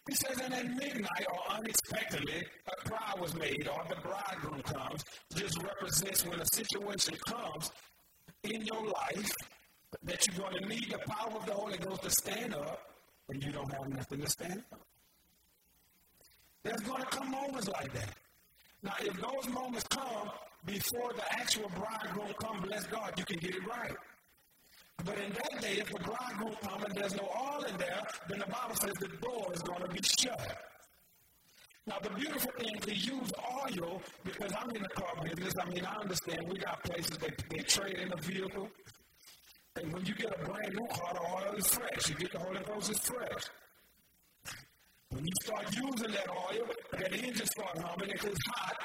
He 0.10 0.15
says, 0.15 0.40
and 0.44 0.53
at 0.56 0.65
midnight 0.65 1.26
or 1.31 1.56
unexpectedly, 1.56 2.44
a 2.68 2.90
cry 2.90 3.14
was 3.19 3.36
made, 3.36 3.68
or 3.68 3.84
the 3.88 3.95
bridegroom 4.02 4.61
comes. 4.64 5.06
This 5.30 5.56
represents 5.61 6.26
when 6.26 6.40
a 6.40 6.45
situation 6.52 7.14
comes 7.27 7.72
in 8.44 8.65
your 8.65 8.88
life 8.88 9.31
that 10.03 10.26
you're 10.26 10.49
going 10.49 10.64
to 10.64 10.68
need 10.68 10.90
the 10.90 10.98
power 11.07 11.38
of 11.38 11.45
the 11.45 11.53
Holy 11.53 11.77
Ghost 11.77 12.02
to 12.02 12.10
stand 12.10 12.56
up, 12.56 12.81
and 13.30 13.44
you 13.44 13.52
don't 13.52 13.72
have 13.72 13.88
nothing 13.88 14.22
to 14.22 14.30
stand 14.30 14.64
up. 14.72 14.81
There's 16.64 16.81
going 16.81 17.02
to 17.02 17.07
come 17.07 17.30
moments 17.30 17.68
like 17.68 17.94
that. 17.94 18.10
Now, 18.81 18.94
if 19.02 19.14
those 19.14 19.53
moments 19.53 19.86
come 19.90 20.31
before 20.65 21.14
the 21.14 21.34
actual 21.34 21.69
bridegroom 21.77 22.34
comes, 22.41 22.61
bless 22.61 22.88
God, 22.88 23.14
you 23.15 23.26
can 23.26 23.38
get 23.38 23.53
it 23.53 23.68
right. 23.68 23.95
But 25.06 25.18
in 25.18 25.32
that 25.32 25.62
day, 25.62 25.78
if 25.80 25.90
the 25.90 26.00
bridegroom 26.00 26.56
comes 26.62 26.84
and 26.84 26.96
there's 26.96 27.16
no 27.16 27.24
oil 27.24 27.64
in 27.64 27.78
there, 27.78 28.02
then 28.28 28.40
the 28.40 28.46
Bible 28.46 28.76
says 28.76 28.94
the 29.00 29.08
door 29.22 29.52
is 29.54 29.62
going 29.62 29.82
to 29.82 29.88
be 29.88 30.02
shut. 30.02 30.58
Now, 31.88 31.98
the 32.04 32.10
beautiful 32.12 32.52
thing, 32.60 32.80
to 32.82 32.94
use 32.94 33.32
oil, 33.64 34.02
because 34.24 34.52
I'm 34.60 34.70
in 34.76 34.84
the 34.84 34.90
car 34.90 35.14
business, 35.24 35.54
I 35.60 35.66
mean, 35.70 35.86
I 35.86 35.96
understand 35.96 36.48
we 36.48 36.58
got 36.60 36.84
places 36.84 37.18
that 37.18 37.44
they 37.50 37.60
trade 37.60 37.98
in 37.98 38.12
a 38.14 38.18
vehicle. 38.18 38.70
And 39.76 39.94
when 39.94 40.06
you 40.06 40.14
get 40.14 40.34
a 40.40 40.46
brand 40.46 40.74
new 40.74 40.88
car, 40.88 41.14
the 41.14 41.22
oil 41.22 41.56
is 41.56 41.68
fresh. 41.68 42.10
You 42.10 42.16
get 42.16 42.32
the 42.34 42.40
Holy 42.40 42.60
Ghost, 42.60 42.92
it's 42.92 43.10
fresh. 43.10 43.44
When 45.10 45.26
you 45.26 45.34
start 45.42 45.66
using 45.76 46.12
that 46.12 46.30
oil, 46.30 46.68
that 46.92 47.14
engine 47.14 47.48
starts 47.48 47.82
humming, 47.82 48.10
it 48.10 48.22
gets 48.22 48.40
hot, 48.54 48.76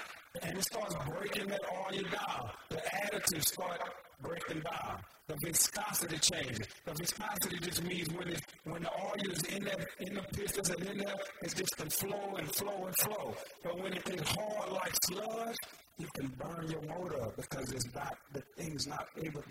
and 0.42 0.56
it 0.56 0.64
starts 0.64 0.94
breaking 1.06 1.48
that 1.48 1.60
oil 1.70 2.02
down. 2.10 2.50
The 2.70 2.76
additives 2.76 3.44
start 3.48 3.80
breaking 4.22 4.62
down. 4.62 5.00
The 5.26 5.36
viscosity 5.42 6.18
changes. 6.18 6.66
The 6.84 6.92
viscosity 6.92 7.58
just 7.58 7.82
means 7.84 8.08
when 8.12 8.28
it, 8.28 8.42
when 8.64 8.82
the 8.82 8.90
oil 8.90 9.32
is 9.32 9.42
in 9.44 9.64
that 9.64 9.86
in 10.00 10.14
the 10.14 10.22
pistons 10.36 10.68
and 10.70 10.82
in 10.86 10.98
there, 10.98 11.14
it's 11.42 11.54
just 11.54 11.76
can 11.76 11.88
flow 11.88 12.34
and 12.36 12.54
flow 12.54 12.86
and 12.86 12.94
flow. 12.96 13.34
But 13.62 13.78
when 13.80 13.92
it 13.94 14.04
gets 14.04 14.30
hard 14.30 14.72
like 14.72 14.92
sludge, 15.06 15.56
you 15.98 16.06
can 16.14 16.26
burn 16.38 16.70
your 16.70 16.82
motor 16.82 17.22
up 17.22 17.36
because 17.36 17.72
it's 17.72 17.94
not 17.94 18.16
the 18.32 18.42
thing's 18.56 18.86
not 18.86 19.06
able 19.16 19.42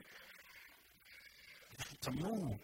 to 2.02 2.11
move. 2.11 2.57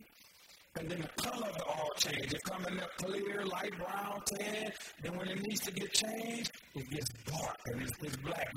And 0.80 0.90
then 0.90 1.02
the 1.02 1.24
color 1.24 1.48
of 1.48 1.56
the 1.56 1.66
oil 1.66 1.90
changes. 1.98 2.34
It 2.34 2.44
comes 2.44 2.68
in 2.68 2.80
clear, 2.98 3.46
light 3.46 3.74
brown, 3.78 4.22
tan. 4.34 4.72
Then 5.02 5.18
when 5.18 5.28
it 5.28 5.42
needs 5.42 5.62
to 5.62 5.72
get 5.72 5.92
changed, 5.92 6.52
it 6.76 6.90
gets 6.92 7.10
dark 7.26 7.58
and 7.66 7.82
it's, 7.82 7.92
it's 8.04 8.18
black. 8.18 8.54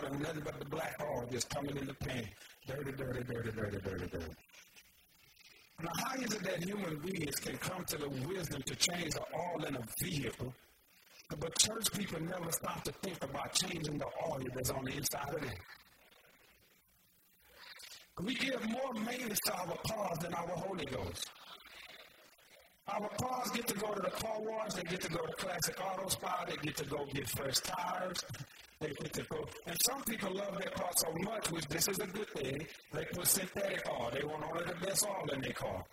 And 0.00 0.20
nothing 0.20 0.42
but 0.42 0.58
the 0.58 0.64
black 0.64 0.96
oil 1.02 1.28
just 1.30 1.50
coming 1.50 1.76
in 1.76 1.86
the 1.86 1.94
pan. 1.94 2.24
Dirty, 2.66 2.92
dirty, 2.92 3.24
dirty, 3.24 3.50
dirty, 3.52 3.78
dirty, 3.78 4.06
dirty. 4.06 4.34
Now, 5.82 5.90
how 6.04 6.14
is 6.16 6.32
it 6.32 6.42
that 6.44 6.64
human 6.64 6.98
beings 7.00 7.36
can 7.36 7.58
come 7.58 7.84
to 7.84 7.98
the 7.98 8.08
wisdom 8.26 8.62
to 8.62 8.74
change 8.76 9.12
the 9.12 9.22
oil 9.34 9.64
in 9.64 9.76
a 9.76 9.82
vehicle 10.02 10.54
But 11.38 11.58
church 11.58 11.92
people 11.92 12.20
never 12.22 12.50
stop 12.52 12.84
to 12.84 12.92
think 13.02 13.22
about 13.22 13.52
changing 13.54 13.98
the 13.98 14.06
oil 14.26 14.40
that's 14.54 14.70
on 14.70 14.84
the 14.84 14.92
inside 14.92 15.28
of 15.34 15.40
them. 15.42 15.54
We 18.22 18.34
give 18.34 18.66
more 18.70 18.94
maintenance 18.94 19.40
to 19.46 19.54
our 19.54 19.76
cars 19.88 20.18
than 20.18 20.32
our 20.34 20.48
Holy 20.48 20.86
Ghost. 20.86 21.30
Our 22.88 23.08
cars 23.20 23.50
get 23.50 23.66
to 23.68 23.74
go 23.74 23.92
to 23.94 24.02
the 24.02 24.10
car 24.10 24.40
wash, 24.40 24.74
they 24.74 24.82
get 24.84 25.02
to 25.02 25.10
go 25.10 25.24
to 25.26 25.32
Classic 25.34 25.76
Auto 25.80 26.08
Spot, 26.08 26.48
they 26.48 26.56
get 26.56 26.76
to 26.78 26.84
go 26.84 27.06
get 27.12 27.28
fresh 27.28 27.58
tires, 27.60 28.24
And 28.84 29.76
some 29.86 30.02
people 30.02 30.34
love 30.34 30.58
their 30.58 30.70
car 30.70 30.90
so 30.96 31.12
much, 31.22 31.50
which 31.52 31.68
this 31.68 31.86
is 31.86 31.98
a 32.00 32.06
good 32.06 32.28
thing, 32.30 32.66
they 32.92 33.04
put 33.04 33.26
synthetic 33.26 33.88
oil. 33.88 34.10
They 34.12 34.24
want 34.24 34.42
all 34.42 34.58
of 34.58 34.66
the 34.66 34.86
best 34.86 35.06
oil 35.06 35.28
in 35.32 35.40
their 35.40 35.52
car. 35.52 35.84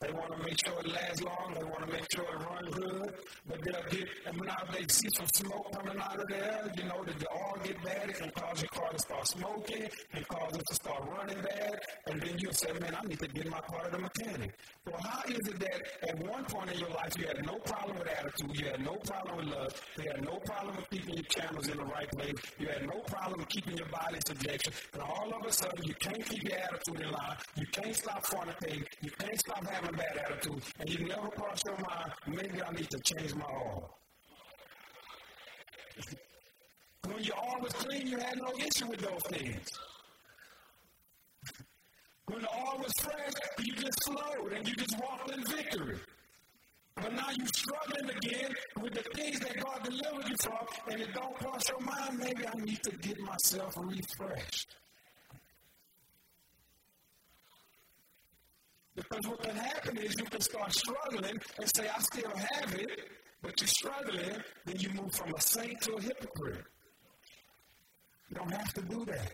They 0.00 0.12
want 0.12 0.30
to 0.30 0.38
make 0.44 0.56
sure 0.64 0.78
it 0.78 0.86
lasts 0.86 1.22
long. 1.22 1.54
They 1.58 1.64
want 1.64 1.82
to 1.84 1.92
make 1.92 2.06
sure 2.14 2.22
it 2.22 2.38
runs 2.38 2.70
good. 2.72 3.14
But 3.48 3.64
they'll 3.64 3.82
get, 3.90 4.08
and 4.26 4.40
now 4.46 4.62
they 4.72 4.86
see 4.88 5.08
some 5.16 5.26
smoke 5.34 5.72
coming 5.72 5.98
out 5.98 6.20
of 6.20 6.28
there, 6.28 6.70
you 6.76 6.84
know, 6.84 7.02
that 7.04 7.18
the 7.18 7.26
oil 7.32 7.58
get 7.64 7.82
bad. 7.82 8.08
It 8.08 8.14
can 8.16 8.30
cause 8.30 8.62
your 8.62 8.68
car 8.68 8.92
to 8.92 8.98
start 9.00 9.26
smoking 9.26 9.88
and 10.12 10.28
cause 10.28 10.54
it 10.54 10.62
to 10.68 10.74
start 10.74 11.02
running 11.10 11.42
bad. 11.42 11.80
And 12.06 12.22
then 12.22 12.38
you'll 12.38 12.52
say, 12.52 12.72
man, 12.80 12.94
I 12.94 13.04
need 13.08 13.18
to 13.18 13.26
get 13.26 13.50
my 13.50 13.58
car 13.58 13.86
to 13.86 13.90
the 13.90 13.98
mechanic. 13.98 14.54
Well, 14.86 15.00
how 15.02 15.22
is 15.26 15.48
it 15.48 15.58
that 15.60 16.08
at 16.08 16.18
one 16.26 16.44
point 16.44 16.72
in 16.72 16.78
your 16.78 16.90
life 16.90 17.12
you 17.18 17.26
had 17.26 17.44
no 17.44 17.56
problem 17.58 17.98
with 17.98 18.08
attitude, 18.08 18.56
you 18.58 18.66
had 18.70 18.80
no 18.84 18.94
problem 19.04 19.36
with 19.36 19.46
love, 19.46 19.82
you 19.98 20.10
had 20.10 20.24
no 20.24 20.36
problem 20.46 20.76
with 20.76 20.90
keeping 20.90 21.14
your 21.14 21.24
channels 21.24 21.68
in 21.68 21.76
the 21.76 21.84
right 21.84 22.08
place, 22.12 22.34
you 22.58 22.68
had 22.68 22.86
no 22.86 22.98
problem 23.00 23.44
keeping 23.50 23.76
your 23.76 23.88
body 23.88 24.14
in 24.14 24.24
subjection, 24.24 24.72
and 24.94 25.02
all 25.02 25.30
of 25.30 25.44
a 25.44 25.52
sudden 25.52 25.84
you 25.84 25.94
can't 26.00 26.24
keep 26.24 26.42
your 26.42 26.58
attitude 26.58 27.00
in 27.00 27.10
line, 27.10 27.36
you 27.56 27.66
can't 27.72 27.94
stop 27.94 28.24
fornicating, 28.24 28.84
you 29.02 29.10
can't 29.18 29.38
stop 29.38 29.66
having 29.66 29.87
a 29.88 29.92
bad 29.92 30.18
attitude, 30.24 30.62
and 30.80 30.90
you 30.90 31.06
never 31.06 31.28
cross 31.28 31.62
your 31.64 31.76
mind, 31.76 32.12
maybe 32.26 32.62
I 32.62 32.72
need 32.72 32.90
to 32.90 32.98
change 33.00 33.34
my 33.34 33.44
oil. 33.44 33.94
when 37.04 37.24
your 37.24 37.36
oil 37.36 37.60
was 37.62 37.72
clean, 37.72 38.06
you 38.06 38.18
had 38.18 38.36
no 38.38 38.52
issue 38.58 38.86
with 38.88 39.00
those 39.00 39.22
things. 39.30 39.68
When 42.26 42.42
the 42.42 42.48
oil 42.48 42.78
was 42.78 42.92
fresh, 43.00 43.32
you 43.60 43.72
just 43.74 44.04
flowed 44.04 44.52
and 44.52 44.68
you 44.68 44.74
just 44.74 45.00
walked 45.00 45.30
in 45.30 45.42
victory. 45.44 45.98
But 46.96 47.14
now 47.14 47.28
you're 47.34 47.46
struggling 47.46 48.10
again 48.16 48.52
with 48.82 48.92
the 48.92 49.04
things 49.14 49.40
that 49.40 49.56
God 49.64 49.82
delivered 49.84 50.28
you 50.28 50.36
from, 50.42 50.66
and 50.90 51.00
it 51.00 51.14
don't 51.14 51.34
cross 51.36 51.62
your 51.68 51.80
mind, 51.80 52.18
maybe 52.18 52.46
I 52.46 52.64
need 52.64 52.82
to 52.82 52.96
get 52.98 53.18
myself 53.20 53.74
refreshed. 53.78 54.76
Because 58.98 59.28
what 59.28 59.42
can 59.42 59.54
happen 59.54 59.96
is 59.98 60.14
you 60.18 60.24
can 60.24 60.40
start 60.40 60.72
struggling 60.72 61.38
and 61.58 61.76
say, 61.76 61.88
I 61.88 62.00
still 62.00 62.30
have 62.30 62.74
it, 62.74 63.00
but 63.42 63.60
you're 63.60 63.68
struggling, 63.68 64.42
then 64.66 64.76
you 64.78 64.90
move 64.90 65.14
from 65.14 65.32
a 65.34 65.40
saint 65.40 65.80
to 65.82 65.94
a 65.94 66.02
hypocrite. 66.02 66.64
You 68.28 68.36
don't 68.36 68.52
have 68.52 68.72
to 68.74 68.82
do 68.82 69.04
that. 69.04 69.32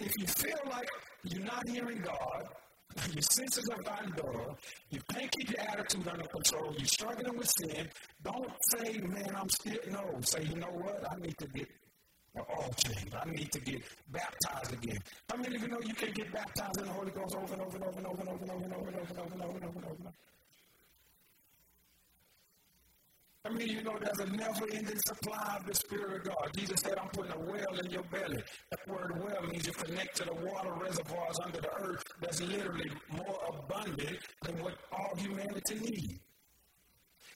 If 0.00 0.12
you 0.18 0.26
feel 0.26 0.58
like 0.70 0.88
you're 1.24 1.44
not 1.44 1.68
hearing 1.68 2.00
God, 2.00 2.48
your 3.12 3.22
senses 3.22 3.68
are 3.68 3.82
dull, 4.16 4.58
you 4.90 5.00
can't 5.12 5.30
keep 5.30 5.50
your 5.50 5.60
attitude 5.60 6.08
under 6.08 6.26
control, 6.28 6.74
you're 6.78 6.86
struggling 6.86 7.36
with 7.36 7.52
sin, 7.58 7.88
don't 8.24 8.50
say, 8.72 8.98
man, 8.98 9.36
I'm 9.36 9.48
still, 9.50 9.78
no. 9.90 10.18
Say, 10.22 10.44
you 10.44 10.56
know 10.56 10.72
what? 10.72 11.04
I 11.10 11.16
need 11.20 11.36
to 11.38 11.46
get 11.48 11.68
all 12.42 12.72
changed. 12.84 13.14
I 13.14 13.28
need 13.30 13.50
to 13.52 13.60
get 13.60 13.82
baptized 14.10 14.72
again. 14.72 14.98
How 15.30 15.36
many 15.36 15.56
of 15.56 15.62
you 15.62 15.68
know 15.68 15.80
you 15.84 15.94
can 15.94 16.12
get 16.12 16.32
baptized 16.32 16.78
in 16.78 16.86
the 16.86 16.92
Holy 16.92 17.10
Ghost 17.10 17.34
over 17.36 17.52
and 17.52 17.62
over 17.62 17.76
and 17.76 17.84
over 17.84 17.98
and 17.98 18.06
over 18.06 18.20
and 18.22 18.28
over 18.30 18.44
and 18.44 18.50
over 18.50 18.64
and 18.64 18.74
over 18.74 18.88
and 18.88 18.96
over 18.96 19.10
and 19.10 19.18
over 19.18 19.34
and 19.34 19.42
over 19.42 19.56
and 19.56 19.64
over 19.64 19.78
and 19.78 19.84
over? 19.84 20.12
I 23.46 23.48
mean, 23.50 23.68
you 23.68 23.82
know, 23.84 23.96
there's 24.00 24.18
a 24.18 24.26
never-ending 24.26 24.98
supply 25.06 25.58
of 25.60 25.66
the 25.66 25.74
Spirit 25.74 26.16
of 26.16 26.24
God. 26.24 26.50
Jesus 26.56 26.80
said, 26.80 26.98
I'm 26.98 27.08
putting 27.10 27.30
a 27.30 27.38
well 27.38 27.78
in 27.78 27.90
your 27.92 28.02
belly. 28.04 28.42
That 28.70 28.88
word 28.88 29.22
well 29.22 29.42
means 29.48 29.66
you 29.66 29.72
connect 29.72 30.16
to 30.16 30.24
the 30.24 30.34
water 30.34 30.72
reservoirs 30.72 31.38
under 31.44 31.60
the 31.60 31.72
earth 31.74 32.02
that's 32.20 32.40
literally 32.40 32.90
more 33.12 33.38
abundant 33.48 34.18
than 34.42 34.58
what 34.58 34.74
all 34.90 35.14
humanity 35.16 35.78
needs. 35.78 36.18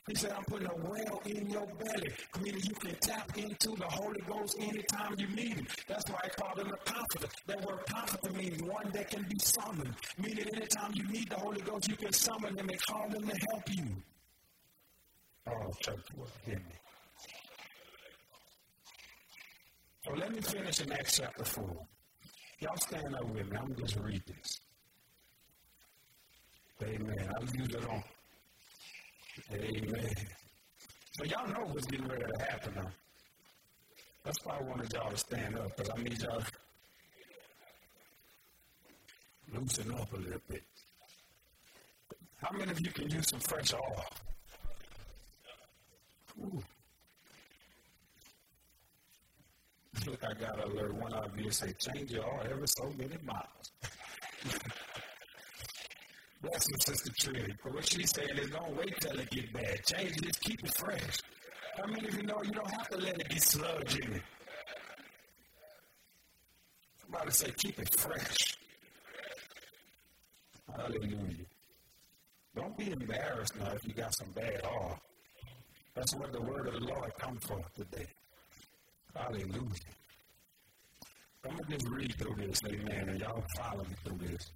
He 0.08 0.14
said, 0.14 0.32
I'm 0.32 0.44
putting 0.44 0.66
a 0.66 0.74
well 0.76 1.22
in 1.26 1.50
your 1.50 1.66
belly, 1.66 2.08
meaning 2.42 2.60
you 2.64 2.74
can 2.74 2.94
tap 3.00 3.36
into 3.36 3.76
the 3.76 3.84
Holy 3.84 4.20
Ghost 4.26 4.56
anytime 4.58 5.14
you 5.18 5.28
need 5.28 5.54
him. 5.54 5.66
That's 5.86 6.08
why 6.10 6.18
I 6.24 6.28
called 6.28 6.58
him 6.58 6.72
a 6.72 6.90
comforter. 6.90 7.28
That 7.46 7.64
word 7.64 7.86
comforter 7.86 8.32
means 8.32 8.62
one 8.62 8.90
that 8.92 9.10
can 9.10 9.24
be 9.28 9.38
summoned, 9.38 9.94
meaning 10.18 10.46
anytime 10.54 10.92
you 10.94 11.06
need 11.08 11.28
the 11.28 11.36
Holy 11.36 11.60
Ghost, 11.60 11.88
you 11.88 11.96
can 11.96 12.12
summon 12.12 12.58
him 12.58 12.68
and 12.68 12.86
call 12.86 13.08
him 13.08 13.28
to 13.28 13.36
help 13.50 13.62
you. 13.68 13.84
Oh, 15.48 15.72
church, 15.80 16.00
hear 16.44 16.56
me. 16.56 16.62
So 20.04 20.12
let 20.14 20.32
me 20.34 20.40
finish 20.40 20.80
in 20.80 20.92
Acts 20.92 21.18
chapter 21.18 21.44
4. 21.44 21.64
Y'all 22.60 22.76
stand 22.76 23.14
up 23.14 23.24
with 23.30 23.50
me. 23.50 23.56
I'm 23.56 23.74
just 23.76 23.96
read 23.96 24.22
this. 24.26 24.60
Amen. 26.82 27.28
I'll 27.36 27.56
use 27.56 27.68
it 27.74 27.86
on 27.86 28.02
Amen. 29.52 30.14
So 31.12 31.24
y'all 31.24 31.48
know 31.48 31.66
what's 31.72 31.86
getting 31.86 32.06
ready 32.08 32.24
to 32.24 32.38
happen 32.38 32.72
now. 32.76 32.90
That's 34.24 34.44
why 34.44 34.58
I 34.58 34.62
wanted 34.62 34.92
y'all 34.92 35.10
to 35.10 35.16
stand 35.16 35.56
up, 35.56 35.76
because 35.76 35.90
I 35.90 36.02
need 36.02 36.20
y'all 36.22 36.40
to 36.40 36.46
loosen 39.58 39.92
up 39.94 40.12
a 40.12 40.16
little 40.16 40.40
bit. 40.48 40.62
How 42.42 42.56
many 42.56 42.70
of 42.70 42.80
you 42.80 42.90
can 42.90 43.10
use 43.10 43.28
some 43.28 43.40
fresh 43.40 43.74
oil? 43.74 44.04
Ooh. 46.42 46.62
Look, 50.06 50.24
I 50.24 50.32
got 50.34 50.56
to 50.56 50.66
alert 50.66 50.94
one 50.94 51.12
of 51.12 51.38
you 51.38 51.50
say, 51.50 51.72
change 51.78 52.12
your 52.12 52.24
oil 52.24 52.40
every 52.50 52.68
so 52.68 52.92
many 52.96 53.16
miles. 53.24 53.72
Bless 56.42 56.68
him, 56.68 56.80
Sister 56.80 57.12
Trinity. 57.18 57.54
But 57.62 57.74
what 57.74 57.86
she's 57.86 58.10
saying 58.10 58.36
is 58.36 58.50
don't 58.50 58.76
wait 58.76 58.94
till 59.00 59.18
it 59.18 59.30
get 59.30 59.52
bad. 59.52 59.84
Change 59.84 60.16
it, 60.16 60.22
just 60.22 60.40
keep 60.40 60.64
it 60.64 60.74
fresh. 60.74 61.18
How 61.76 61.86
many 61.86 62.08
of 62.08 62.14
you 62.14 62.22
know 62.22 62.42
you 62.42 62.52
don't 62.52 62.70
have 62.70 62.88
to 62.88 62.96
let 62.96 63.20
it 63.20 63.28
get 63.28 63.42
sludge 63.42 63.98
in 63.98 64.12
it? 64.14 64.22
Somebody 67.02 67.30
say, 67.30 67.50
keep 67.56 67.78
it 67.78 67.94
fresh. 67.98 68.56
Hallelujah. 70.74 71.44
Don't 72.56 72.76
be 72.76 72.90
embarrassed 72.90 73.58
now 73.58 73.72
if 73.72 73.86
you 73.86 73.92
got 73.92 74.14
some 74.14 74.30
bad 74.30 74.60
oil. 74.64 74.98
That's 75.94 76.14
what 76.14 76.32
the 76.32 76.40
word 76.40 76.68
of 76.68 76.74
the 76.74 76.80
Lord 76.80 77.12
come 77.18 77.36
for 77.38 77.60
today. 77.76 78.06
Hallelujah. 79.14 79.99
I'm 81.42 81.56
going 81.56 81.64
to 81.64 81.72
just 81.72 81.88
read 81.88 82.14
through 82.16 82.34
this, 82.46 82.60
amen, 82.66 83.08
and 83.08 83.20
y'all 83.20 83.42
follow 83.56 83.82
me 83.84 83.94
through 84.04 84.18
this. 84.28 84.50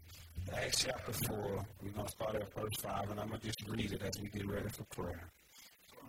Acts 0.55 0.85
chapter 0.85 1.13
4, 1.13 1.65
we're 1.83 1.91
going 1.93 2.05
to 2.05 2.13
start 2.13 2.35
at 2.35 2.55
verse 2.55 2.77
5, 2.83 3.11
and 3.11 3.21
I'm 3.21 3.29
going 3.29 3.41
to 3.41 3.47
just 3.47 3.67
read 3.67 3.93
it 3.93 4.03
as 4.03 4.21
we 4.21 4.29
get 4.29 4.47
ready 4.47 4.69
for 4.69 4.85
prayer. 4.95 5.31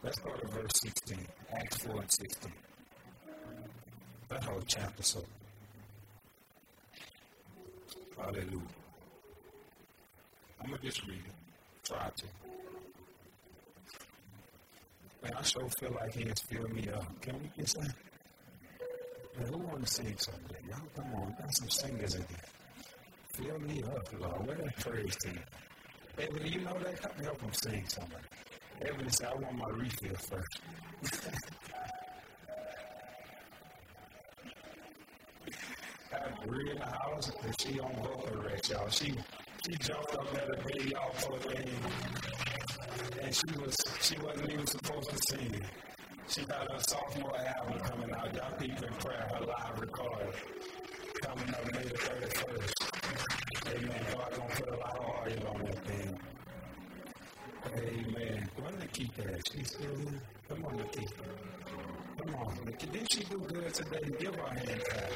Let's 0.04 0.20
go 0.20 0.34
to 0.34 0.48
verse 0.48 0.72
16. 0.84 1.18
Acts 1.54 1.78
4 1.78 2.02
and 2.02 2.12
16. 2.12 2.52
That 4.28 4.44
whole 4.44 4.62
chapter, 4.68 5.02
so. 5.02 5.24
Hallelujah. 8.18 8.60
I'm 10.62 10.68
going 10.68 10.82
to 10.82 10.86
just 10.86 11.08
read 11.08 11.20
it. 11.20 11.86
Try 11.86 12.10
to. 12.18 12.26
Man, 15.24 15.34
I 15.40 15.42
sure 15.42 15.70
feel 15.80 15.96
like 16.02 16.14
hands 16.16 16.42
fill 16.42 16.68
me 16.68 16.90
up. 16.90 17.22
Can 17.22 17.36
we 17.42 17.50
get 17.58 17.70
some? 17.70 17.86
ברור 19.40 19.80
come 20.96 21.14
on, 21.16 21.32
גם 21.40 21.50
some 21.50 21.70
singers 21.70 22.16
in 22.16 22.26
here. 22.30 22.48
Feel 23.34 23.60
me 23.60 23.84
up, 23.84 24.08
Lord. 24.22 24.48
We're 24.48 24.72
praise 24.80 25.16
to 25.24 25.30
you. 25.30 25.44
Evan, 26.18 26.46
you 26.54 26.62
know 26.62 26.78
that? 26.84 27.02
Come 27.02 27.26
help 27.26 27.42
him 27.42 27.54
sing 27.54 27.84
somebody. 27.88 28.24
Evan 28.82 29.10
said, 29.10 29.28
I 29.28 29.36
want 29.36 29.58
my 29.58 29.70
refill 29.70 30.16
first. 30.30 30.62
Got 36.12 36.48
Bree 36.48 36.72
in 36.72 36.78
the 36.78 36.86
house, 36.86 37.32
and 37.44 37.54
she 37.60 37.80
on 37.80 37.94
vocal 37.96 38.42
rest, 38.44 38.70
y'all. 38.70 38.90
She 38.90 39.14
she 39.66 39.74
jumped 39.80 40.14
up 40.14 40.34
at 40.36 40.50
a 40.50 40.64
baby 40.64 40.92
y'all 40.92 41.12
for 41.14 41.38
the 41.40 41.58
and 43.22 43.36
she 43.36 43.60
was 43.60 43.76
she 44.02 44.16
wasn't 44.20 44.50
even 44.52 44.68
supposed 44.68 45.10
to 45.10 45.18
sing. 45.30 45.62
She 46.28 46.44
got 46.44 46.74
a 46.74 46.84
sophomore 46.84 47.38
album 47.38 47.80
coming 47.80 48.12
out. 48.12 48.34
Y'all 48.34 48.52
keep 48.60 48.72
in 48.72 48.94
prayer. 48.96 49.30
Her 49.34 49.46
live 49.46 49.80
record 49.80 50.34
coming 51.22 51.54
up 51.54 51.72
May 51.72 51.84
the 51.84 51.98
31st. 51.98 52.74
Amen. 53.68 54.06
God 54.12 54.32
gonna 54.36 54.56
put 54.56 54.70
a 54.70 54.78
lot 54.78 54.98
of 54.98 55.06
oil 55.06 55.48
on 55.54 55.66
that 55.66 55.86
thing. 55.86 56.20
Amen. 57.78 58.50
Why 58.58 58.72
did 58.72 59.10
that? 59.18 59.42
She's 59.54 59.68
still 59.70 59.96
here. 59.96 60.22
Come 60.50 60.66
on, 60.66 60.78
Nikita. 60.78 61.24
Come 62.18 62.36
on, 62.36 62.66
Nikita. 62.66 62.92
Didn't 62.92 63.12
she 63.12 63.24
do 63.24 63.38
good 63.40 63.74
today? 63.74 64.00
Give 64.20 64.36
her 64.36 64.44
a 64.44 64.60
hand 64.60 64.82
clap. 64.90 65.12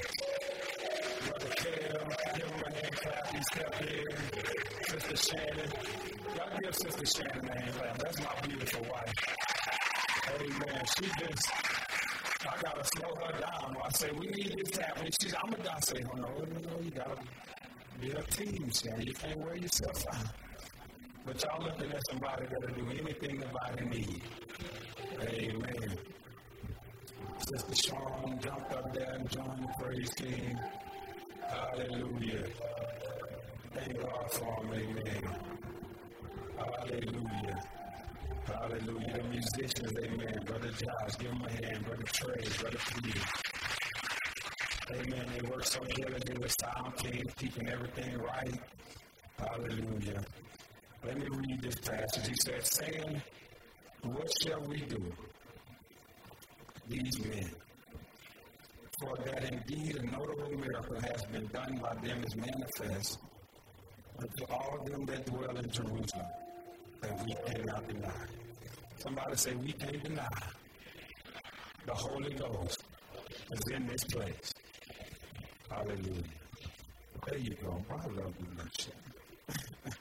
Brother 1.27 1.53
Kel, 1.55 2.07
give 2.35 2.45
him 2.45 2.63
a 2.65 2.73
hand 2.73 2.95
clap. 2.95 3.27
He's 3.33 3.45
still 3.47 3.71
here. 3.79 4.17
Sister 4.87 5.17
Shannon. 5.17 5.71
Y'all 6.35 6.59
give 6.61 6.75
Sister 6.75 7.05
Shannon 7.05 7.49
a 7.49 7.61
hand 7.61 7.75
clap. 7.75 7.97
That's 7.97 8.19
my 8.19 8.47
beautiful 8.47 8.85
wife. 8.91 9.38
Amen. 10.39 10.83
She 10.97 11.05
just, 11.19 11.51
I 12.47 12.61
gotta 12.61 12.85
slow 12.95 13.13
her 13.15 13.39
down. 13.39 13.75
I 13.83 13.89
say, 13.89 14.09
we 14.11 14.27
need 14.27 14.57
this 14.57 14.71
to 14.71 14.83
happen. 14.83 15.09
She's, 15.21 15.33
I'm 15.33 15.51
gonna 15.51 15.63
die. 15.63 15.79
Say, 15.81 16.03
oh 16.11 16.15
no, 16.15 16.27
no, 16.27 16.69
no, 16.69 16.79
you 16.81 16.91
gotta 16.91 17.17
be 17.99 18.11
a 18.11 18.23
team, 18.23 18.71
son. 18.71 19.01
You 19.01 19.13
can't 19.13 19.37
wear 19.39 19.55
yourself 19.57 20.05
out. 20.13 20.27
But 21.25 21.43
y'all 21.43 21.61
looking 21.63 21.91
at 21.91 22.07
somebody 22.09 22.45
that'll 22.45 22.75
do 22.75 22.89
anything 22.89 23.39
the 23.39 23.47
body 23.47 23.85
needs. 23.85 24.25
Amen. 25.21 25.97
Sister 27.39 27.89
Sean 27.89 28.39
jumped 28.41 28.71
up 28.73 28.93
there 28.93 29.11
and 29.15 29.29
joined 29.29 29.63
the 29.67 29.83
praise 29.83 30.09
team. 30.11 30.59
Hallelujah. 31.49 32.45
Thank 33.73 33.99
God 34.01 34.31
for 34.31 34.63
him. 34.63 34.73
Amen. 34.73 35.35
Hallelujah. 36.57 37.63
Hallelujah. 38.53 39.17
The 39.17 39.23
musicians, 39.23 39.93
amen. 39.97 40.39
Brother 40.45 40.69
Josh, 40.69 41.17
give 41.19 41.31
him 41.31 41.41
a 41.41 41.51
hand. 41.51 41.85
Brother 41.85 42.03
Trey, 42.11 42.43
Brother 42.59 42.77
Peter. 43.01 43.19
Amen. 44.91 45.25
They 45.35 45.47
work 45.47 45.65
so 45.65 45.79
diligently 45.95 46.37
with 46.39 46.55
sound 46.61 46.97
team, 46.97 47.25
keeping 47.37 47.69
everything 47.69 48.17
right. 48.17 48.59
Hallelujah. 49.37 50.23
Let 51.05 51.17
me 51.17 51.27
read 51.29 51.61
this 51.61 51.75
passage. 51.75 52.27
He 52.27 52.35
said, 52.45 52.65
saying, 52.65 53.21
What 54.03 54.27
shall 54.41 54.61
we 54.61 54.81
do? 54.81 55.11
These 56.87 57.19
men. 57.25 57.49
For 58.99 59.15
that 59.25 59.43
indeed 59.53 59.95
a 59.95 60.03
notable 60.07 60.49
miracle 60.57 60.99
has 60.99 61.23
been 61.31 61.47
done 61.47 61.79
by 61.81 61.93
them 62.05 62.21
is 62.23 62.35
manifest 62.35 63.19
unto 64.19 64.53
all 64.53 64.83
them 64.85 65.05
that 65.05 65.25
dwell 65.25 65.55
in 65.55 65.69
Jerusalem, 65.69 66.25
that 67.01 67.25
we 67.25 67.35
cannot 67.45 67.87
deny. 67.87 68.25
Somebody 68.97 69.35
say, 69.35 69.55
We 69.55 69.71
can't 69.73 70.03
deny. 70.03 70.27
The 71.85 71.93
Holy 71.93 72.33
Ghost 72.33 72.83
is 73.51 73.61
in 73.73 73.87
this 73.87 74.03
place. 74.03 74.53
Hallelujah. 75.69 76.23
There 77.27 77.37
you 77.37 77.55
go. 77.61 77.83
I 77.89 77.93
love 77.93 78.33
you, 78.39 78.47
that 78.57 78.87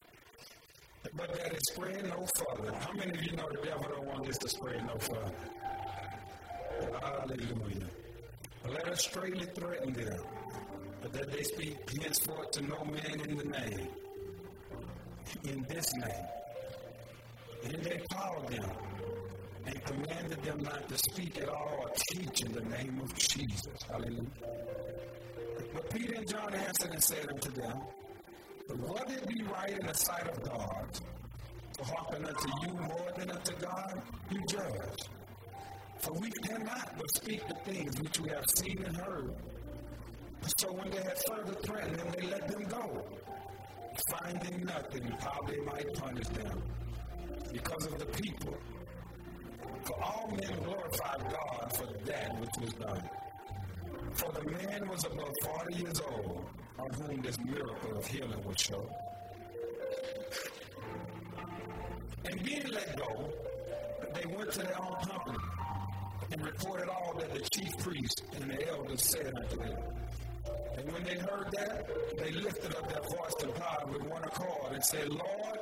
but 1.17 1.33
that 1.35 1.53
it 1.53 1.67
spread 1.67 2.05
no 2.05 2.27
further. 2.35 2.73
How 2.75 2.93
many 2.93 3.11
of 3.13 3.23
you 3.23 3.37
know 3.37 3.49
the 3.51 3.67
devil 3.67 3.87
don't 3.95 4.07
want 4.07 4.27
this 4.27 4.39
to 4.39 4.49
spread 4.49 4.87
no 4.87 4.99
further? 4.99 5.33
Hallelujah. 7.01 7.89
Let 8.69 8.89
us 8.89 9.01
straightly 9.01 9.47
threaten 9.55 9.93
them, 9.93 10.21
that 11.13 11.33
they 11.33 11.43
speak 11.43 11.77
henceforth 12.03 12.51
to 12.53 12.63
no 12.63 12.85
man 12.85 13.21
in 13.27 13.37
the 13.37 13.45
name, 13.45 13.89
in 15.45 15.65
this 15.69 15.95
name. 15.95 16.27
And 17.65 17.83
they 17.83 18.01
called 18.13 18.49
them 18.49 18.71
and 19.67 19.85
commanded 19.85 20.43
them 20.43 20.59
not 20.61 20.89
to 20.89 20.97
speak 20.97 21.41
at 21.41 21.49
all 21.49 21.75
or 21.83 21.91
teach 22.13 22.43
in 22.43 22.53
the 22.53 22.63
name 22.63 23.01
of 23.03 23.15
Jesus. 23.19 23.83
Hallelujah. 23.91 24.23
But 25.75 25.91
Peter 25.91 26.15
and 26.15 26.29
John 26.29 26.55
answered 26.55 26.93
and 26.93 27.03
said 27.03 27.29
unto 27.29 27.51
them, 27.51 27.81
Would 28.71 29.11
it 29.11 29.29
be 29.29 29.43
right 29.45 29.71
in 29.79 29.87
the 29.87 29.95
sight 29.95 30.29
of 30.29 30.43
God 30.43 30.87
to 30.93 31.85
hearken 31.85 32.25
unto 32.25 32.49
you 32.63 32.73
more 32.75 33.13
than 33.17 33.31
unto 33.31 33.55
God? 33.57 34.03
You 34.31 34.41
judge. 34.49 35.01
For 35.99 36.13
we 36.15 36.31
cannot 36.31 36.95
but 36.97 37.11
speak 37.17 37.43
the 37.49 37.73
things 37.73 38.01
which 38.01 38.21
we 38.21 38.31
have 38.31 38.45
seen 38.55 38.85
and 38.85 38.97
heard. 38.97 39.35
So 40.57 40.73
when 40.73 40.91
they 40.91 41.03
had 41.03 41.19
further 41.27 41.55
threatened 41.65 41.97
them, 41.97 42.15
they 42.17 42.27
let 42.29 42.49
them 42.49 42.63
go, 42.69 43.05
finding 44.11 44.65
nothing 44.65 45.13
how 45.21 45.41
they 45.47 45.59
might 45.59 45.93
punish 45.95 46.29
them 46.29 46.63
because 47.53 47.87
of 47.87 47.99
the 47.99 48.07
people. 48.07 48.57
For 49.85 50.03
all 50.03 50.29
men 50.31 50.63
glorified 50.63 51.23
God 51.31 51.77
for 51.77 51.87
that 52.05 52.41
which 52.41 52.51
was 52.61 52.73
done. 52.75 53.09
For 54.13 54.33
the 54.33 54.51
man 54.51 54.89
was 54.89 55.05
above 55.05 55.33
40 55.45 55.75
years 55.75 56.01
old, 56.01 56.45
on 56.79 56.91
whom 56.93 57.23
this 57.23 57.39
miracle 57.39 57.97
of 57.97 58.07
healing 58.07 58.45
was 58.45 58.57
shown. 58.59 58.89
And 62.25 62.45
being 62.45 62.69
let 62.69 62.97
go, 62.97 63.33
they 64.15 64.27
went 64.27 64.53
to 64.53 64.59
their 64.59 64.81
own 64.81 64.97
company 65.07 65.39
and 66.31 66.45
reported 66.45 66.89
all 66.89 67.15
that 67.19 67.33
the 67.33 67.41
chief 67.51 67.73
priests 67.79 68.23
and 68.35 68.51
the 68.51 68.69
elders 68.69 69.03
said 69.03 69.33
unto 69.35 69.57
them. 69.57 69.79
And 70.77 70.93
when 70.93 71.05
they 71.05 71.17
heard 71.17 71.49
that, 71.53 71.89
they 72.19 72.31
lifted 72.33 72.75
up 72.77 72.89
their 72.89 73.03
voice 73.03 73.35
to 73.41 73.47
God 73.47 73.91
with 73.93 74.03
one 74.03 74.23
accord 74.25 74.73
and 74.75 74.85
said, 74.85 75.09
Lord, 75.09 75.59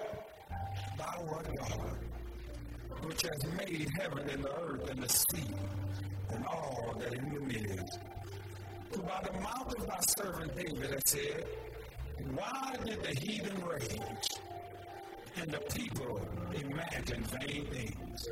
art 1.04 1.48
God, 1.58 1.98
which 3.02 3.22
has 3.22 3.52
made 3.56 3.88
heaven 4.00 4.28
and 4.30 4.44
the 4.44 4.52
earth 4.60 4.90
and 4.90 5.02
the 5.02 5.08
sea 5.08 5.54
and 6.30 6.44
all 6.46 6.94
that 6.98 7.12
in 7.12 7.34
them 7.34 7.50
is. 7.50 7.98
Who 8.94 9.02
by 9.02 9.20
the 9.24 9.32
mouth 9.40 9.74
of 9.76 9.86
thy 9.86 9.98
servant 10.18 10.56
David 10.56 10.90
has 10.90 11.02
said, 11.06 11.44
Why 12.34 12.76
did 12.84 13.02
the 13.02 13.20
heathen 13.20 13.64
rage 13.64 14.28
and 15.36 15.50
the 15.50 15.58
people 15.74 16.20
imagine 16.54 17.24
vain 17.24 17.66
things? 17.66 18.28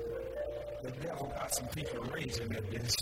The 0.82 0.90
devil 1.02 1.32
got 1.36 1.54
some 1.54 1.68
people 1.68 2.02
raging 2.04 2.54
at 2.54 2.70
this. 2.70 2.94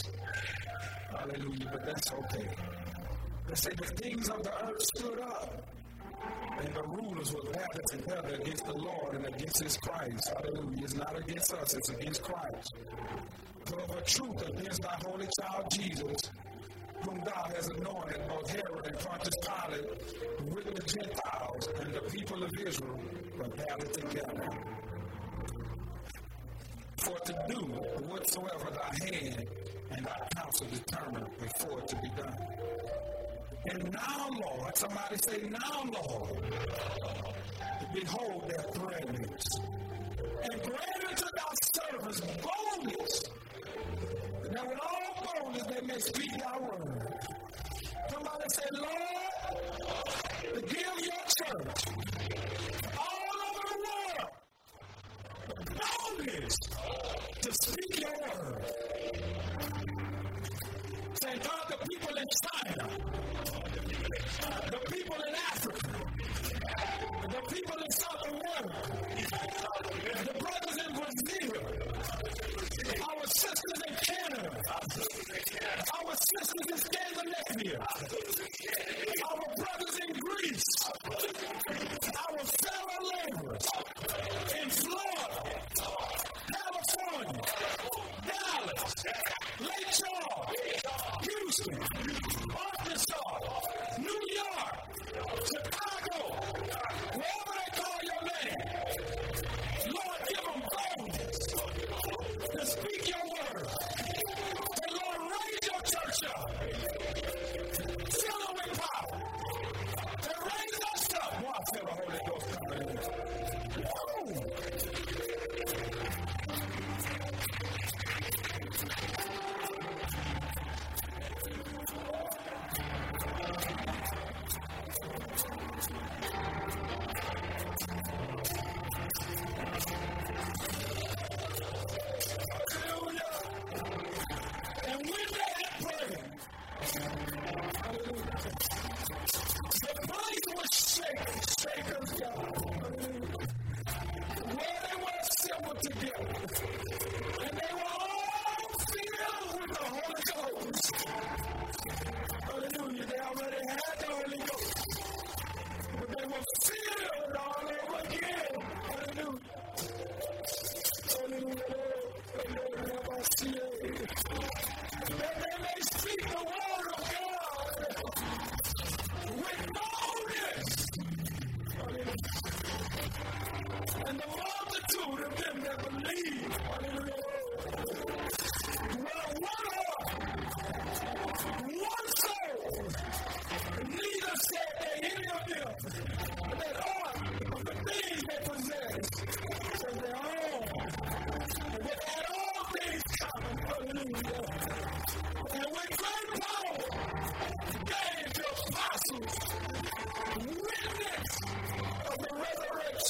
Hallelujah, 1.11 1.69
but 1.73 1.85
that's 1.85 2.13
okay. 2.13 2.49
They 3.49 3.55
say 3.55 3.71
the 3.75 3.87
things 3.87 4.29
of 4.29 4.43
the 4.43 4.65
earth 4.65 4.83
stood 4.97 5.21
up 5.21 5.63
and 6.59 6.75
the 6.75 6.83
rulers 6.83 7.33
were 7.35 7.53
gathered 7.53 7.87
together 7.89 8.35
against 8.41 8.67
the 8.67 8.75
Lord 8.75 9.15
and 9.15 9.27
against 9.27 9.63
his 9.63 9.77
Christ. 9.77 10.33
Hallelujah. 10.37 10.85
It's 10.85 10.95
not 10.95 11.19
against 11.19 11.53
us, 11.55 11.75
it's 11.75 11.89
against 11.91 12.23
Christ. 12.23 12.75
For 13.67 13.95
the 13.95 14.03
truth 14.03 14.49
against 14.49 14.83
thy 14.83 14.97
holy 15.05 15.29
child 15.41 15.67
Jesus, 15.71 16.31
whom 17.05 17.21
thou 17.25 17.45
hast 17.55 17.71
anointed, 17.71 18.21
both 18.29 18.49
Herod 18.51 18.87
and 18.87 18.99
Pontius 18.99 19.35
Pilate, 19.43 20.55
with 20.55 20.75
the 20.75 20.83
Gentiles 20.83 21.69
and 21.81 21.95
the 21.95 22.01
people 22.13 22.43
of 22.43 22.51
Israel 22.65 23.01
were 23.39 23.49
gathered 23.49 23.93
together. 23.93 24.49
For 26.99 27.19
to 27.19 27.45
do 27.49 27.61
whatsoever 28.07 28.71
thy 28.71 29.07
hand 29.07 29.47
and 29.91 30.07
thy 30.07 30.29
counsel 30.37 30.67
determined 30.69 31.27
before 31.41 31.81
it 31.81 31.89
to 31.89 31.97
be 31.97 32.09
done. 32.17 32.37
And 33.65 33.93
now, 33.93 34.29
Lord, 34.41 34.77
somebody 34.77 35.17
say, 35.29 35.49
now, 35.49 35.85
Lord, 35.85 36.43
behold 37.95 38.49
their 38.49 38.65
threatenings. 38.75 39.45
And 40.43 40.63
grant 40.63 41.05
unto 41.09 41.25
thy 41.37 41.53
servants 41.75 42.21
boldness, 42.21 43.23
that 44.51 44.69
with 44.69 44.79
all 44.81 45.15
boldness 45.25 45.65
they 45.65 45.87
may 45.87 45.99
speak 46.01 46.33
thy 46.41 46.59
word. 46.59 47.15
Somebody 48.11 48.45
say, 48.49 48.69
Lord, 48.73 49.23
give 50.69 50.99
your 51.01 51.25
church 51.39 51.87
all 52.99 53.39
over 53.49 53.65
the 53.69 53.79
world 53.87 54.31
boldness 55.79 56.57
to 57.41 57.53
speak 57.53 58.01
your 58.01 58.11
word. 58.11 58.65
Say, 61.23 61.35
God, 61.39 61.65
the 61.69 61.77
people 61.89 62.17
in 62.17 62.27
China, 62.43 63.12
South 68.63 68.91
America, 68.91 69.02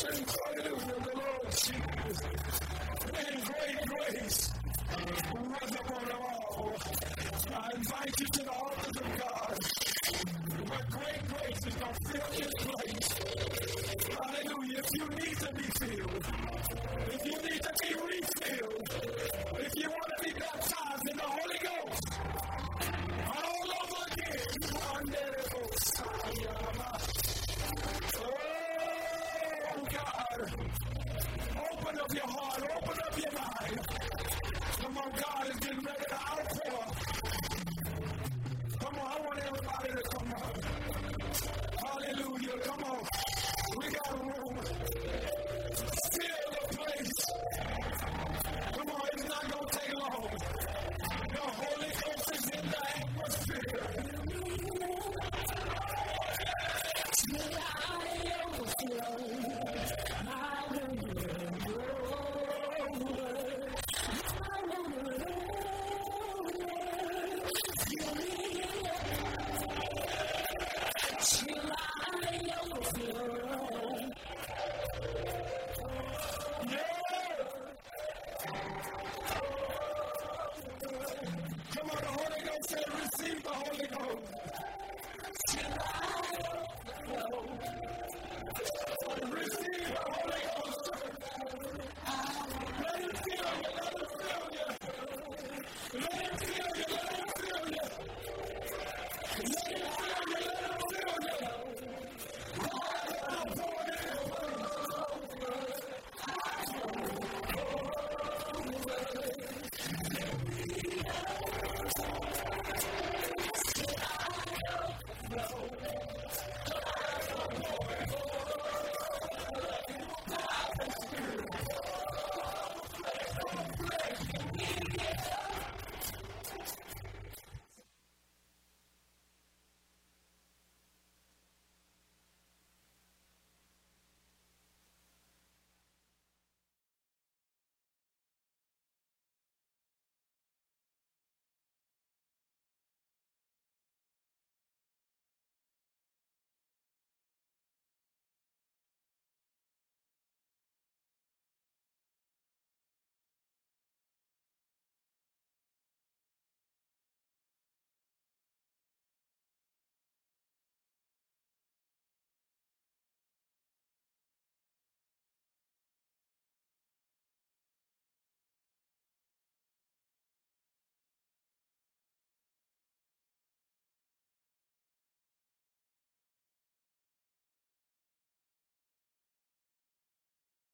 patience. 0.02 0.36
The 0.52 1.12
Lord 1.14 1.50
Jesus. 1.50 2.20
In 3.06 3.40
great 3.44 3.78
grace. 3.86 4.52
Rest 5.50 5.76
all. 6.12 6.72
I 7.54 7.70
invite 7.74 8.20
you 8.20 8.26
to 8.26 8.42
the 8.44 8.61